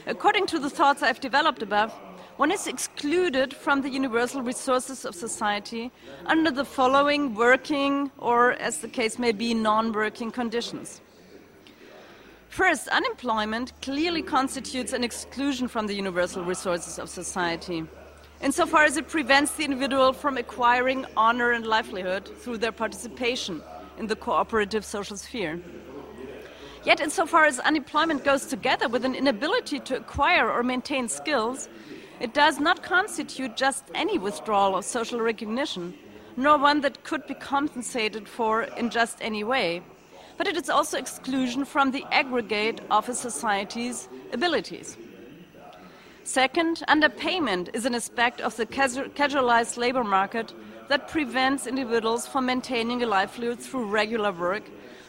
According 0.07 0.47
to 0.47 0.59
the 0.59 0.71
thoughts 0.71 1.03
I've 1.05 1.21
developed 1.21 1.63
above, 1.63 1.95
one 2.41 2.51
is 2.51 2.67
excluded 2.67 3.53
from 3.53 3.83
the 3.83 3.91
universal 3.91 4.41
resources 4.41 5.05
of 5.05 5.15
society 5.15 5.93
under 6.25 6.51
the 6.51 6.65
following 6.65 7.35
working, 7.35 8.11
or 8.17 8.53
as 8.53 8.79
the 8.79 8.89
case 8.89 9.19
may 9.19 9.31
be, 9.31 9.53
non 9.53 9.93
working 9.93 10.31
conditions. 10.31 11.03
First, 12.49 12.89
unemployment 12.89 13.75
clearly 13.83 14.23
constitutes 14.23 14.95
an 14.95 15.05
exclusion 15.05 15.69
from 15.69 15.87
the 15.87 15.93
universal 15.93 16.43
resources 16.43 16.99
of 16.99 17.11
society, 17.11 17.85
insofar 18.41 18.85
as 18.85 18.97
it 18.97 19.07
prevents 19.07 19.53
the 19.57 19.65
individual 19.65 20.15
from 20.15 20.39
acquiring 20.39 21.05
honor 21.19 21.51
and 21.51 21.67
livelihood 21.67 22.27
through 22.39 22.57
their 22.57 22.73
participation 22.73 23.61
in 23.99 24.07
the 24.07 24.17
cooperative 24.17 24.83
social 24.83 25.19
sphere. 25.19 25.61
Yet, 26.85 27.01
insofar 27.01 27.45
as 27.45 27.59
unemployment 27.59 28.25
goes 28.25 28.47
together 28.47 28.89
with 28.89 29.05
an 29.05 29.15
inability 29.15 29.81
to 29.81 29.99
acquire 29.99 30.51
or 30.51 30.63
maintain 30.63 31.07
skills, 31.07 31.69
it 32.21 32.35
does 32.35 32.61
not 32.61 32.83
constitute 32.83 33.57
just 33.57 33.85
any 33.95 34.19
withdrawal 34.19 34.77
of 34.77 34.85
social 34.85 35.21
recognition, 35.21 35.95
nor 36.37 36.59
one 36.59 36.81
that 36.83 37.03
could 37.03 37.27
be 37.27 37.35
compensated 37.35 38.29
for 38.29 38.63
in 38.63 38.91
just 38.91 39.19
any 39.21 39.43
way 39.43 39.83
but 40.41 40.49
it 40.49 40.57
is 40.57 40.71
also 40.71 40.97
exclusion 40.97 41.67
from 41.67 41.91
the 41.91 42.03
aggregate 42.11 42.81
of 42.91 43.07
a 43.11 43.15
society's 43.15 44.09
abilities. 44.33 44.97
Second, 46.25 46.83
underpayment 46.89 47.69
is 47.75 47.85
an 47.85 47.95
aspect 47.95 48.41
of 48.41 48.57
the 48.57 48.65
casualized 48.65 49.77
labor 49.77 50.03
market 50.03 50.55
that 50.89 51.09
prevents 51.09 51.67
individuals 51.67 52.27
from 52.27 52.47
maintaining 52.47 53.03
a 53.03 53.07
livelihood 53.07 53.61
through 53.61 53.85
regular 53.85 54.33
work, 54.33 54.63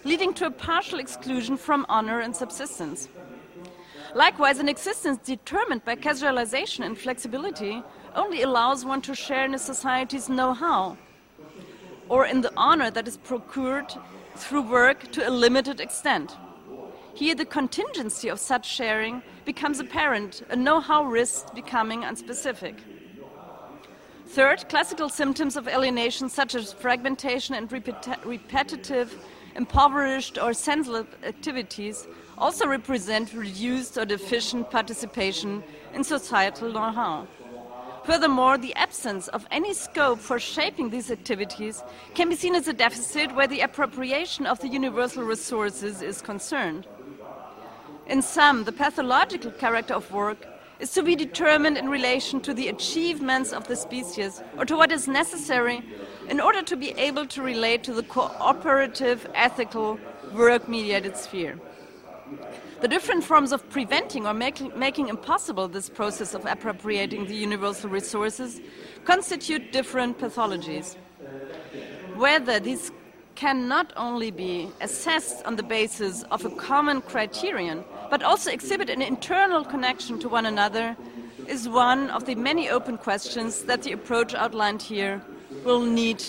leading 0.04 0.34
to 0.34 0.48
a 0.48 0.52
partial 0.52 1.00
exclusion 1.00 1.56
from 1.56 1.86
honor 1.88 2.20
and 2.20 2.36
subsistence. 2.36 3.08
Likewise, 4.14 4.60
an 4.60 4.68
existence 4.68 5.20
determined 5.24 5.86
by 5.86 5.96
casualization 5.96 6.86
and 6.86 6.98
flexibility 6.98 7.82
only 8.16 8.42
allows 8.42 8.84
one 8.84 9.02
to 9.02 9.16
share 9.16 9.46
in 9.46 9.54
a 9.54 9.60
society's 9.60 10.28
know 10.28 10.54
how 10.54 10.98
or 12.10 12.26
in 12.26 12.42
the 12.42 12.52
honor 12.58 12.92
that 12.92 13.08
is 13.08 13.16
procured 13.16 13.94
through 14.36 14.64
work 14.64 15.10
to 15.14 15.28
a 15.28 15.32
limited 15.32 15.80
extent. 15.80 16.36
Here, 17.14 17.36
the 17.36 17.46
contingency 17.46 18.28
of 18.28 18.38
such 18.38 18.68
sharing 18.68 19.22
becomes 19.46 19.80
apparent, 19.80 20.44
a 20.50 20.56
know 20.56 20.82
how 20.82 21.06
risk 21.06 21.54
becoming 21.54 22.02
unspecific. 22.02 22.76
Third, 24.28 24.68
classical 24.68 25.08
symptoms 25.08 25.56
of 25.56 25.70
alienation, 25.70 26.28
such 26.28 26.54
as 26.54 26.74
fragmentation 26.74 27.56
and 27.56 27.70
repeti 27.70 28.18
repetitive, 28.26 29.16
impoverished, 29.56 30.38
or 30.38 30.54
senseless 30.54 31.08
activities, 31.24 32.08
also 32.42 32.68
represent 32.68 33.34
reduced 33.36 33.98
or 34.00 34.06
deficient 34.06 34.72
participation 34.72 35.64
in 35.94 36.04
societal 36.04 36.74
know 36.74 36.92
how. 36.92 37.28
Furthermore, 38.04 38.58
the 38.58 38.74
absence 38.74 39.28
of 39.28 39.46
any 39.52 39.76
scope 39.76 40.18
for 40.18 40.40
shaping 40.40 40.90
these 40.90 41.12
activities 41.12 41.84
can 42.16 42.30
be 42.30 42.36
seen 42.36 42.56
as 42.56 42.68
a 42.68 42.74
deficit 42.74 43.36
where 43.36 43.46
the 43.46 43.62
appropriation 43.62 44.48
of 44.48 44.60
the 44.60 44.68
universal 44.68 45.22
resources 45.22 46.02
is 46.02 46.20
concerned. 46.20 46.88
In 48.08 48.24
sum, 48.24 48.64
the 48.64 48.72
pathological 48.72 49.52
character 49.52 49.94
of 49.94 50.12
work 50.12 50.48
is 50.80 50.92
to 50.94 51.04
be 51.04 51.16
determined 51.16 51.78
in 51.78 51.90
relation 51.90 52.42
to 52.42 52.56
the 52.56 52.70
achievements 52.70 53.54
of 53.54 53.68
the 53.68 53.76
species 53.76 54.42
or 54.58 54.66
to 54.66 54.76
what 54.76 54.92
is 54.92 55.08
necessary 55.08 55.84
in 56.28 56.40
order 56.40 56.64
to 56.64 56.76
be 56.76 56.90
able 56.94 57.28
to 57.28 57.44
relate 57.44 57.84
to 57.84 57.94
the 57.94 58.02
cooperative, 58.02 59.30
ethical, 59.36 60.00
work 60.34 60.68
mediated 60.68 61.16
sphere. 61.16 61.60
The 62.82 62.88
different 62.88 63.24
forms 63.24 63.52
of 63.52 63.70
preventing 63.70 64.26
or 64.26 64.34
making, 64.34 64.78
making 64.78 65.10
impossible 65.10 65.68
this 65.68 65.90
process 65.90 66.34
of 66.34 66.46
appropriating 66.46 67.28
the 67.28 67.36
universal 67.36 67.90
resources 67.90 68.60
constitute 69.06 69.72
different 69.72 70.18
pathologies. 70.18 70.96
Whether 72.16 72.60
these 72.60 72.92
can 73.36 73.68
not 73.68 73.94
only 73.96 74.32
be 74.32 74.70
assessed 74.82 75.46
on 75.46 75.56
the 75.56 75.64
basis 75.64 76.24
of 76.32 76.46
a 76.46 76.50
common 76.52 77.02
criterion, 77.02 77.84
but 78.10 78.24
also 78.24 78.52
exhibit 78.52 78.90
an 78.90 79.02
internal 79.02 79.64
connection 79.64 80.20
to 80.20 80.30
one 80.30 80.46
another, 80.46 80.96
is 81.48 81.68
one 81.68 82.10
of 82.12 82.26
the 82.26 82.36
many 82.36 82.70
open 82.70 82.98
questions 82.98 83.64
that 83.64 83.84
the 83.84 83.92
approach 83.92 84.34
outlined 84.34 84.82
here 84.82 85.22
will 85.64 85.82
need 85.82 86.24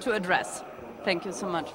to 0.00 0.12
address. 0.12 0.62
Thank 1.04 1.24
you 1.24 1.32
so 1.32 1.48
much. 1.48 1.70